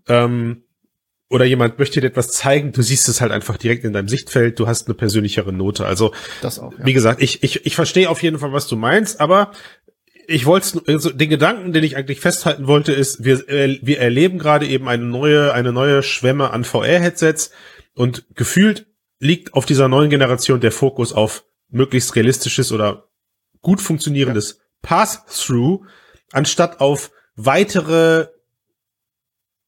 ähm, 0.09 0.65
oder 1.31 1.45
jemand 1.45 1.79
möchte 1.79 2.01
dir 2.01 2.07
etwas 2.07 2.29
zeigen, 2.29 2.73
du 2.73 2.83
siehst 2.83 3.09
es 3.09 3.21
halt 3.21 3.33
einfach 3.33 3.59
direkt 3.59 3.85
in 3.85 3.93
deinem 3.93 4.09
Sichtfeld, 4.09 4.59
du 4.59 4.67
hast 4.67 4.87
eine 4.87 4.95
persönlichere 4.95 5.53
Note. 5.53 5.85
Also, 5.85 6.13
das 6.41 6.59
auch, 6.59 6.73
ja. 6.73 6.87
wie 6.87 6.95
gesagt, 6.95 7.23
ich, 7.23 7.43
ich, 7.43 7.67
ich 7.67 7.75
verstehe 7.75 8.09
auf 8.09 8.23
jeden 8.23 8.39
Fall, 8.39 8.53
was 8.53 8.67
du 8.67 8.77
meinst, 8.77 9.21
aber 9.21 9.53
ich 10.27 10.47
wollte 10.47 10.83
also 10.87 11.11
den 11.11 11.31
Gedanken, 11.31 11.73
den 11.73 11.85
ich 11.85 11.97
eigentlich 11.97 12.21
festhalten 12.21 12.67
wollte, 12.67 12.93
ist, 12.93 13.25
wir, 13.25 13.49
äh, 13.49 13.79
wir 13.83 13.99
erleben 13.99 14.39
gerade 14.39 14.67
eben 14.67 14.89
eine 14.89 15.05
neue, 15.05 15.53
eine 15.53 15.73
neue 15.73 16.03
Schwemme 16.03 16.51
an 16.51 16.65
VR-Headsets 16.65 17.51
und 17.95 18.25
gefühlt 18.35 18.87
liegt 19.21 19.55
auf 19.55 19.67
dieser 19.67 19.89
neuen 19.89 20.11
Generation 20.11 20.61
der 20.61 20.73
Fokus 20.73 21.13
auf 21.13 21.45
möglichst 21.71 22.15
realistisches 22.15 22.73
oder 22.73 23.09
gut 23.61 23.81
funktionierendes 23.81 24.59
ja. 24.59 24.65
Pass-Through, 24.83 25.85
anstatt 26.33 26.81
auf 26.81 27.11
weitere 27.35 28.29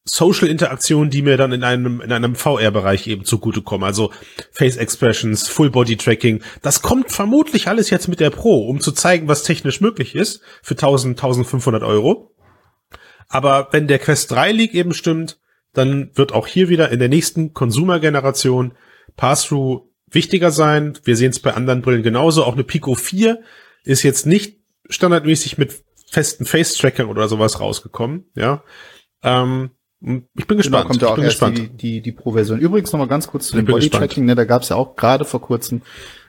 Social 0.03 0.47
Interaktionen, 0.47 1.11
die 1.11 1.21
mir 1.21 1.37
dann 1.37 1.51
in 1.51 1.63
einem, 1.63 2.01
in 2.01 2.11
einem 2.11 2.35
VR-Bereich 2.35 3.07
eben 3.07 3.23
zugutekommen. 3.23 3.85
Also 3.85 4.11
Face 4.51 4.77
Expressions, 4.77 5.47
Full 5.47 5.69
Body 5.69 5.95
Tracking. 5.95 6.41
Das 6.61 6.81
kommt 6.81 7.11
vermutlich 7.11 7.67
alles 7.67 7.91
jetzt 7.91 8.07
mit 8.07 8.19
der 8.19 8.31
Pro, 8.31 8.67
um 8.67 8.79
zu 8.79 8.91
zeigen, 8.91 9.27
was 9.27 9.43
technisch 9.43 9.79
möglich 9.79 10.15
ist 10.15 10.41
für 10.63 10.73
1000, 10.73 11.19
1500 11.19 11.83
Euro. 11.83 12.35
Aber 13.29 13.69
wenn 13.71 13.87
der 13.87 13.99
Quest 13.99 14.31
3 14.31 14.51
League 14.51 14.73
eben 14.73 14.93
stimmt, 14.93 15.39
dann 15.73 16.11
wird 16.15 16.33
auch 16.33 16.47
hier 16.47 16.67
wieder 16.67 16.89
in 16.89 16.99
der 16.99 17.07
nächsten 17.07 17.53
Consumer-Generation 17.53 18.73
Pass-Through 19.15 19.87
wichtiger 20.09 20.51
sein. 20.51 20.97
Wir 21.03 21.15
sehen 21.15 21.29
es 21.29 21.39
bei 21.39 21.53
anderen 21.53 21.81
Brillen 21.81 22.03
genauso. 22.03 22.43
Auch 22.43 22.53
eine 22.53 22.63
Pico 22.63 22.95
4 22.95 23.41
ist 23.83 24.03
jetzt 24.03 24.25
nicht 24.25 24.59
standardmäßig 24.89 25.57
mit 25.57 25.83
festen 26.09 26.45
Face-Trackern 26.45 27.07
oder 27.07 27.27
sowas 27.29 27.59
rausgekommen, 27.59 28.25
ja. 28.35 28.63
Ähm, 29.23 29.71
ich 30.01 30.47
bin 30.47 30.57
gespannt. 30.57 30.85
Da 30.85 30.87
kommt 30.87 31.01
ja 31.01 31.07
auch 31.09 31.17
erst 31.17 31.39
gespannt. 31.39 31.57
die, 31.57 31.69
die, 31.69 32.01
die 32.01 32.11
Pro-Version. 32.11 32.59
Übrigens 32.59 32.91
noch 32.91 32.99
mal 32.99 33.07
ganz 33.07 33.27
kurz 33.27 33.47
zu 33.47 33.55
dem 33.55 33.65
Body-Tracking. 33.65 34.25
Ne, 34.25 34.35
da 34.35 34.45
gab 34.45 34.63
es 34.63 34.69
ja 34.69 34.75
auch 34.75 34.95
gerade 34.95 35.25
vor 35.25 35.41
kurzem 35.41 35.81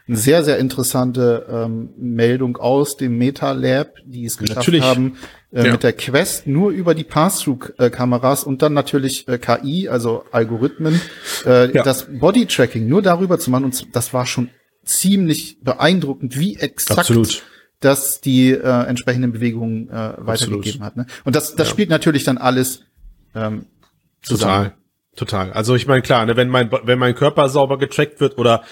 eine 0.09 0.17
sehr, 0.17 0.45
sehr 0.45 0.59
interessante 0.59 1.47
ähm, 1.49 1.91
Meldung 1.97 2.57
aus 2.57 2.97
dem 2.97 3.17
Meta 3.19 3.53
Lab, 3.53 3.95
die 4.05 4.25
es 4.25 4.37
geschafft 4.37 4.59
natürlich. 4.59 4.83
haben, 4.83 5.17
äh, 5.53 5.65
ja. 5.65 5.73
mit 5.73 5.85
der 5.85 5.93
Quest 5.93 6.47
nur 6.47 6.71
über 6.71 6.95
die 6.95 7.05
Pass-Through-Kameras 7.05 8.45
und 8.45 8.63
dann 8.63 8.75
natürlich 8.75 9.29
äh, 9.29 9.39
KI, 9.39 9.89
also 9.89 10.25
Algorithmen, 10.33 11.01
äh, 11.47 11.73
ja. 11.73 11.83
das 11.83 12.09
Body-Tracking 12.11 12.87
nur 12.87 13.01
darüber 13.01 13.39
zu 13.39 13.51
machen. 13.51 13.65
Und 13.65 13.95
das 13.95 14.13
war 14.13 14.27
schon 14.27 14.51
ziemlich 14.85 15.61
beeindruckend, 15.63 16.39
wie 16.39 16.57
exakt 16.57 17.01
Absolut 17.01 17.43
dass 17.83 18.21
die 18.21 18.51
äh, 18.51 18.87
entsprechenden 18.87 19.33
Bewegungen 19.33 19.89
äh, 19.89 20.15
weitergegeben 20.19 20.83
Absolut. 20.83 20.83
hat. 20.83 20.97
Ne? 20.97 21.07
Und 21.25 21.35
das, 21.35 21.57
das 21.57 21.67
ja. 21.67 21.73
spielt 21.73 21.91
natürlich 21.91 22.23
dann 22.23 22.39
alles 22.39 22.85
ähm. 23.35 23.67
Total. 24.27 24.75
total. 25.17 25.53
Also 25.53 25.75
ich 25.75 25.89
meine, 25.89 26.03
klar, 26.03 26.25
ne, 26.27 26.37
wenn 26.37 26.49
mein, 26.49 26.71
wenn 26.71 26.99
mein 26.99 27.17
Körper 27.17 27.49
sauber 27.49 27.77
getrackt 27.77 28.21
wird 28.21 28.39
oder 28.39 28.63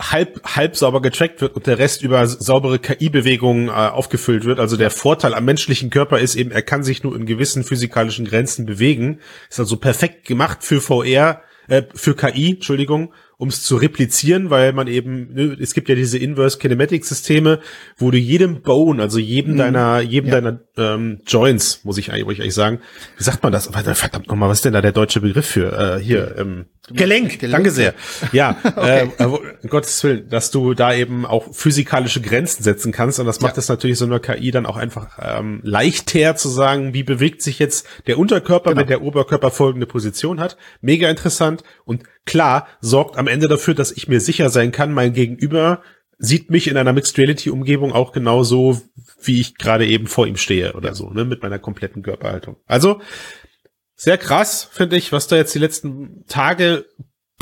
halb, 0.00 0.40
halb 0.44 0.76
sauber 0.76 1.02
getrackt 1.02 1.40
wird 1.40 1.54
und 1.54 1.66
der 1.66 1.78
Rest 1.78 2.02
über 2.02 2.26
saubere 2.26 2.78
KI-Bewegungen 2.78 3.68
äh, 3.68 3.72
aufgefüllt 3.72 4.44
wird. 4.44 4.58
Also 4.58 4.76
der 4.76 4.90
Vorteil 4.90 5.34
am 5.34 5.44
menschlichen 5.44 5.90
Körper 5.90 6.18
ist 6.18 6.36
eben, 6.36 6.50
er 6.50 6.62
kann 6.62 6.82
sich 6.82 7.02
nur 7.02 7.14
in 7.16 7.26
gewissen 7.26 7.64
physikalischen 7.64 8.24
Grenzen 8.24 8.66
bewegen. 8.66 9.20
Ist 9.48 9.60
also 9.60 9.76
perfekt 9.76 10.26
gemacht 10.26 10.58
für 10.62 10.80
VR, 10.80 11.42
äh, 11.68 11.82
für 11.94 12.14
KI, 12.14 12.54
Entschuldigung, 12.54 13.12
um 13.40 13.48
es 13.48 13.62
zu 13.62 13.76
replizieren, 13.76 14.50
weil 14.50 14.74
man 14.74 14.86
eben, 14.86 15.32
ne, 15.32 15.56
es 15.58 15.72
gibt 15.72 15.88
ja 15.88 15.94
diese 15.94 16.18
Inverse 16.18 16.58
Kinematic 16.58 17.06
Systeme, 17.06 17.60
wo 17.96 18.10
du 18.10 18.18
jedem 18.18 18.60
Bone, 18.60 19.00
also 19.00 19.18
jedem 19.18 19.54
mhm. 19.54 19.58
deiner, 19.58 20.00
jedem 20.00 20.28
ja. 20.28 20.40
deiner 20.42 20.60
ähm, 20.76 21.20
Joints, 21.26 21.82
muss 21.84 21.96
ich 21.96 22.12
eigentlich, 22.12 22.26
muss 22.26 22.34
ich 22.34 22.42
eigentlich 22.42 22.54
sagen, 22.54 22.80
wie 23.16 23.24
sagt 23.24 23.42
man 23.42 23.50
das? 23.50 23.68
Verdammt 23.68 24.28
nochmal, 24.28 24.50
was 24.50 24.58
ist 24.58 24.66
denn 24.66 24.74
da 24.74 24.82
der 24.82 24.92
deutsche 24.92 25.22
Begriff 25.22 25.46
für? 25.46 25.72
Äh, 25.72 26.02
hier, 26.02 26.36
ähm, 26.36 26.66
Gelenk, 26.94 27.38
Gelenk, 27.38 27.52
danke 27.52 27.70
sehr. 27.70 27.94
Ja, 28.32 28.56
okay. 28.64 29.10
äh, 29.18 29.24
äh, 29.24 29.68
Gottes 29.68 30.02
Willen, 30.04 30.28
dass 30.28 30.50
du 30.50 30.74
da 30.74 30.94
eben 30.94 31.26
auch 31.26 31.54
physikalische 31.54 32.20
Grenzen 32.20 32.62
setzen 32.62 32.92
kannst 32.92 33.20
und 33.20 33.26
das 33.26 33.40
macht 33.40 33.58
es 33.58 33.68
ja. 33.68 33.74
natürlich 33.74 33.98
so 33.98 34.04
einer 34.04 34.20
KI 34.20 34.50
dann 34.50 34.66
auch 34.66 34.76
einfach 34.76 35.18
ähm, 35.20 35.60
leichter 35.62 36.36
zu 36.36 36.48
sagen, 36.48 36.94
wie 36.94 37.02
bewegt 37.02 37.42
sich 37.42 37.58
jetzt 37.58 37.86
der 38.06 38.18
Unterkörper, 38.18 38.70
genau. 38.70 38.80
wenn 38.80 38.88
der 38.88 39.02
Oberkörper 39.02 39.50
folgende 39.50 39.86
Position 39.86 40.40
hat. 40.40 40.56
Mega 40.80 41.08
interessant 41.08 41.62
und 41.84 42.04
klar 42.26 42.66
sorgt 42.80 43.16
am 43.16 43.28
Ende 43.28 43.48
dafür, 43.48 43.74
dass 43.74 43.92
ich 43.92 44.08
mir 44.08 44.20
sicher 44.20 44.50
sein 44.50 44.72
kann, 44.72 44.92
mein 44.92 45.12
Gegenüber 45.12 45.82
sieht 46.22 46.50
mich 46.50 46.68
in 46.68 46.76
einer 46.76 46.92
Mixed 46.92 47.18
Reality 47.18 47.48
Umgebung 47.50 47.92
auch 47.92 48.12
genauso, 48.12 48.80
wie 49.22 49.40
ich 49.40 49.56
gerade 49.56 49.86
eben 49.86 50.06
vor 50.06 50.26
ihm 50.26 50.36
stehe 50.36 50.74
oder 50.74 50.94
so, 50.94 51.10
ne, 51.10 51.24
mit 51.24 51.42
meiner 51.42 51.58
kompletten 51.58 52.02
Körperhaltung. 52.02 52.56
Also 52.66 53.00
sehr 54.00 54.16
krass, 54.16 54.66
finde 54.72 54.96
ich, 54.96 55.12
was 55.12 55.26
da 55.26 55.36
jetzt 55.36 55.54
die 55.54 55.58
letzten 55.58 56.24
Tage 56.26 56.86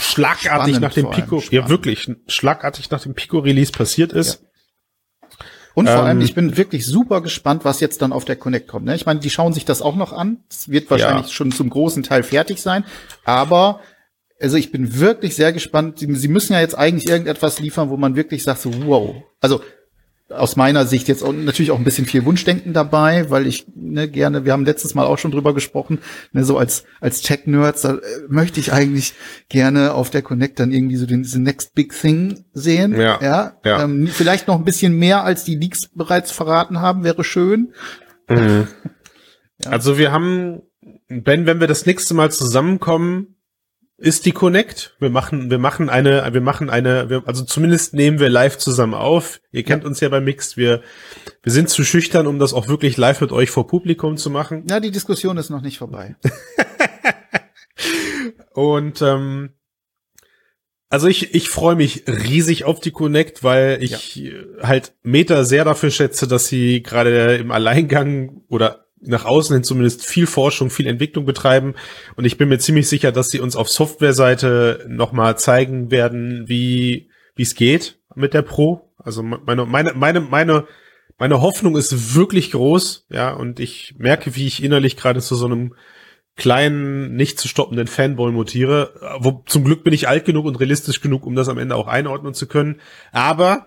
schlagartig 0.00 0.74
spannend 0.74 0.80
nach 0.80 0.92
dem 0.92 1.08
Pico, 1.08 1.40
ja 1.50 1.68
wirklich 1.68 2.10
schlagartig 2.26 2.90
nach 2.90 3.00
dem 3.00 3.14
Pico 3.14 3.38
Release 3.38 3.70
passiert 3.70 4.12
ist. 4.12 4.42
Ja. 4.42 5.38
Und 5.74 5.86
vor 5.86 5.98
ähm, 5.98 6.04
allem, 6.04 6.20
ich 6.20 6.34
bin 6.34 6.56
wirklich 6.56 6.84
super 6.84 7.20
gespannt, 7.20 7.64
was 7.64 7.78
jetzt 7.78 8.02
dann 8.02 8.12
auf 8.12 8.24
der 8.24 8.34
Connect 8.34 8.66
kommt. 8.66 8.86
Ne? 8.86 8.96
Ich 8.96 9.06
meine, 9.06 9.20
die 9.20 9.30
schauen 9.30 9.52
sich 9.52 9.66
das 9.66 9.82
auch 9.82 9.94
noch 9.94 10.12
an. 10.12 10.38
Es 10.50 10.68
wird 10.68 10.90
wahrscheinlich 10.90 11.26
ja. 11.26 11.32
schon 11.32 11.52
zum 11.52 11.70
großen 11.70 12.02
Teil 12.02 12.24
fertig 12.24 12.60
sein. 12.60 12.84
Aber 13.24 13.78
also 14.40 14.56
ich 14.56 14.72
bin 14.72 14.98
wirklich 14.98 15.36
sehr 15.36 15.52
gespannt. 15.52 16.00
Sie, 16.00 16.12
Sie 16.12 16.26
müssen 16.26 16.54
ja 16.54 16.60
jetzt 16.60 16.76
eigentlich 16.76 17.08
irgendetwas 17.08 17.60
liefern, 17.60 17.88
wo 17.88 17.96
man 17.96 18.16
wirklich 18.16 18.42
sagt, 18.42 18.62
so, 18.62 18.72
wow. 18.88 19.14
Also 19.40 19.62
aus 20.30 20.56
meiner 20.56 20.84
Sicht 20.84 21.08
jetzt 21.08 21.22
auch, 21.22 21.32
natürlich 21.32 21.70
auch 21.70 21.78
ein 21.78 21.84
bisschen 21.84 22.04
viel 22.04 22.24
Wunschdenken 22.24 22.72
dabei, 22.72 23.30
weil 23.30 23.46
ich 23.46 23.66
ne, 23.74 24.08
gerne, 24.08 24.44
wir 24.44 24.52
haben 24.52 24.64
letztes 24.64 24.94
Mal 24.94 25.06
auch 25.06 25.18
schon 25.18 25.30
drüber 25.30 25.54
gesprochen, 25.54 26.00
ne, 26.32 26.44
so 26.44 26.58
als 26.58 26.84
als 27.00 27.22
Tech-Nerds, 27.22 27.82
da 27.82 27.94
äh, 27.94 28.00
möchte 28.28 28.60
ich 28.60 28.72
eigentlich 28.72 29.14
gerne 29.48 29.94
auf 29.94 30.10
der 30.10 30.22
Connect 30.22 30.60
dann 30.60 30.70
irgendwie 30.70 30.96
so 30.96 31.06
den 31.06 31.24
the 31.24 31.38
Next 31.38 31.74
Big 31.74 31.98
Thing 31.98 32.44
sehen. 32.52 32.98
Ja. 32.98 33.18
ja, 33.22 33.52
ja. 33.64 33.82
Ähm, 33.84 34.06
vielleicht 34.06 34.48
noch 34.48 34.56
ein 34.56 34.64
bisschen 34.64 34.98
mehr 34.98 35.24
als 35.24 35.44
die 35.44 35.56
Leaks 35.56 35.88
bereits 35.94 36.30
verraten 36.30 36.80
haben, 36.80 37.04
wäre 37.04 37.24
schön. 37.24 37.72
Mhm. 38.28 38.68
ja. 39.64 39.70
Also 39.70 39.96
wir 39.96 40.12
haben, 40.12 40.62
Ben, 41.08 41.46
wenn 41.46 41.60
wir 41.60 41.66
das 41.66 41.86
nächste 41.86 42.12
Mal 42.12 42.30
zusammenkommen, 42.30 43.37
ist 43.98 44.26
die 44.26 44.32
Connect. 44.32 44.94
Wir 45.00 45.10
machen, 45.10 45.50
wir 45.50 45.58
machen 45.58 45.90
eine, 45.90 46.32
wir 46.32 46.40
machen 46.40 46.70
eine, 46.70 47.10
wir, 47.10 47.24
also 47.26 47.44
zumindest 47.44 47.94
nehmen 47.94 48.20
wir 48.20 48.28
live 48.28 48.56
zusammen 48.56 48.94
auf. 48.94 49.40
Ihr 49.50 49.64
kennt 49.64 49.82
ja. 49.82 49.88
uns 49.88 50.00
ja 50.00 50.08
bei 50.08 50.20
Mixed. 50.20 50.56
Wir, 50.56 50.82
wir 51.42 51.52
sind 51.52 51.68
zu 51.68 51.84
schüchtern, 51.84 52.28
um 52.28 52.38
das 52.38 52.54
auch 52.54 52.68
wirklich 52.68 52.96
live 52.96 53.20
mit 53.20 53.32
euch 53.32 53.50
vor 53.50 53.66
Publikum 53.66 54.16
zu 54.16 54.30
machen. 54.30 54.64
Ja, 54.70 54.78
die 54.78 54.92
Diskussion 54.92 55.36
ist 55.36 55.50
noch 55.50 55.62
nicht 55.62 55.78
vorbei. 55.78 56.14
Und 58.54 59.02
ähm, 59.02 59.50
also 60.88 61.08
ich, 61.08 61.34
ich 61.34 61.48
freue 61.48 61.74
mich 61.74 62.04
riesig 62.06 62.64
auf 62.64 62.80
die 62.80 62.92
Connect, 62.92 63.42
weil 63.42 63.82
ich 63.82 64.16
ja. 64.16 64.32
halt 64.62 64.94
Meta 65.02 65.44
sehr 65.44 65.64
dafür 65.64 65.90
schätze, 65.90 66.28
dass 66.28 66.46
sie 66.46 66.82
gerade 66.82 67.36
im 67.36 67.50
Alleingang 67.50 68.42
oder 68.48 68.87
nach 69.00 69.24
außen 69.24 69.54
hin 69.54 69.64
zumindest 69.64 70.04
viel 70.04 70.26
Forschung, 70.26 70.70
viel 70.70 70.86
Entwicklung 70.86 71.24
betreiben. 71.24 71.74
Und 72.16 72.24
ich 72.24 72.36
bin 72.36 72.48
mir 72.48 72.58
ziemlich 72.58 72.88
sicher, 72.88 73.12
dass 73.12 73.28
sie 73.28 73.40
uns 73.40 73.56
auf 73.56 73.68
Softwareseite 73.68 74.86
nochmal 74.88 75.38
zeigen 75.38 75.90
werden, 75.90 76.48
wie 76.48 77.08
wie 77.38 77.42
es 77.42 77.54
geht 77.54 77.98
mit 78.14 78.34
der 78.34 78.42
Pro. 78.42 78.90
Also 78.98 79.22
meine, 79.22 79.64
meine, 79.64 79.94
meine, 79.94 80.20
meine, 80.20 80.66
meine 81.18 81.40
Hoffnung 81.40 81.76
ist 81.76 82.14
wirklich 82.14 82.50
groß, 82.50 83.06
ja, 83.10 83.32
und 83.32 83.60
ich 83.60 83.94
merke, 83.96 84.34
wie 84.34 84.46
ich 84.46 84.62
innerlich 84.62 84.96
gerade 84.96 85.20
zu 85.20 85.36
so 85.36 85.46
einem 85.46 85.74
kleinen, 86.36 87.14
nicht 87.16 87.38
zu 87.38 87.48
stoppenden 87.48 87.86
Fanboy 87.86 88.32
mutiere. 88.32 89.18
Wo, 89.20 89.42
zum 89.46 89.64
Glück 89.64 89.82
bin 89.82 89.92
ich 89.92 90.08
alt 90.08 90.24
genug 90.24 90.46
und 90.46 90.56
realistisch 90.56 91.00
genug, 91.00 91.26
um 91.26 91.34
das 91.34 91.48
am 91.48 91.58
Ende 91.58 91.74
auch 91.74 91.86
einordnen 91.86 92.34
zu 92.34 92.46
können. 92.46 92.80
Aber 93.12 93.66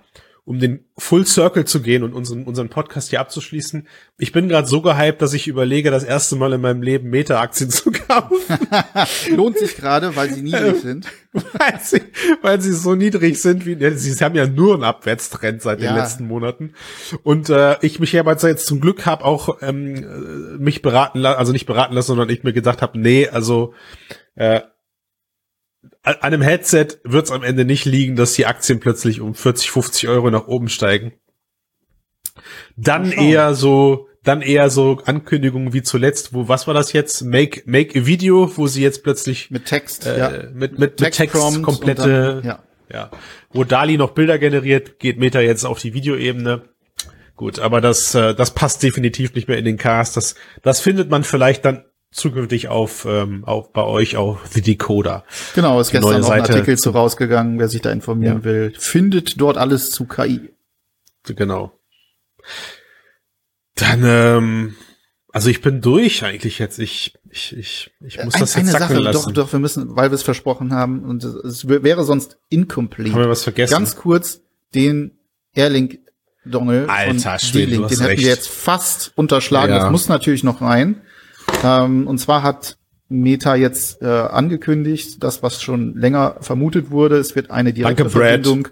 um 0.52 0.60
den 0.60 0.84
Full 0.98 1.26
Circle 1.26 1.64
zu 1.64 1.82
gehen 1.82 2.04
und 2.04 2.14
unseren, 2.14 2.44
unseren 2.44 2.68
Podcast 2.68 3.10
hier 3.10 3.22
abzuschließen. 3.22 3.88
Ich 4.18 4.34
bin 4.34 4.50
gerade 4.50 4.68
so 4.68 4.82
gehypt, 4.82 5.22
dass 5.22 5.32
ich 5.32 5.48
überlege, 5.48 5.92
das 5.92 6.04
erste 6.04 6.36
Mal 6.36 6.52
in 6.52 6.60
meinem 6.60 6.82
Leben 6.82 7.10
Meta-Aktien 7.10 7.70
zu 7.70 7.90
kaufen. 7.90 8.36
Lohnt 9.34 9.58
sich 9.58 9.78
gerade, 9.78 10.14
weil 10.18 10.30
sie 10.30 10.42
niedrig 10.42 10.82
sind. 10.82 11.08
weil, 11.32 11.80
sie, 11.82 12.02
weil 12.42 12.60
sie 12.60 12.74
so 12.74 12.96
niedrig 12.96 13.42
sind, 13.42 13.66
wie 13.66 13.78
sie 13.96 14.26
haben 14.26 14.36
ja 14.36 14.46
nur 14.46 14.74
einen 14.74 14.84
Abwärtstrend 14.84 15.62
seit 15.62 15.80
ja. 15.80 15.94
den 15.94 16.02
letzten 16.02 16.28
Monaten. 16.28 16.74
Und 17.24 17.50
äh, 17.50 17.78
ich 17.80 18.02
mich 18.02 18.12
ja 18.12 18.30
jetzt 18.30 18.66
zum 18.66 18.82
Glück 18.82 19.06
habe 19.06 19.24
auch 19.24 19.62
ähm, 19.62 20.58
mich 20.60 20.82
beraten 20.82 21.20
lassen, 21.20 21.40
also 21.40 21.54
nicht 21.54 21.66
beraten 21.66 21.94
lassen, 21.94 22.08
sondern 22.08 22.30
ich 22.30 22.44
mir 22.44 22.52
gedacht 22.52 22.82
habe, 22.82 23.00
nee, 23.00 23.30
also 23.30 23.74
äh, 24.36 24.60
an 26.04 26.16
einem 26.22 26.42
Headset 26.42 26.88
wird 27.04 27.26
es 27.26 27.32
am 27.32 27.44
Ende 27.44 27.66
nicht 27.66 27.86
liegen, 27.86 28.16
dass 28.16 28.34
die 28.34 28.46
Aktien 28.46 28.80
plötzlich 28.80 29.22
um 29.22 29.36
40, 29.36 29.72
50 29.72 30.10
Euro 30.10 30.30
nach 30.30 30.48
oben 30.48 30.70
steigen. 30.70 31.14
Dann 32.76 33.12
eher 33.12 33.54
so, 33.54 34.08
dann 34.24 34.42
eher 34.42 34.70
so 34.70 35.02
Ankündigungen 35.06 35.74
wie 35.74 35.82
zuletzt, 35.82 36.34
wo, 36.34 36.48
was 36.48 36.68
war 36.68 36.74
das 36.74 36.94
jetzt? 36.94 37.24
Make, 37.24 37.64
make 37.66 38.00
a 38.00 38.06
Video, 38.06 38.52
wo 38.58 38.68
sie 38.68 38.82
jetzt 38.82 39.04
plötzlich 39.04 39.52
mit 39.52 39.66
Text, 39.66 40.06
äh, 40.06 40.18
ja. 40.18 40.30
mit, 40.54 40.80
mit, 40.80 40.98
Text, 40.98 41.20
mit 41.20 41.32
Text 41.32 41.64
komplette, 41.64 42.42
dann, 42.42 42.44
ja. 42.44 42.64
ja. 42.92 43.12
Wo 43.52 43.64
Dali 43.64 43.98
noch 43.98 44.12
Bilder 44.12 44.40
generiert, 44.40 45.00
geht 45.00 45.20
Meta 45.20 45.40
jetzt 45.40 45.66
auf 45.66 45.80
die 45.80 45.94
Videoebene. 45.94 46.64
Gut, 47.36 47.60
aber 47.60 47.82
das, 47.82 48.14
äh, 48.16 48.36
das 48.36 48.52
passt 48.52 48.84
definitiv 48.84 49.34
nicht 49.34 49.48
mehr 49.48 49.58
in 49.58 49.66
den 49.66 49.78
Cast. 49.78 50.16
Das, 50.16 50.36
das 50.62 50.80
findet 50.80 51.10
man 51.10 51.24
vielleicht 51.24 51.66
dann 51.66 51.86
zukünftig 52.12 52.68
auf, 52.68 53.06
ähm, 53.06 53.46
auf 53.46 53.72
bei 53.72 53.84
euch 53.84 54.18
auf 54.18 54.40
The 54.50 54.62
Decoder. 54.62 55.24
Genau, 55.56 55.80
ist 55.80 55.92
gestern 55.92 56.22
noch 56.22 56.30
ein 56.30 56.42
Artikel 56.42 56.78
zu 56.78 56.92
rausgegangen, 56.92 57.58
wer 57.58 57.70
sich 57.70 57.82
da 57.82 57.92
informieren 57.92 58.40
ja. 58.40 58.44
will, 58.44 58.74
findet 58.78 59.40
dort 59.40 59.58
alles 59.58 59.92
zu 59.92 60.06
KI. 60.06 60.52
Genau. 61.24 61.72
Dann, 63.76 64.04
ähm, 64.04 64.76
also 65.32 65.50
ich 65.50 65.62
bin 65.62 65.82
durch 65.82 66.24
eigentlich 66.26 66.60
jetzt. 66.60 66.80
Ich, 66.80 67.14
ich, 67.30 67.56
ich, 67.58 67.92
ich 68.02 68.24
muss 68.24 68.36
Ein, 68.36 68.40
das 68.42 68.56
jetzt 68.56 68.58
eine 68.58 68.72
Sache, 68.72 68.96
lassen. 68.96 69.34
Doch, 69.34 69.46
doch, 69.46 69.52
wir 69.54 69.60
müssen, 69.60 69.96
weil 69.96 70.12
wir 70.12 70.16
es 70.16 70.24
versprochen 70.24 70.74
haben 70.74 71.04
und 71.04 71.24
es 71.24 71.68
wäre 71.68 72.04
sonst 72.04 72.38
incomplete. 72.50 73.14
Haben 73.14 73.22
wir 73.22 73.30
was 73.30 73.44
vergessen? 73.44 73.72
Ganz 73.72 73.96
kurz 73.96 74.42
den 74.76 75.18
Airlink 75.54 76.00
Dongle 76.44 76.90
Alter, 76.90 77.38
Schwede, 77.40 77.72
den 77.72 77.88
hätten 77.88 78.04
recht. 78.04 78.22
wir 78.22 78.28
jetzt 78.28 78.50
fast 78.50 79.14
unterschlagen. 79.16 79.74
Ja. 79.74 79.80
Das 79.80 79.92
muss 79.92 80.10
natürlich 80.10 80.44
noch 80.44 80.62
rein. 80.62 81.02
Ähm, 81.64 82.08
und 82.08 82.18
zwar 82.18 82.44
hat 82.44 82.78
Meta 83.10 83.56
jetzt 83.56 84.02
äh, 84.02 84.06
angekündigt, 84.06 85.22
das, 85.24 85.44
was 85.44 85.62
schon 85.62 85.96
länger 85.96 86.38
vermutet 86.40 86.92
wurde, 86.92 87.18
es 87.18 87.36
wird 87.36 87.52
eine 87.52 87.74
direkte 87.74 88.04
Danke, 88.04 88.18
Verbindung 88.18 88.68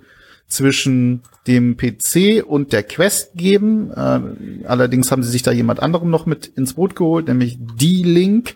zwischen 0.48 1.22
dem 1.46 1.78
PC 1.78 2.44
und 2.46 2.74
der 2.74 2.84
Quest 2.84 3.34
geben. 3.36 3.92
Äh, 3.92 4.66
allerdings 4.66 5.12
haben 5.12 5.24
sie 5.24 5.30
sich 5.30 5.44
da 5.44 5.52
jemand 5.52 5.82
anderem 5.82 6.10
noch 6.10 6.26
mit 6.26 6.48
ins 6.48 6.74
Boot 6.74 6.96
geholt, 6.96 7.28
nämlich 7.28 7.58
D-Link. 7.60 8.56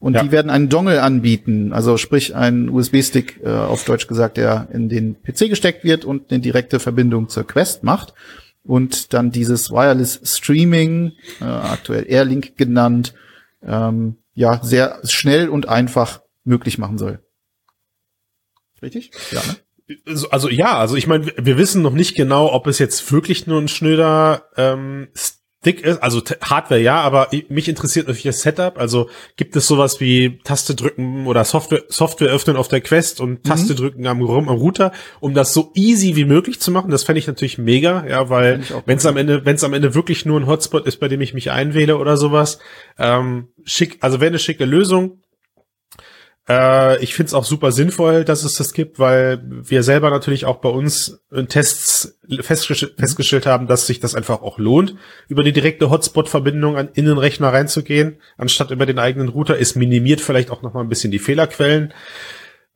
Und 0.00 0.14
ja. 0.14 0.22
die 0.22 0.32
werden 0.32 0.50
einen 0.50 0.70
Dongle 0.70 1.02
anbieten, 1.02 1.74
also 1.74 1.98
sprich 1.98 2.34
einen 2.34 2.70
USB-Stick, 2.70 3.40
äh, 3.44 3.50
auf 3.50 3.84
Deutsch 3.84 4.06
gesagt, 4.06 4.38
der 4.38 4.68
in 4.72 4.88
den 4.88 5.16
PC 5.22 5.50
gesteckt 5.50 5.84
wird 5.84 6.06
und 6.06 6.30
eine 6.30 6.40
direkte 6.40 6.80
Verbindung 6.80 7.28
zur 7.28 7.46
Quest 7.46 7.84
macht. 7.84 8.14
Und 8.64 9.12
dann 9.12 9.30
dieses 9.30 9.70
Wireless 9.70 10.20
Streaming, 10.24 11.12
äh, 11.40 11.44
aktuell 11.44 12.06
Airlink 12.08 12.56
genannt, 12.56 13.12
ähm, 13.62 14.18
ja, 14.34 14.62
sehr 14.62 15.00
schnell 15.04 15.48
und 15.48 15.68
einfach 15.68 16.22
möglich 16.44 16.78
machen 16.78 16.98
soll. 16.98 17.24
Richtig? 18.82 19.10
Ja, 19.30 19.42
ne? 19.42 19.56
Also 20.30 20.48
ja, 20.48 20.78
also 20.78 20.94
ich 20.94 21.08
meine, 21.08 21.32
wir 21.36 21.58
wissen 21.58 21.82
noch 21.82 21.92
nicht 21.92 22.14
genau, 22.14 22.52
ob 22.52 22.68
es 22.68 22.78
jetzt 22.78 23.10
wirklich 23.12 23.48
nur 23.48 23.60
ein 23.60 23.66
schnöder 23.66 24.44
ähm, 24.56 25.08
Stick 25.62 25.82
ist, 25.82 26.02
also 26.02 26.22
Hardware 26.40 26.80
ja, 26.80 27.02
aber 27.02 27.28
mich 27.50 27.68
interessiert 27.68 28.06
natürlich 28.06 28.24
das 28.24 28.40
Setup. 28.40 28.78
Also 28.78 29.10
gibt 29.36 29.54
es 29.56 29.66
sowas 29.66 30.00
wie 30.00 30.38
Taste 30.42 30.74
drücken 30.74 31.26
oder 31.26 31.44
Software, 31.44 31.82
Software 31.88 32.30
öffnen 32.30 32.56
auf 32.56 32.68
der 32.68 32.80
Quest 32.80 33.20
und 33.20 33.44
Taste 33.44 33.74
mhm. 33.74 33.76
drücken 33.76 34.06
am, 34.06 34.22
am 34.22 34.48
Router, 34.48 34.90
um 35.20 35.34
das 35.34 35.52
so 35.52 35.70
easy 35.74 36.16
wie 36.16 36.24
möglich 36.24 36.60
zu 36.60 36.70
machen. 36.70 36.90
Das 36.90 37.04
fände 37.04 37.18
ich 37.18 37.26
natürlich 37.26 37.58
mega, 37.58 38.06
ja, 38.06 38.30
weil 38.30 38.62
wenn 38.86 38.96
es 38.96 39.04
am 39.04 39.18
Ende, 39.18 39.44
wenn 39.44 39.56
es 39.56 39.64
am 39.64 39.74
Ende 39.74 39.94
wirklich 39.94 40.24
nur 40.24 40.40
ein 40.40 40.46
Hotspot 40.46 40.86
ist, 40.86 40.96
bei 40.96 41.08
dem 41.08 41.20
ich 41.20 41.34
mich 41.34 41.50
einwähle 41.50 41.98
oder 41.98 42.16
sowas, 42.16 42.58
ähm, 42.98 43.48
schick, 43.64 43.98
also 44.00 44.18
wäre 44.18 44.30
eine 44.30 44.38
schicke 44.38 44.64
Lösung. 44.64 45.20
Äh, 46.50 47.00
ich 47.02 47.14
finde 47.14 47.28
es 47.28 47.34
auch 47.34 47.44
super 47.44 47.70
sinnvoll, 47.70 48.24
dass 48.24 48.42
es 48.42 48.54
das 48.54 48.72
gibt, 48.72 48.98
weil 48.98 49.40
wir 49.44 49.84
selber 49.84 50.10
natürlich 50.10 50.46
auch 50.46 50.56
bei 50.56 50.68
uns 50.68 51.22
in 51.30 51.46
Tests 51.46 52.18
festgestellt, 52.40 52.94
festgestellt 52.98 53.46
haben, 53.46 53.68
dass 53.68 53.86
sich 53.86 54.00
das 54.00 54.16
einfach 54.16 54.42
auch 54.42 54.58
lohnt, 54.58 54.96
über 55.28 55.44
die 55.44 55.52
direkte 55.52 55.90
Hotspot-Verbindung 55.90 56.76
an 56.76 56.88
in 56.94 57.04
den 57.04 57.18
Rechner 57.18 57.52
reinzugehen, 57.52 58.16
anstatt 58.36 58.72
über 58.72 58.84
den 58.84 58.98
eigenen 58.98 59.28
Router. 59.28 59.60
Es 59.60 59.76
minimiert 59.76 60.20
vielleicht 60.20 60.50
auch 60.50 60.62
noch 60.62 60.74
mal 60.74 60.80
ein 60.80 60.88
bisschen 60.88 61.12
die 61.12 61.20
Fehlerquellen. 61.20 61.94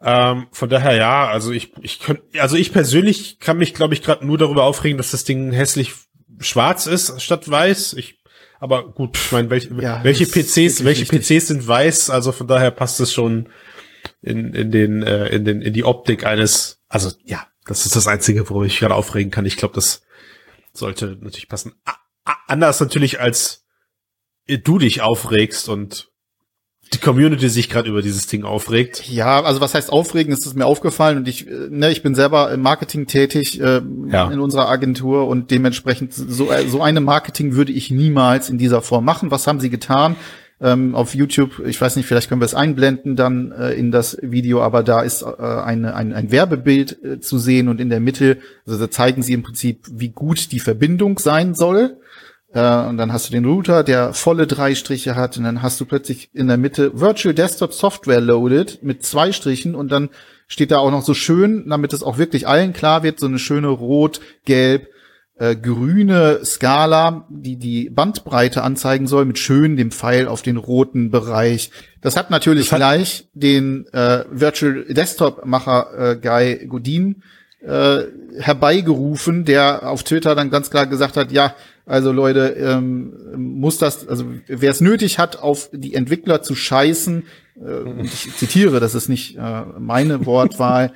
Ähm, 0.00 0.46
von 0.52 0.68
daher 0.68 0.94
ja, 0.94 1.26
also 1.26 1.50
ich, 1.50 1.72
ich 1.82 1.98
könnte, 1.98 2.22
also 2.38 2.56
ich 2.56 2.72
persönlich 2.72 3.40
kann 3.40 3.58
mich, 3.58 3.74
glaube 3.74 3.94
ich, 3.94 4.02
gerade 4.02 4.24
nur 4.24 4.38
darüber 4.38 4.64
aufregen, 4.64 4.98
dass 4.98 5.10
das 5.10 5.24
Ding 5.24 5.50
hässlich 5.50 5.94
schwarz 6.38 6.86
ist 6.86 7.20
statt 7.20 7.50
weiß. 7.50 7.94
Ich, 7.94 8.20
aber 8.60 8.86
gut, 8.92 9.16
ich 9.16 9.32
meine, 9.32 9.50
welche, 9.50 9.74
ja, 9.80 10.04
welche 10.04 10.26
PCs, 10.26 10.84
welche 10.84 11.10
richtig. 11.10 11.22
PCs 11.22 11.48
sind 11.48 11.66
weiß? 11.66 12.10
Also 12.10 12.30
von 12.30 12.46
daher 12.46 12.70
passt 12.70 13.00
es 13.00 13.12
schon 13.12 13.48
in, 14.22 14.54
in 14.54 14.70
den, 14.70 15.02
äh, 15.02 15.28
in 15.28 15.44
den, 15.44 15.62
in 15.62 15.72
die 15.72 15.84
Optik 15.84 16.24
eines, 16.26 16.80
also 16.88 17.10
ja, 17.24 17.46
das 17.66 17.86
ist 17.86 17.96
das 17.96 18.06
Einzige, 18.06 18.48
worüber 18.50 18.66
ich 18.66 18.78
gerade 18.78 18.94
aufregen 18.94 19.30
kann. 19.30 19.46
Ich 19.46 19.56
glaube, 19.56 19.74
das 19.74 20.02
sollte 20.72 21.16
natürlich 21.20 21.48
passen. 21.48 21.74
A 21.84 21.94
anders 22.46 22.80
natürlich 22.80 23.20
als 23.20 23.64
du 24.46 24.78
dich 24.78 25.00
aufregst 25.00 25.68
und 25.68 26.10
die 26.92 26.98
Community 26.98 27.48
sich 27.48 27.70
gerade 27.70 27.88
über 27.88 28.02
dieses 28.02 28.26
Ding 28.26 28.44
aufregt. 28.44 29.08
Ja, 29.08 29.42
also 29.42 29.60
was 29.60 29.74
heißt 29.74 29.90
aufregen, 29.90 30.32
ist 30.32 30.46
es 30.46 30.54
mir 30.54 30.66
aufgefallen 30.66 31.16
und 31.16 31.28
ich, 31.28 31.48
äh, 31.48 31.68
ne, 31.70 31.90
ich 31.90 32.02
bin 32.02 32.14
selber 32.14 32.52
im 32.52 32.60
Marketing 32.60 33.06
tätig 33.06 33.60
äh, 33.60 33.80
ja. 34.08 34.30
in 34.30 34.38
unserer 34.38 34.68
Agentur 34.68 35.26
und 35.26 35.50
dementsprechend 35.50 36.12
so, 36.12 36.52
äh, 36.52 36.68
so 36.68 36.82
eine 36.82 37.00
Marketing 37.00 37.54
würde 37.54 37.72
ich 37.72 37.90
niemals 37.90 38.50
in 38.50 38.58
dieser 38.58 38.82
Form 38.82 39.04
machen. 39.04 39.30
Was 39.30 39.46
haben 39.46 39.60
sie 39.60 39.70
getan? 39.70 40.16
Ähm, 40.64 40.94
auf 40.94 41.14
YouTube, 41.14 41.60
ich 41.66 41.78
weiß 41.78 41.96
nicht, 41.96 42.06
vielleicht 42.06 42.30
können 42.30 42.40
wir 42.40 42.46
es 42.46 42.54
einblenden 42.54 43.16
dann 43.16 43.52
äh, 43.52 43.74
in 43.74 43.90
das 43.90 44.16
Video, 44.22 44.62
aber 44.62 44.82
da 44.82 45.02
ist 45.02 45.22
äh, 45.22 45.26
eine, 45.26 45.94
ein, 45.94 46.14
ein 46.14 46.30
Werbebild 46.30 47.04
äh, 47.04 47.20
zu 47.20 47.38
sehen 47.38 47.68
und 47.68 47.80
in 47.80 47.90
der 47.90 48.00
Mitte, 48.00 48.38
also 48.66 48.78
da 48.78 48.90
zeigen 48.90 49.22
sie 49.22 49.34
im 49.34 49.42
Prinzip, 49.42 49.84
wie 49.90 50.08
gut 50.08 50.52
die 50.52 50.60
Verbindung 50.60 51.18
sein 51.18 51.54
soll 51.54 51.98
äh, 52.54 52.86
und 52.86 52.96
dann 52.96 53.12
hast 53.12 53.28
du 53.28 53.32
den 53.32 53.44
Router, 53.44 53.82
der 53.82 54.14
volle 54.14 54.46
drei 54.46 54.74
Striche 54.74 55.16
hat. 55.16 55.36
Und 55.36 55.44
dann 55.44 55.60
hast 55.60 55.80
du 55.80 55.84
plötzlich 55.84 56.30
in 56.32 56.46
der 56.46 56.56
Mitte 56.56 56.98
Virtual 56.98 57.34
Desktop 57.34 57.74
Software 57.74 58.20
Loaded 58.20 58.82
mit 58.82 59.04
zwei 59.04 59.32
Strichen. 59.32 59.74
Und 59.74 59.90
dann 59.90 60.08
steht 60.46 60.70
da 60.70 60.78
auch 60.78 60.90
noch 60.90 61.02
so 61.02 61.14
schön, 61.14 61.68
damit 61.68 61.92
es 61.92 62.02
auch 62.02 62.16
wirklich 62.16 62.46
allen 62.46 62.72
klar 62.72 63.02
wird, 63.02 63.18
so 63.18 63.26
eine 63.26 63.38
schöne 63.38 63.68
rot, 63.68 64.20
gelb, 64.44 64.88
äh, 65.36 65.56
grüne 65.56 66.40
Skala, 66.44 67.26
die 67.28 67.56
die 67.56 67.90
Bandbreite 67.90 68.62
anzeigen 68.62 69.06
soll, 69.06 69.24
mit 69.24 69.38
schön 69.38 69.76
dem 69.76 69.90
Pfeil 69.90 70.28
auf 70.28 70.42
den 70.42 70.56
roten 70.56 71.10
Bereich. 71.10 71.70
Das 72.00 72.16
hat 72.16 72.30
natürlich 72.30 72.66
das 72.66 72.72
hat 72.72 72.78
gleich 72.78 73.28
den 73.34 73.86
äh, 73.92 74.24
Virtual 74.30 74.84
Desktop 74.88 75.44
Macher 75.44 76.12
äh, 76.12 76.16
Guy 76.16 76.66
Godin 76.66 77.22
äh, 77.66 78.04
herbeigerufen, 78.38 79.44
der 79.44 79.88
auf 79.88 80.02
Twitter 80.04 80.34
dann 80.34 80.50
ganz 80.50 80.70
klar 80.70 80.86
gesagt 80.86 81.16
hat, 81.16 81.32
ja, 81.32 81.54
also 81.86 82.12
Leute, 82.12 82.48
ähm, 82.58 83.12
muss 83.36 83.78
das, 83.78 84.08
also 84.08 84.24
wer 84.46 84.70
es 84.70 84.80
nötig 84.80 85.18
hat, 85.18 85.36
auf 85.36 85.70
die 85.72 85.94
Entwickler 85.94 86.42
zu 86.42 86.54
scheißen, 86.54 87.24
äh, 87.56 88.02
ich 88.02 88.36
zitiere, 88.36 88.80
das 88.80 88.94
ist 88.94 89.08
nicht 89.08 89.36
äh, 89.36 89.62
meine 89.78 90.26
Wortwahl, 90.26 90.92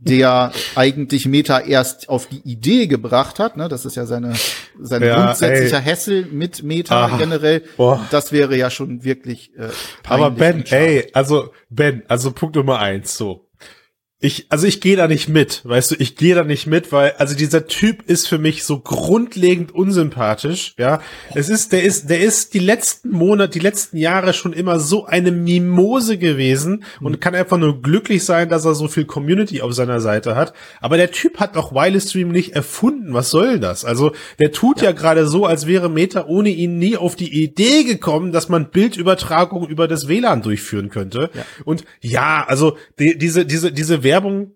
der 0.00 0.52
eigentlich 0.74 1.26
Meta 1.26 1.58
erst 1.60 2.08
auf 2.08 2.26
die 2.26 2.40
Idee 2.48 2.86
gebracht 2.86 3.38
hat, 3.38 3.56
ne, 3.56 3.68
das 3.68 3.84
ist 3.84 3.96
ja 3.96 4.06
seine 4.06 4.34
sein 4.80 5.02
ja, 5.02 5.24
grundsätzlicher 5.24 5.78
ey. 5.78 5.82
Hessel 5.82 6.26
mit 6.30 6.62
Meta 6.62 7.10
Ach, 7.12 7.18
generell. 7.18 7.64
Boah. 7.76 8.06
Das 8.10 8.30
wäre 8.30 8.56
ja 8.56 8.70
schon 8.70 9.02
wirklich 9.02 9.52
äh, 9.56 9.68
Aber 10.06 10.30
Ben, 10.30 10.64
ey, 10.66 11.08
also 11.12 11.52
Ben, 11.68 12.02
also 12.08 12.30
Punkt 12.32 12.56
Nummer 12.56 12.78
eins, 12.78 13.16
so 13.16 13.47
ich, 14.20 14.46
also 14.48 14.66
ich 14.66 14.80
gehe 14.80 14.96
da 14.96 15.06
nicht 15.06 15.28
mit, 15.28 15.60
weißt 15.64 15.92
du, 15.92 15.94
ich 15.96 16.16
gehe 16.16 16.34
da 16.34 16.42
nicht 16.42 16.66
mit, 16.66 16.90
weil, 16.90 17.12
also 17.18 17.36
dieser 17.36 17.68
Typ 17.68 18.02
ist 18.10 18.26
für 18.26 18.38
mich 18.38 18.64
so 18.64 18.80
grundlegend 18.80 19.72
unsympathisch, 19.72 20.74
ja. 20.76 21.00
Es 21.34 21.48
ist, 21.48 21.70
der 21.70 21.84
ist, 21.84 22.10
der 22.10 22.18
ist 22.18 22.52
die 22.52 22.58
letzten 22.58 23.10
Monate, 23.10 23.52
die 23.52 23.58
letzten 23.60 23.96
Jahre 23.96 24.32
schon 24.32 24.52
immer 24.52 24.80
so 24.80 25.06
eine 25.06 25.30
Mimose 25.30 26.18
gewesen 26.18 26.82
und 27.00 27.12
mhm. 27.12 27.20
kann 27.20 27.36
einfach 27.36 27.58
nur 27.58 27.80
glücklich 27.80 28.24
sein, 28.24 28.48
dass 28.48 28.64
er 28.64 28.74
so 28.74 28.88
viel 28.88 29.04
Community 29.04 29.62
auf 29.62 29.72
seiner 29.72 30.00
Seite 30.00 30.34
hat. 30.34 30.52
Aber 30.80 30.96
der 30.96 31.12
Typ 31.12 31.38
hat 31.38 31.54
doch 31.54 31.72
Wireless 31.72 32.10
Stream 32.10 32.32
nicht 32.32 32.56
erfunden. 32.56 33.14
Was 33.14 33.30
soll 33.30 33.60
das? 33.60 33.84
Also, 33.84 34.10
der 34.40 34.50
tut 34.50 34.78
ja, 34.78 34.86
ja 34.86 34.92
gerade 34.92 35.28
so, 35.28 35.46
als 35.46 35.68
wäre 35.68 35.88
Meta 35.88 36.26
ohne 36.26 36.48
ihn 36.48 36.78
nie 36.78 36.96
auf 36.96 37.14
die 37.14 37.44
Idee 37.44 37.84
gekommen, 37.84 38.32
dass 38.32 38.48
man 38.48 38.70
Bildübertragung 38.70 39.68
über 39.68 39.86
das 39.86 40.08
WLAN 40.08 40.42
durchführen 40.42 40.88
könnte. 40.90 41.30
Ja. 41.34 41.44
Und 41.64 41.84
ja, 42.00 42.44
also, 42.48 42.76
die, 42.98 43.16
diese, 43.16 43.46
diese, 43.46 43.70
diese 43.70 44.02
Werbung, 44.08 44.54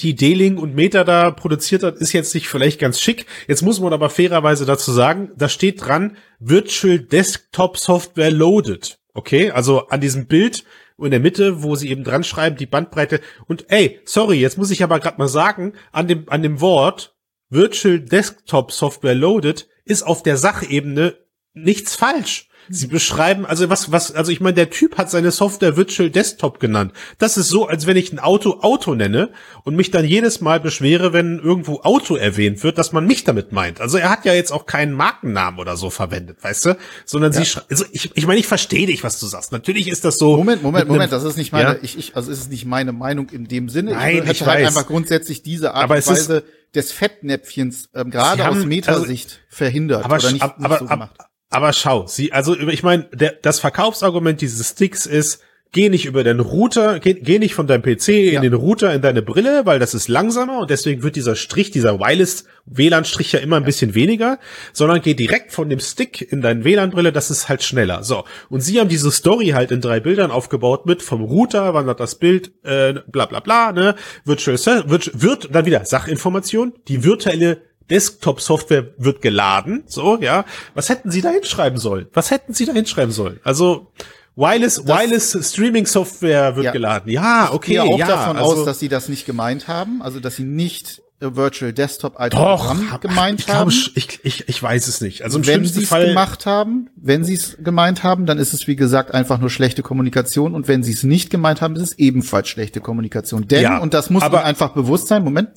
die 0.00 0.14
D-Link 0.14 0.60
und 0.60 0.76
Meta 0.76 1.02
da 1.02 1.32
produziert 1.32 1.82
hat, 1.82 1.96
ist 1.96 2.12
jetzt 2.12 2.34
nicht 2.34 2.48
vielleicht 2.48 2.78
ganz 2.80 3.00
schick. 3.00 3.26
Jetzt 3.48 3.62
muss 3.62 3.80
man 3.80 3.92
aber 3.92 4.10
fairerweise 4.10 4.64
dazu 4.64 4.92
sagen, 4.92 5.32
da 5.36 5.48
steht 5.48 5.84
dran 5.84 6.16
Virtual 6.38 7.00
Desktop 7.00 7.78
Software 7.78 8.30
Loaded. 8.30 9.00
Okay, 9.12 9.50
also 9.50 9.88
an 9.88 10.00
diesem 10.00 10.26
Bild 10.26 10.64
in 10.98 11.10
der 11.10 11.20
Mitte, 11.20 11.64
wo 11.64 11.74
sie 11.74 11.90
eben 11.90 12.04
dran 12.04 12.22
schreiben, 12.22 12.56
die 12.56 12.66
Bandbreite. 12.66 13.20
Und 13.46 13.66
ey, 13.68 14.00
sorry, 14.04 14.38
jetzt 14.38 14.56
muss 14.56 14.70
ich 14.70 14.84
aber 14.84 15.00
gerade 15.00 15.18
mal 15.18 15.28
sagen, 15.28 15.72
an 15.90 16.06
dem, 16.06 16.28
an 16.28 16.42
dem 16.42 16.60
Wort 16.60 17.16
Virtual 17.50 18.00
Desktop 18.00 18.72
Software 18.72 19.14
Loaded 19.14 19.68
ist 19.84 20.04
auf 20.04 20.22
der 20.22 20.36
Sachebene 20.36 21.16
nichts 21.54 21.96
falsch. 21.96 22.48
Sie 22.68 22.86
beschreiben, 22.86 23.46
also 23.46 23.68
was, 23.70 23.92
was, 23.92 24.12
also 24.12 24.32
ich 24.32 24.40
meine, 24.40 24.54
der 24.54 24.70
Typ 24.70 24.98
hat 24.98 25.10
seine 25.10 25.30
Software 25.30 25.76
Virtual 25.76 26.10
Desktop 26.10 26.60
genannt. 26.60 26.92
Das 27.18 27.36
ist 27.36 27.48
so, 27.48 27.66
als 27.66 27.86
wenn 27.86 27.96
ich 27.96 28.12
ein 28.12 28.18
Auto 28.18 28.60
Auto 28.60 28.94
nenne 28.94 29.30
und 29.64 29.76
mich 29.76 29.90
dann 29.90 30.04
jedes 30.04 30.40
Mal 30.40 30.60
beschwere, 30.60 31.12
wenn 31.12 31.38
irgendwo 31.38 31.80
Auto 31.82 32.16
erwähnt 32.16 32.62
wird, 32.62 32.78
dass 32.78 32.92
man 32.92 33.06
mich 33.06 33.24
damit 33.24 33.52
meint. 33.52 33.80
Also 33.80 33.98
er 33.98 34.10
hat 34.10 34.24
ja 34.24 34.32
jetzt 34.32 34.52
auch 34.52 34.66
keinen 34.66 34.92
Markennamen 34.92 35.60
oder 35.60 35.76
so 35.76 35.90
verwendet, 35.90 36.42
weißt 36.42 36.66
du? 36.66 36.78
Sondern 37.04 37.32
ja. 37.32 37.44
sie, 37.44 37.60
also 37.70 37.84
ich, 37.92 38.10
ich 38.14 38.26
meine, 38.26 38.40
ich 38.40 38.46
verstehe 38.46 38.86
dich, 38.86 39.04
was 39.04 39.20
du 39.20 39.26
sagst. 39.26 39.52
Natürlich 39.52 39.88
ist 39.88 40.04
das 40.04 40.18
so. 40.18 40.36
Moment, 40.36 40.62
Moment, 40.62 40.88
Moment, 40.88 41.12
das 41.12 41.24
ist 41.24 41.36
nicht 41.36 41.52
meine, 41.52 41.70
ja? 41.70 41.76
ich, 41.82 41.98
ich, 41.98 42.16
also 42.16 42.30
ist 42.30 42.40
es 42.40 42.48
nicht 42.48 42.64
meine 42.64 42.92
Meinung 42.92 43.28
in 43.30 43.46
dem 43.46 43.68
Sinne. 43.68 43.92
Nein, 43.92 44.16
ich, 44.16 44.22
ich 44.22 44.40
hätte 44.40 44.46
halt 44.46 44.66
einfach 44.66 44.86
grundsätzlich 44.86 45.42
diese 45.42 45.74
Art 45.74 45.90
und 45.90 45.96
Weise 45.96 46.44
des 46.74 46.92
Fettnäpfchens 46.92 47.88
ähm, 47.94 48.10
gerade 48.10 48.48
aus 48.48 48.64
Metasicht 48.64 49.30
also, 49.30 49.40
verhindert 49.48 50.04
aber, 50.04 50.16
oder 50.16 50.32
nicht, 50.32 50.42
aber, 50.42 50.68
nicht 50.68 50.78
so 50.78 50.86
gemacht. 50.86 51.16
Aber, 51.50 51.72
schau, 51.72 52.06
sie, 52.06 52.32
also 52.32 52.58
ich 52.58 52.82
meine, 52.82 53.08
das 53.42 53.60
Verkaufsargument 53.60 54.40
dieses 54.40 54.70
Sticks 54.70 55.06
ist, 55.06 55.42
geh 55.72 55.88
nicht 55.90 56.06
über 56.06 56.24
den 56.24 56.40
Router, 56.40 57.00
geh, 57.00 57.14
geh 57.14 57.38
nicht 57.38 57.54
von 57.54 57.66
deinem 57.66 57.82
PC 57.82 58.08
ja. 58.08 58.36
in 58.36 58.42
den 58.42 58.54
Router 58.54 58.94
in 58.94 59.02
deine 59.02 59.22
Brille, 59.22 59.66
weil 59.66 59.78
das 59.78 59.94
ist 59.94 60.08
langsamer 60.08 60.60
und 60.60 60.70
deswegen 60.70 61.02
wird 61.02 61.16
dieser 61.16 61.36
Strich, 61.36 61.70
dieser 61.70 62.00
Wireless 62.00 62.46
WLAN-Strich 62.64 63.32
ja 63.32 63.40
immer 63.40 63.56
ein 63.56 63.64
bisschen 63.64 63.94
weniger, 63.94 64.38
sondern 64.72 65.02
geh 65.02 65.14
direkt 65.14 65.52
von 65.52 65.68
dem 65.68 65.78
Stick 65.80 66.32
in 66.32 66.40
deine 66.40 66.64
WLAN-Brille, 66.64 67.12
das 67.12 67.30
ist 67.30 67.48
halt 67.48 67.62
schneller. 67.62 68.02
So. 68.04 68.24
Und 68.48 68.60
sie 68.60 68.80
haben 68.80 68.88
diese 68.88 69.10
Story 69.10 69.48
halt 69.48 69.70
in 69.70 69.80
drei 69.80 70.00
Bildern 70.00 70.30
aufgebaut 70.30 70.86
mit 70.86 71.02
vom 71.02 71.22
Router, 71.22 71.74
wandert 71.74 72.00
das 72.00 72.14
Bild, 72.14 72.52
äh, 72.64 72.94
bla 73.06 73.26
bla 73.26 73.40
bla, 73.40 73.72
ne, 73.72 73.96
Virtual, 74.24 74.56
wird, 74.88 75.22
wird, 75.22 75.54
dann 75.54 75.66
wieder 75.66 75.84
Sachinformation, 75.84 76.72
die 76.88 77.04
virtuelle 77.04 77.60
Desktop-Software 77.90 78.94
wird 78.98 79.22
geladen, 79.22 79.84
so, 79.86 80.18
ja. 80.20 80.44
Was 80.74 80.88
hätten 80.88 81.10
sie 81.10 81.20
da 81.20 81.30
hinschreiben 81.30 81.78
sollen? 81.78 82.08
Was 82.12 82.30
hätten 82.30 82.52
sie 82.52 82.66
da 82.66 82.72
hinschreiben 82.72 83.12
sollen? 83.12 83.40
Also, 83.44 83.92
Wireless, 84.36 84.76
das, 84.76 84.86
Wireless 84.86 85.50
Streaming 85.50 85.86
Software 85.86 86.56
wird 86.56 86.66
ja. 86.66 86.72
geladen. 86.72 87.10
Ja, 87.10 87.50
okay. 87.52 87.76
Ich 87.76 87.82
gehe 87.82 87.82
auch 87.82 87.98
ja, 87.98 88.06
davon 88.06 88.36
also, 88.36 88.60
aus, 88.60 88.64
dass 88.64 88.78
sie 88.78 88.88
das 88.88 89.08
nicht 89.08 89.24
gemeint 89.24 89.66
haben, 89.66 90.02
also 90.02 90.20
dass 90.20 90.36
sie 90.36 90.44
nicht 90.44 91.02
Virtual 91.18 91.72
Desktop 91.72 92.20
als 92.20 92.34
Doch, 92.34 92.66
Programm 92.66 93.00
gemeint 93.00 93.40
ich 93.40 93.48
haben. 93.48 93.70
Glaube, 93.70 93.92
ich, 93.94 94.20
ich, 94.22 94.48
ich 94.48 94.62
weiß 94.62 94.86
es 94.86 95.00
nicht. 95.00 95.22
Also 95.22 95.38
im 95.38 95.46
wenn 95.46 95.64
sie 95.64 95.82
es 95.82 95.88
gemacht 95.88 96.44
haben, 96.44 96.90
wenn 96.94 97.24
sie 97.24 97.34
es 97.34 97.56
gemeint 97.58 98.02
haben, 98.02 98.26
dann 98.26 98.38
ist 98.38 98.52
es 98.52 98.66
wie 98.66 98.76
gesagt 98.76 99.14
einfach 99.14 99.38
nur 99.38 99.48
schlechte 99.48 99.82
Kommunikation 99.82 100.54
und 100.54 100.68
wenn 100.68 100.82
sie 100.82 100.92
es 100.92 101.04
nicht 101.04 101.30
gemeint 101.30 101.62
haben, 101.62 101.74
ist 101.76 101.82
es 101.82 101.98
ebenfalls 101.98 102.48
schlechte 102.48 102.80
Kommunikation. 102.80 103.48
Denn 103.48 103.62
ja, 103.62 103.78
und 103.78 103.94
das 103.94 104.10
muss 104.10 104.24
ihnen 104.24 104.34
einfach 104.34 104.74
bewusst 104.74 105.08
sein. 105.08 105.24
Moment, 105.24 105.48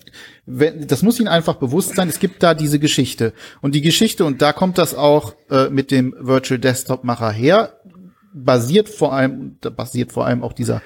wenn, 0.45 0.87
das 0.87 1.03
muss 1.03 1.19
ihnen 1.19 1.27
einfach 1.27 1.55
bewusst 1.55 1.95
sein. 1.95 2.07
Es 2.07 2.19
gibt 2.19 2.41
da 2.41 2.53
diese 2.53 2.79
Geschichte 2.79 3.33
und 3.61 3.75
die 3.75 3.81
Geschichte 3.81 4.23
und 4.23 4.41
da 4.41 4.53
kommt 4.53 4.77
das 4.77 4.95
auch 4.95 5.35
äh, 5.49 5.69
mit 5.69 5.91
dem 5.91 6.15
Virtual 6.17 6.59
Desktop 6.59 7.03
Macher 7.03 7.31
her. 7.31 7.73
Basiert 8.33 8.87
vor 8.87 9.11
allem, 9.11 9.57
basiert 9.75 10.13
vor 10.13 10.25
allem 10.25 10.41
auch 10.41 10.53
dieser 10.53 10.81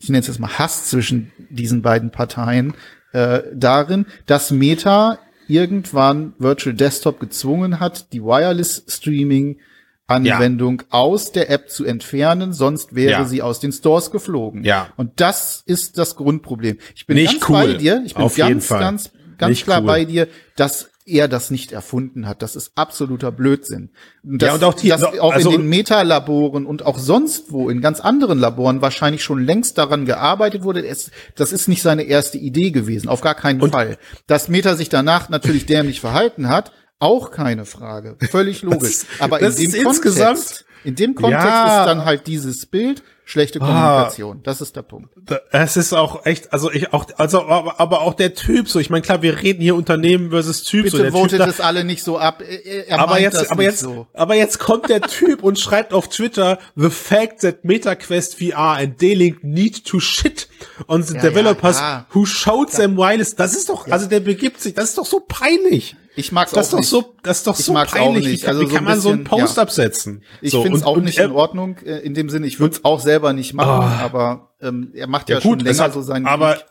ich 0.00 0.10
nenne 0.10 0.20
es 0.20 0.26
jetzt 0.26 0.38
mal 0.38 0.58
Hass 0.58 0.90
zwischen 0.90 1.32
diesen 1.48 1.80
beiden 1.80 2.10
Parteien, 2.10 2.74
äh, 3.14 3.42
darin, 3.54 4.06
dass 4.26 4.50
Meta 4.50 5.18
irgendwann 5.48 6.34
Virtual 6.38 6.74
Desktop 6.74 7.20
gezwungen 7.20 7.80
hat, 7.80 8.12
die 8.12 8.22
Wireless 8.22 8.84
Streaming 8.88 9.58
Anwendung 10.06 10.80
ja. 10.82 10.86
aus 10.90 11.32
der 11.32 11.48
App 11.48 11.70
zu 11.70 11.84
entfernen, 11.84 12.52
sonst 12.52 12.94
wäre 12.94 13.12
ja. 13.12 13.24
sie 13.24 13.40
aus 13.40 13.60
den 13.60 13.72
Stores 13.72 14.10
geflogen. 14.10 14.62
Ja. 14.62 14.88
Und 14.96 15.20
das 15.20 15.62
ist 15.64 15.96
das 15.96 16.16
Grundproblem. 16.16 16.78
Ich 16.94 17.06
bin 17.06 17.16
Nicht 17.16 17.40
ganz 17.40 17.48
cool. 17.48 17.54
bei 17.54 17.78
dir. 17.78 18.02
Ich 18.04 18.14
bin 18.14 18.24
Auf 18.24 18.36
ganz, 18.36 18.68
ganz, 18.68 19.12
ganz 19.38 19.50
Nicht 19.50 19.64
klar 19.64 19.80
cool. 19.80 19.86
bei 19.86 20.04
dir, 20.04 20.28
dass 20.56 20.90
er 21.06 21.28
das 21.28 21.50
nicht 21.50 21.72
erfunden 21.72 22.26
hat. 22.26 22.40
Das 22.40 22.56
ist 22.56 22.72
absoluter 22.76 23.30
Blödsinn. 23.30 23.90
Das, 24.22 24.48
ja, 24.48 24.54
und 24.54 24.64
auch 24.64 24.74
die, 24.74 24.88
dass 24.88 25.02
auch 25.02 25.32
also, 25.32 25.50
in 25.50 25.60
den 25.62 25.68
Metalaboren 25.68 26.64
und 26.64 26.86
auch 26.86 26.98
sonst 26.98 27.52
wo, 27.52 27.68
in 27.68 27.80
ganz 27.82 28.00
anderen 28.00 28.38
Laboren 28.38 28.80
wahrscheinlich 28.80 29.22
schon 29.22 29.44
längst 29.44 29.76
daran 29.76 30.06
gearbeitet 30.06 30.62
wurde. 30.62 30.86
Es, 30.86 31.10
das 31.34 31.52
ist 31.52 31.68
nicht 31.68 31.82
seine 31.82 32.04
erste 32.04 32.38
Idee 32.38 32.70
gewesen, 32.70 33.08
auf 33.08 33.20
gar 33.20 33.34
keinen 33.34 33.70
Fall. 33.70 33.98
Dass 34.26 34.48
Meta 34.48 34.76
sich 34.76 34.88
danach 34.88 35.28
natürlich 35.28 35.66
dämlich 35.66 36.00
verhalten 36.00 36.48
hat, 36.48 36.72
auch 36.98 37.30
keine 37.30 37.66
Frage. 37.66 38.16
Völlig 38.30 38.62
logisch. 38.62 39.00
Das, 39.00 39.06
Aber 39.18 39.38
das 39.38 39.58
in 39.58 39.72
dem 39.72 39.84
Kontext, 39.84 40.04
insgesamt 40.06 40.64
in 40.84 40.94
dem 40.94 41.14
Kontext 41.14 41.44
Ja. 41.44 41.80
ist 41.80 41.86
dann 41.86 42.04
halt 42.06 42.26
dieses 42.26 42.64
Bild 42.66 43.02
schlechte 43.24 43.58
Kommunikation. 43.58 44.40
Das 44.42 44.60
ist 44.60 44.76
der 44.76 44.82
Punkt. 44.82 45.08
Es 45.50 45.76
ist 45.76 45.92
auch 45.92 46.26
echt, 46.26 46.52
also 46.52 46.70
ich 46.70 46.92
auch, 46.92 47.06
also 47.16 47.46
aber, 47.46 47.80
aber 47.80 48.02
auch 48.02 48.14
der 48.14 48.34
Typ 48.34 48.68
so. 48.68 48.78
Ich 48.78 48.90
meine, 48.90 49.02
klar, 49.02 49.22
wir 49.22 49.42
reden 49.42 49.62
hier 49.62 49.74
Unternehmen 49.74 50.30
versus 50.30 50.62
Typ. 50.62 50.86
so 50.88 50.98
Bitte 50.98 51.02
der 51.04 51.12
votet 51.12 51.30
typ 51.30 51.38
da, 51.40 51.46
es 51.46 51.60
alle 51.60 51.84
nicht 51.84 52.02
so 52.02 52.18
ab. 52.18 52.42
Er, 52.42 52.88
er 52.88 52.98
aber 52.98 53.20
jetzt, 53.20 53.34
das 53.34 53.50
aber 53.50 53.62
jetzt, 53.62 53.80
so. 53.80 54.06
aber 54.12 54.34
jetzt 54.34 54.58
kommt 54.58 54.88
der 54.88 55.00
Typ 55.00 55.42
und 55.42 55.58
schreibt 55.58 55.92
auf 55.92 56.08
Twitter, 56.08 56.58
the 56.76 56.90
fact 56.90 57.40
that 57.40 57.64
MetaQuest 57.64 58.38
VR 58.38 58.76
and 58.78 59.00
D-Link 59.00 59.42
need 59.42 59.84
to 59.84 60.00
shit 60.00 60.48
on 60.86 61.02
the 61.02 61.14
Ja, 61.14 61.22
developers 61.22 61.78
ja. 61.78 62.06
who 62.12 62.26
showed 62.26 62.70
them 62.70 62.96
wireless. 62.96 63.34
Das 63.36 63.54
ist 63.54 63.68
doch, 63.68 63.88
also 63.88 64.06
der 64.06 64.20
begibt 64.20 64.60
sich, 64.60 64.74
das 64.74 64.90
ist 64.90 64.98
doch 64.98 65.06
so 65.06 65.20
peinlich. 65.20 65.96
Ich 66.16 66.30
mag's 66.32 66.52
Das 66.52 66.66
ist 66.68 66.72
auch 66.72 66.76
doch 66.76 66.80
nicht. 66.80 66.88
so, 66.90 67.14
das 67.22 67.38
ist 67.38 67.46
doch 67.46 67.58
Ich 67.58 67.64
so 67.64 67.74
peinlich. 67.74 68.24
nicht. 68.26 68.42
Wie, 68.42 68.46
kann- 68.46 68.48
Also 68.56 68.60
wie 68.62 68.66
so 68.70 68.74
kann 68.74 68.84
man 68.84 69.00
so 69.00 69.08
einen 69.10 69.24
bisschen, 69.24 69.38
Post 69.40 69.56
ja. 69.56 69.62
absetzen? 69.64 70.22
Ich 70.40 70.50
so, 70.52 70.62
finde 70.62 70.78
es 70.78 70.84
auch 70.84 70.96
und 70.96 71.04
nicht 71.04 71.18
in 71.18 71.32
Ordnung 71.32 71.76
äh, 71.84 71.98
in 71.98 72.14
dem 72.14 72.28
Sinne. 72.30 72.46
Ich 72.46 72.60
würde 72.60 72.76
es 72.76 72.84
auch 72.84 73.00
selber 73.00 73.32
nicht 73.32 73.52
machen, 73.54 73.84
Ah. 73.84 74.00
aber 74.04 74.54
ähm, 74.60 74.90
er 74.94 75.06
macht 75.08 75.28
ja, 75.28 75.36
Ja, 75.36 75.40
schon 75.42 75.50
gut, 75.58 75.60
es 75.62 75.76
länger 75.78 75.84
hat, 75.84 75.92
so 75.94 76.02
seinen 76.02 76.26
aber 76.26 76.50
Weg. 76.56 76.64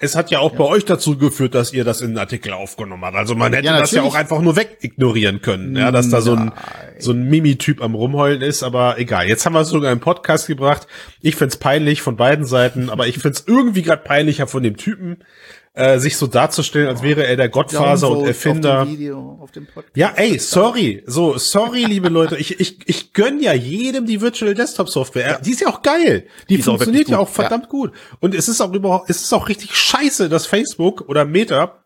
es 0.00 0.16
hat 0.16 0.30
ja 0.30 0.38
auch 0.40 0.52
bei 0.52 0.64
euch 0.64 0.84
dazu 0.86 1.16
geführt, 1.18 1.54
dass 1.54 1.72
ihr 1.74 1.84
das 1.84 2.00
in 2.00 2.10
den 2.10 2.18
Artikel 2.18 2.52
aufgenommen 2.52 3.04
habt. 3.04 3.16
Also 3.16 3.34
man 3.34 3.52
hätte 3.52 3.66
Ja, 3.66 3.78
das 3.78 3.90
ja 3.92 4.02
auch 4.02 4.14
einfach 4.14 4.40
nur 4.40 4.56
wegignorieren 4.56 5.40
können, 5.42 5.76
ja, 5.76 5.90
dass 5.90 6.08
da 6.08 6.20
so 6.22 6.34
ein, 6.34 6.52
so 6.98 7.12
ein 7.12 7.24
Mimi-Typ 7.28 7.82
am 7.82 7.94
Rumheulen 7.94 8.40
ist, 8.42 8.62
aber 8.62 8.98
egal. 8.98 9.26
Jetzt 9.28 9.44
haben 9.46 9.52
wir 9.54 9.60
es 9.60 9.68
sogar 9.68 9.92
im 9.92 10.00
Podcast 10.00 10.46
gebracht. 10.46 10.86
Ich 11.20 11.36
find's 11.36 11.56
peinlich 11.58 12.00
von 12.02 12.16
beiden 12.16 12.44
Seiten, 12.46 12.88
aber 12.90 13.06
ich 13.08 13.18
find's 13.18 13.44
irgendwie 13.46 13.82
gerade 13.82 14.02
peinlicher 14.02 14.46
von 14.46 14.62
dem 14.62 14.76
Typen, 14.76 15.18
äh, 15.72 15.98
sich 15.98 16.16
so 16.16 16.26
darzustellen, 16.26 16.88
als 16.88 17.02
wäre 17.02 17.24
er 17.26 17.36
der 17.36 17.48
Gottfaser 17.48 18.10
und 18.10 18.26
Erfinder. 18.26 18.82
Auf 18.82 18.88
dem 18.88 18.98
Video, 18.98 19.38
auf 19.40 19.50
dem 19.52 19.66
Podcast. 19.66 19.96
Ja, 19.96 20.12
ey, 20.16 20.38
sorry. 20.38 21.02
So, 21.06 21.38
sorry, 21.38 21.84
liebe 21.84 22.08
Leute. 22.08 22.36
Ich, 22.36 22.58
ich, 22.58 22.78
ich 22.86 23.12
gönn 23.12 23.40
ja 23.40 23.52
jedem 23.52 24.06
die 24.06 24.20
Virtual 24.20 24.54
Desktop 24.54 24.88
Software. 24.88 25.40
Die 25.44 25.52
ist 25.52 25.60
ja 25.60 25.68
auch 25.68 25.82
geil. 25.82 26.26
Die, 26.48 26.58
auch 26.60 26.64
funktioniert 26.64 27.08
ja 27.08 27.18
auch 27.18 27.28
verdammt 27.28 27.68
gut. 27.68 27.92
Und 28.20 28.34
es 28.34 28.48
ist 28.48 28.60
auch 28.60 28.72
überhaupt, 28.72 29.10
es 29.10 29.22
ist 29.22 29.32
auch 29.32 29.48
richtig 29.48 29.74
scheiße, 29.74 30.28
dass 30.28 30.46
Facebook 30.46 31.08
oder 31.08 31.24
Meta 31.24 31.84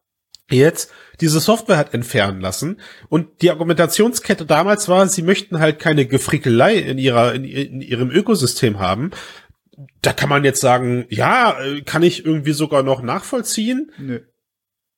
jetzt 0.51 0.91
diese 1.21 1.41
Software 1.41 1.77
hat 1.77 1.95
entfernen 1.95 2.41
lassen. 2.41 2.81
Und 3.09 3.43
die 3.43 3.51
Argumentationskette 3.51 4.47
damals 4.47 4.89
war, 4.89 5.07
sie 5.09 5.23
möchten 5.23 5.59
halt 5.61 5.79
keine 5.79 6.07
Gefrickelei 6.07 6.77
in 6.77 6.99
ihrer, 6.99 7.35
in, 7.35 7.45
in 7.45 7.81
ihrem 7.81 8.11
Ökosystem 8.11 8.79
haben. 8.79 9.11
Da 10.03 10.13
kann 10.13 10.29
man 10.29 10.45
jetzt 10.45 10.61
sagen, 10.61 11.07
ja, 11.09 11.59
äh, 11.61 11.83
kann 11.83 12.03
ich 12.03 12.25
irgendwie 12.25 12.53
sogar 12.53 12.83
noch 12.83 13.03
nachvollziehen. 13.03 13.91
Nö. 13.99 14.21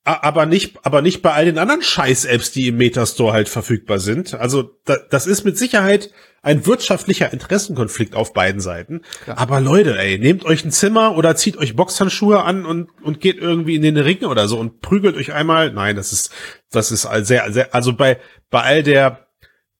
Aber 0.03 0.45
nicht, 0.45 0.77
aber 0.83 1.01
nicht 1.01 1.21
bei 1.21 1.33
all 1.33 1.43
den 1.43 1.57
anderen 1.57 1.81
Scheiß-Apps, 1.81 2.51
die 2.53 2.69
im 2.69 2.77
Metastore 2.77 3.33
halt 3.33 3.49
verfügbar 3.49 3.99
sind. 3.99 4.35
Also 4.35 4.79
da, 4.85 4.95
das 5.09 5.27
ist 5.27 5.43
mit 5.43 5.57
Sicherheit 5.57 6.11
ein 6.41 6.65
wirtschaftlicher 6.65 7.33
Interessenkonflikt 7.33 8.15
auf 8.15 8.31
beiden 8.31 8.61
Seiten. 8.61 9.01
Klar. 9.25 9.37
Aber 9.37 9.59
Leute, 9.59 9.99
ey, 9.99 10.17
nehmt 10.17 10.45
euch 10.45 10.63
ein 10.63 10.71
Zimmer 10.71 11.17
oder 11.17 11.35
zieht 11.35 11.57
euch 11.57 11.75
Boxhandschuhe 11.75 12.41
an 12.41 12.65
und, 12.65 12.87
und 13.03 13.19
geht 13.19 13.37
irgendwie 13.37 13.75
in 13.75 13.81
den 13.81 13.97
Ring 13.97 14.23
oder 14.23 14.47
so 14.47 14.57
und 14.57 14.79
prügelt 14.79 15.17
euch 15.17 15.33
einmal. 15.33 15.73
Nein, 15.73 15.97
das 15.97 16.13
ist, 16.13 16.31
das 16.71 16.89
ist 16.93 17.01
sehr, 17.25 17.51
sehr, 17.51 17.75
also 17.75 17.91
bei, 17.91 18.17
bei 18.49 18.61
all 18.61 18.83
der, 18.83 19.27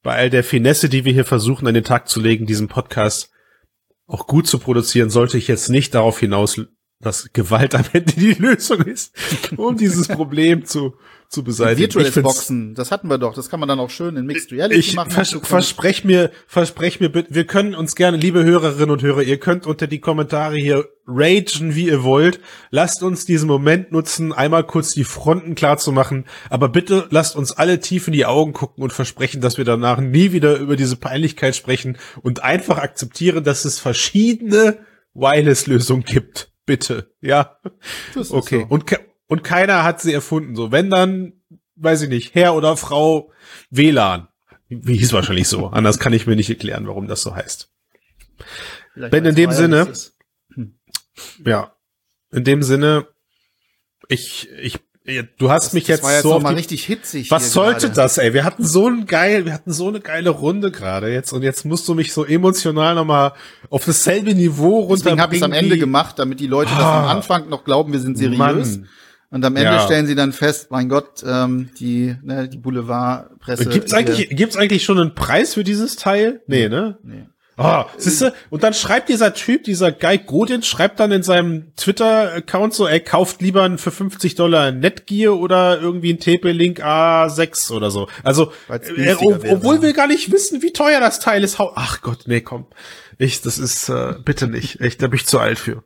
bei 0.04 0.14
all 0.14 0.30
der 0.30 0.44
Finesse, 0.44 0.90
die 0.90 1.06
wir 1.06 1.14
hier 1.14 1.24
versuchen 1.24 1.68
an 1.68 1.74
den 1.74 1.86
Tag 1.86 2.10
zu 2.10 2.20
legen, 2.20 2.46
diesen 2.46 2.68
Podcast 2.68 3.32
auch 4.08 4.26
gut 4.26 4.48
zu 4.48 4.58
produzieren, 4.58 5.10
sollte 5.10 5.38
ich 5.38 5.48
jetzt 5.48 5.70
nicht 5.70 5.94
darauf 5.94 6.20
hinaus, 6.20 6.62
dass 7.00 7.30
Gewalt 7.32 7.76
am 7.76 7.84
Ende 7.94 8.14
die 8.14 8.34
Lösung 8.34 8.82
ist, 8.82 9.14
um 9.56 9.78
dieses 9.78 10.08
Problem 10.08 10.66
zu, 10.66 10.96
zu 11.30 11.44
beseitigen. 11.44 11.92
Find's- 11.92 12.22
Boxen, 12.24 12.74
das 12.74 12.90
hatten 12.92 13.08
wir 13.08 13.20
doch. 13.20 13.36
Das 13.36 13.50
kann 13.50 13.60
man 13.60 13.70
dann 13.70 13.80
auch 13.80 13.92
schön 13.92 14.18
in 14.18 14.26
Mixed 14.26 14.52
Reality 14.52 14.80
Ich 14.80 14.96
machen. 14.96 15.12
vers 15.12 15.38
versprech 15.44 16.04
mir, 16.06 16.32
versprech 16.48 17.00
mir 17.00 17.10
bitte, 17.10 17.36
wir 17.36 17.46
können 17.46 17.76
uns 17.76 17.96
gerne, 17.96 18.18
liebe 18.18 18.44
Hörerinnen 18.44 18.90
und 18.90 19.04
Hörer, 19.04 19.22
ihr 19.22 19.38
könnt 19.40 19.68
unter 19.68 19.86
die 19.86 20.00
Kommentare 20.00 20.56
hier 20.58 20.90
ragen, 21.06 21.76
wie 21.76 21.86
ihr 21.88 22.04
wollt. 22.04 22.40
Lasst 22.72 23.04
uns 23.04 23.26
diesen 23.26 23.48
Moment 23.48 23.92
nutzen, 23.92 24.34
einmal 24.34 24.64
kurz 24.66 24.92
die 24.92 25.04
Fronten 25.04 25.54
klar 25.54 25.78
zu 25.78 25.92
machen. 25.92 26.26
Aber 26.50 26.68
bitte 26.68 27.06
lasst 27.12 27.36
uns 27.36 27.52
alle 27.52 27.80
tief 27.80 28.08
in 28.08 28.14
die 28.14 28.26
Augen 28.26 28.54
gucken 28.54 28.84
und 28.84 28.92
versprechen, 28.92 29.40
dass 29.40 29.58
wir 29.60 29.66
danach 29.66 30.00
nie 30.02 30.32
wieder 30.32 30.58
über 30.58 30.76
diese 30.76 30.96
Peinlichkeit 30.96 31.56
sprechen 31.56 31.98
und 32.24 32.44
einfach 32.44 32.80
akzeptieren, 32.80 33.44
dass 33.44 33.66
es 33.66 33.78
verschiedene 33.80 34.80
Wireless-Lösungen 35.14 36.04
gibt. 36.04 36.52
Bitte, 36.68 37.16
ja. 37.22 37.58
Okay. 38.30 38.60
so. 38.60 38.66
Und, 38.70 38.86
ke 38.86 39.00
und 39.28 39.44
keiner 39.44 39.84
hat 39.84 40.02
sie 40.02 40.14
erfunden. 40.14 40.56
So, 40.56 40.72
wenn 40.72 40.90
dann, 40.92 41.42
weiß 41.76 42.04
ich 42.04 42.10
nicht, 42.10 42.36
Herr 42.36 42.54
oder 42.56 42.78
Frau 42.78 43.32
WLAN. 43.72 44.28
Wie 44.68 44.98
hieß 44.98 45.14
wahrscheinlich 45.14 45.48
so. 45.48 45.68
Anders 45.68 45.98
kann 45.98 46.12
ich 46.12 46.28
mir 46.28 46.36
nicht 46.36 46.50
erklären, 46.50 46.86
warum 46.86 47.08
das 47.08 47.22
so 47.22 47.34
heißt. 47.34 47.72
Vielleicht 48.94 49.14
wenn 49.14 49.26
in 49.26 49.36
dem 49.36 49.52
Sinne- 49.54 49.88
ist. 49.90 50.18
Ja. 51.46 51.74
In 52.32 52.44
dem 52.44 52.62
Sinne, 52.62 53.08
ich, 54.10 54.50
ich, 54.52 54.80
du 55.38 55.50
hast 55.52 55.74
mich 55.74 55.84
Das 55.86 55.90
jetzt 55.98 56.04
war 56.04 56.12
jetzt 56.14 56.24
so 56.24 56.40
mal 56.40 56.54
richtig 56.54 56.84
hitzig. 56.86 57.32
was 57.32 57.54
sollte 57.54 57.88
gerade. 57.88 57.94
das, 57.96 58.18
ey? 58.18 58.34
Wir 58.34 58.44
hatten 58.44 58.66
so 58.66 58.88
ein 58.88 59.06
geil, 59.06 59.46
wir 59.46 59.54
hatten 59.54 59.72
so 59.72 59.88
eine 59.88 60.00
geile 60.02 60.30
Runde 60.30 60.72
gerade 60.72 61.12
jetzt 61.12 61.32
und 61.34 61.44
jetzt 61.44 61.66
musst 61.66 61.88
du 61.88 61.94
mich 61.94 62.14
so 62.14 62.26
emotional 62.26 62.96
nochmal 62.96 63.34
auf 63.70 63.86
dasselbe 63.86 64.34
Niveau 64.36 64.80
runter. 64.82 65.04
Deswegen 65.06 65.22
habe 65.22 65.36
ich 65.36 65.42
es 65.42 65.46
am 65.46 65.54
Ende 65.54 65.78
gemacht, 65.78 66.20
damit 66.20 66.40
die 66.40 66.48
Leute 66.48 66.72
das 66.72 66.80
am 66.84 67.06
Ah. 67.06 67.12
Anfang 67.12 67.50
noch 67.50 67.64
glauben, 67.64 67.94
wir 67.94 68.00
sind 68.00 68.18
seriös. 68.18 68.38
Mann. 68.38 68.88
Und 69.30 69.44
am 69.44 69.56
Ende 69.58 69.72
Ja. 69.74 69.80
stellen 69.82 70.08
sie 70.08 70.16
dann 70.16 70.32
fest, 70.32 70.72
mein 70.72 70.88
Gott, 70.88 71.22
ähm, 71.28 71.70
die, 71.80 72.16
ne, 72.24 72.48
die 72.48 72.58
Boulevardpresse. 72.58 73.66
Gibt's 73.68 73.94
eigentlich, 73.94 74.30
gibt's 74.30 74.56
eigentlich 74.56 74.84
schon 74.86 74.98
einen 75.00 75.16
Preis 75.16 75.54
für 75.56 75.66
dieses 75.66 75.98
Teil? 75.98 76.42
Nee, 76.48 76.70
ne? 76.70 76.98
Nee. 77.04 77.26
Ah, 77.58 77.88
siehst 77.98 78.22
du? 78.22 78.34
Und 78.52 78.62
dann 78.62 78.74
schreibt 78.76 79.10
dieser 79.10 79.34
Typ, 79.34 79.64
dieser 79.64 79.92
Guy 79.92 80.20
Godin, 80.20 80.62
schreibt 80.62 81.00
dann 81.00 81.12
in 81.12 81.24
seinem 81.24 81.74
Twitter-Account 81.76 82.74
so, 82.76 82.86
er 82.86 83.00
kauft 83.00 83.42
lieber 83.42 83.64
ein 83.64 83.80
für 83.80 83.90
50 83.92 84.36
Dollar 84.36 84.72
Netgear 84.72 85.36
oder 85.36 85.82
irgendwie 85.82 86.14
ein 86.14 86.20
TP-Link 86.20 86.84
A6 86.84 87.72
oder 87.72 87.90
so. 87.90 88.08
Also, 88.24 88.52
äh, 88.98 89.14
ob- 89.16 89.44
obwohl 89.52 89.82
wir 89.82 89.94
gar 89.94 90.06
nicht 90.08 90.32
wissen, 90.32 90.62
wie 90.62 90.72
teuer 90.72 91.00
das 91.00 91.20
Teil 91.20 91.44
ist. 91.44 91.58
Ach 91.60 92.02
Gott, 92.02 92.26
nee, 92.28 92.42
komm. 92.42 92.68
Ich, 93.20 93.42
das 93.42 93.58
ist, 93.58 93.90
äh, 93.90 94.14
bitte 94.24 94.48
nicht. 94.48 94.80
Echt, 94.80 95.02
da 95.02 95.08
bin 95.08 95.18
ich 95.18 95.26
zu 95.26 95.40
alt 95.40 95.58
für. 95.58 95.84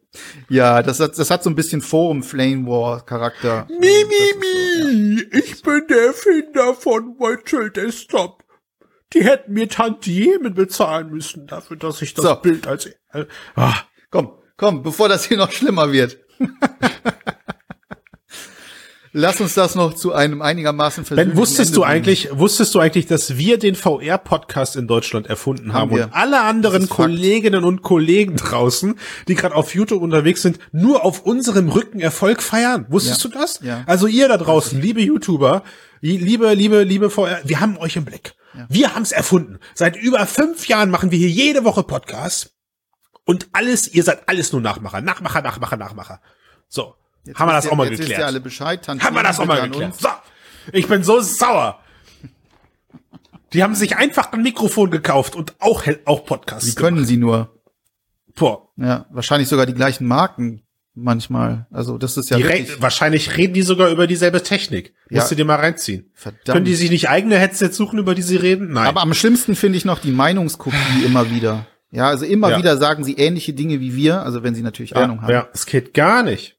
Ja, 0.50 0.84
das 0.84 1.00
hat, 1.00 1.18
das 1.18 1.32
hat 1.32 1.42
so 1.44 1.50
ein 1.50 1.56
bisschen 1.56 1.82
Forum 1.82 2.24
Flame 2.24 2.68
War 2.68 3.06
Charakter. 3.06 3.68
Mi, 3.70 3.78
mi, 3.80 5.16
mi. 5.16 5.22
Ich 5.32 5.62
bin 5.62 5.84
der 5.90 6.08
Erfinder 6.08 6.74
von 6.74 7.16
Virtual 7.18 7.70
Desktop. 7.72 8.44
Die 9.14 9.24
hätten 9.24 9.54
mir 9.54 9.68
Tantiemen 9.68 10.54
bezahlen 10.54 11.10
müssen 11.10 11.48
dafür, 11.48 11.78
dass 11.78 12.02
ich 12.02 12.14
das 12.14 12.24
So. 12.26 12.36
Bild 12.36 12.66
als, 12.68 12.86
äh, 12.86 13.26
ah. 13.56 13.74
Komm, 14.10 14.32
komm, 14.58 14.84
bevor 14.84 15.10
das 15.10 15.26
hier 15.26 15.38
noch 15.38 15.52
schlimmer 15.52 15.92
wird. 15.92 16.18
Lass 19.14 19.42
uns 19.42 19.56
das 19.56 19.76
noch 19.76 19.94
zu 19.94 20.14
einem 20.14 20.42
einigermaßen 20.42 21.04
Ben, 21.14 21.36
wusstest 21.36 21.72
Ende 21.72 21.74
du 21.74 21.82
bringen. 21.82 21.92
eigentlich, 21.96 22.30
wusstest 22.32 22.74
du 22.74 22.80
eigentlich, 22.80 23.08
dass 23.08 23.36
wir 23.36 23.60
den 23.60 23.76
VR-Podcast 23.76 24.78
in 24.78 24.88
Deutschland 24.88 25.28
erfunden 25.28 25.74
haben, 25.74 25.92
Haben 25.92 26.04
und 26.06 26.14
alle 26.14 26.40
anderen 26.40 26.84
Fakt. 26.84 26.92
Kolleginnen 26.94 27.66
und 27.66 27.82
Kollegen 27.82 28.38
draußen, 28.38 28.98
die 29.28 29.36
gerade 29.36 29.54
auf 29.54 29.76
YouTube 29.76 30.02
unterwegs 30.02 30.42
sind, 30.44 30.60
nur 30.72 31.04
auf 31.04 31.24
unserem 31.26 31.68
Rücken 31.68 32.00
Erfolg 32.00 32.42
feiern? 32.42 32.86
Wusstest 32.88 33.22
Ja. 33.26 33.30
du 33.30 33.38
das? 33.38 33.60
Ja. 33.62 33.84
Also 33.86 34.08
ihr 34.08 34.30
da 34.30 34.38
draußen, 34.38 34.80
liebe 34.82 35.02
YouTuber, 35.02 35.64
liebe, 36.00 36.54
liebe, 36.54 36.84
liebe 36.84 37.10
VR, 37.10 37.42
wir 37.44 37.60
haben 37.60 37.76
euch 37.80 37.98
im 37.98 38.06
Blick. 38.06 38.34
Wir 38.70 38.94
haben 38.96 39.04
es 39.04 39.12
erfunden. 39.12 39.60
Seit 39.74 39.96
über 39.96 40.26
fünf 40.28 40.68
Jahren 40.68 40.90
machen 40.90 41.12
wir 41.12 41.18
hier 41.18 41.30
jede 41.30 41.64
Woche 41.64 41.84
Podcasts 41.84 42.52
und 43.26 43.48
alles, 43.54 43.88
ihr 43.94 44.04
seid 44.04 44.28
alles 44.28 44.52
nur 44.52 44.62
Nachmacher, 44.62 45.02
Nachmacher, 45.02 45.42
Nachmacher, 45.42 45.78
Nachmacher. 45.78 46.22
So, 46.68 46.96
Jetzt 47.24 47.40
haben 47.40 47.48
wir 47.50 47.54
das 47.54 47.66
ihr- 47.66 47.72
auch 47.72 47.76
mal 47.78 47.90
geklärt. 47.90 48.20
ihr 48.20 48.26
alle 48.26 48.42
Bescheid. 48.42 48.86
Haben 48.88 49.16
wir 49.16 49.24
das 49.24 49.40
auch 49.40 49.46
mal 49.46 49.62
geklärt. 49.70 49.96
So, 50.00 50.10
ich 50.74 50.88
bin 50.88 51.04
so 51.04 51.22
sauer. 51.22 51.80
Die 53.54 53.64
haben 53.64 53.76
sich 53.76 53.98
einfach 53.98 54.32
ein 54.32 54.42
Mikrofon 54.44 54.90
gekauft 54.92 55.36
und 55.36 55.56
auch, 55.60 55.84
auch 56.06 56.26
Podcasts. 56.26 56.68
Wie 56.68 56.76
können 56.76 57.06
sie 57.06 57.18
nur? 57.18 57.38
gemacht. 57.38 57.50
Boah, 58.36 58.70
Ja, 58.78 59.06
wahrscheinlich 59.12 59.50
sogar 59.50 59.66
die 59.66 59.74
gleichen 59.74 60.08
Marken 60.08 60.64
manchmal. 60.94 61.68
Also 61.72 61.98
das 61.98 62.18
ist 62.18 62.30
ja 62.30 62.38
re 62.38 62.66
wahrscheinlich 62.80 63.38
reden 63.38 63.54
die 63.54 63.62
sogar 63.62 63.90
über 63.90 64.08
dieselbe 64.08 64.44
Technik. 64.44 64.94
Ja. 65.10 65.20
Musst 65.20 65.32
du 65.32 65.36
dir 65.36 65.46
mal 65.46 65.56
reinziehen. 65.56 66.12
verdammt. 66.14 66.46
Können 66.46 66.66
die 66.66 66.76
sich 66.76 66.90
nicht 66.90 67.10
eigene 67.10 67.38
Headsets 67.38 67.78
suchen, 67.78 68.00
über 68.00 68.16
die 68.16 68.22
sie 68.22 68.36
reden? 68.38 68.74
Nein. 68.74 68.88
Aber 68.88 69.02
am 69.02 69.14
schlimmsten 69.14 69.56
finde 69.56 69.78
ich 69.78 69.86
noch 69.86 70.00
die 70.00 70.12
Meinungskopie 70.12 70.76
immer 71.06 71.30
wieder. 71.30 71.66
Ja, 71.92 72.08
also 72.08 72.26
immer 72.26 72.52
Ja. 72.52 72.58
wieder 72.58 72.78
sagen 72.78 73.04
sie 73.04 73.16
ähnliche 73.16 73.54
Dinge 73.54 73.80
wie 73.80 73.96
wir, 73.96 74.24
also 74.24 74.44
wenn 74.44 74.56
sie 74.56 74.62
natürlich 74.62 74.92
ja, 74.92 74.98
Ahnung 74.98 75.22
haben. 75.22 75.32
ja, 75.32 75.48
es 75.54 75.66
geht 75.66 75.94
gar 75.94 76.24
nicht. 76.24 76.58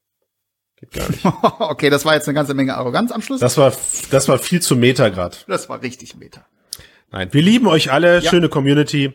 Geht 0.75 0.91
gar 0.91 1.09
nicht. 1.09 1.25
okay, 1.59 1.89
das 1.89 2.05
war 2.05 2.13
jetzt 2.13 2.27
eine 2.27 2.35
ganze 2.35 2.53
Menge 2.53 2.75
Arroganz 2.75 3.11
am 3.11 3.21
Schluss. 3.21 3.39
Das 3.39 3.57
war, 3.57 3.73
das 4.11 4.27
war 4.27 4.37
viel 4.37 4.61
zu 4.61 4.75
Meta 4.75 5.09
grad. 5.09 5.45
Das 5.47 5.69
war 5.69 5.81
richtig 5.81 6.15
Meta. 6.15 6.45
Nein, 7.11 7.29
wir 7.31 7.41
lieben 7.41 7.67
euch 7.67 7.91
alle, 7.91 8.21
schöne 8.21 8.49
Community. 8.49 9.13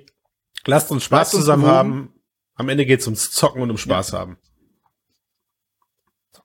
Lasst 0.66 0.90
uns 0.90 1.04
Spaß 1.04 1.18
Lasst 1.18 1.34
uns 1.34 1.42
zusammen 1.42 1.66
haben. 1.66 2.12
Am 2.54 2.68
Ende 2.68 2.86
geht's 2.86 3.06
ums 3.06 3.30
Zocken 3.30 3.62
und 3.62 3.70
um 3.70 3.78
Spaß 3.78 4.12
haben. 4.12 4.38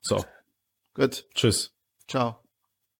So, 0.04 0.22
Gut. 0.94 1.26
tschüss. 1.34 1.72
Ciao. 2.08 2.43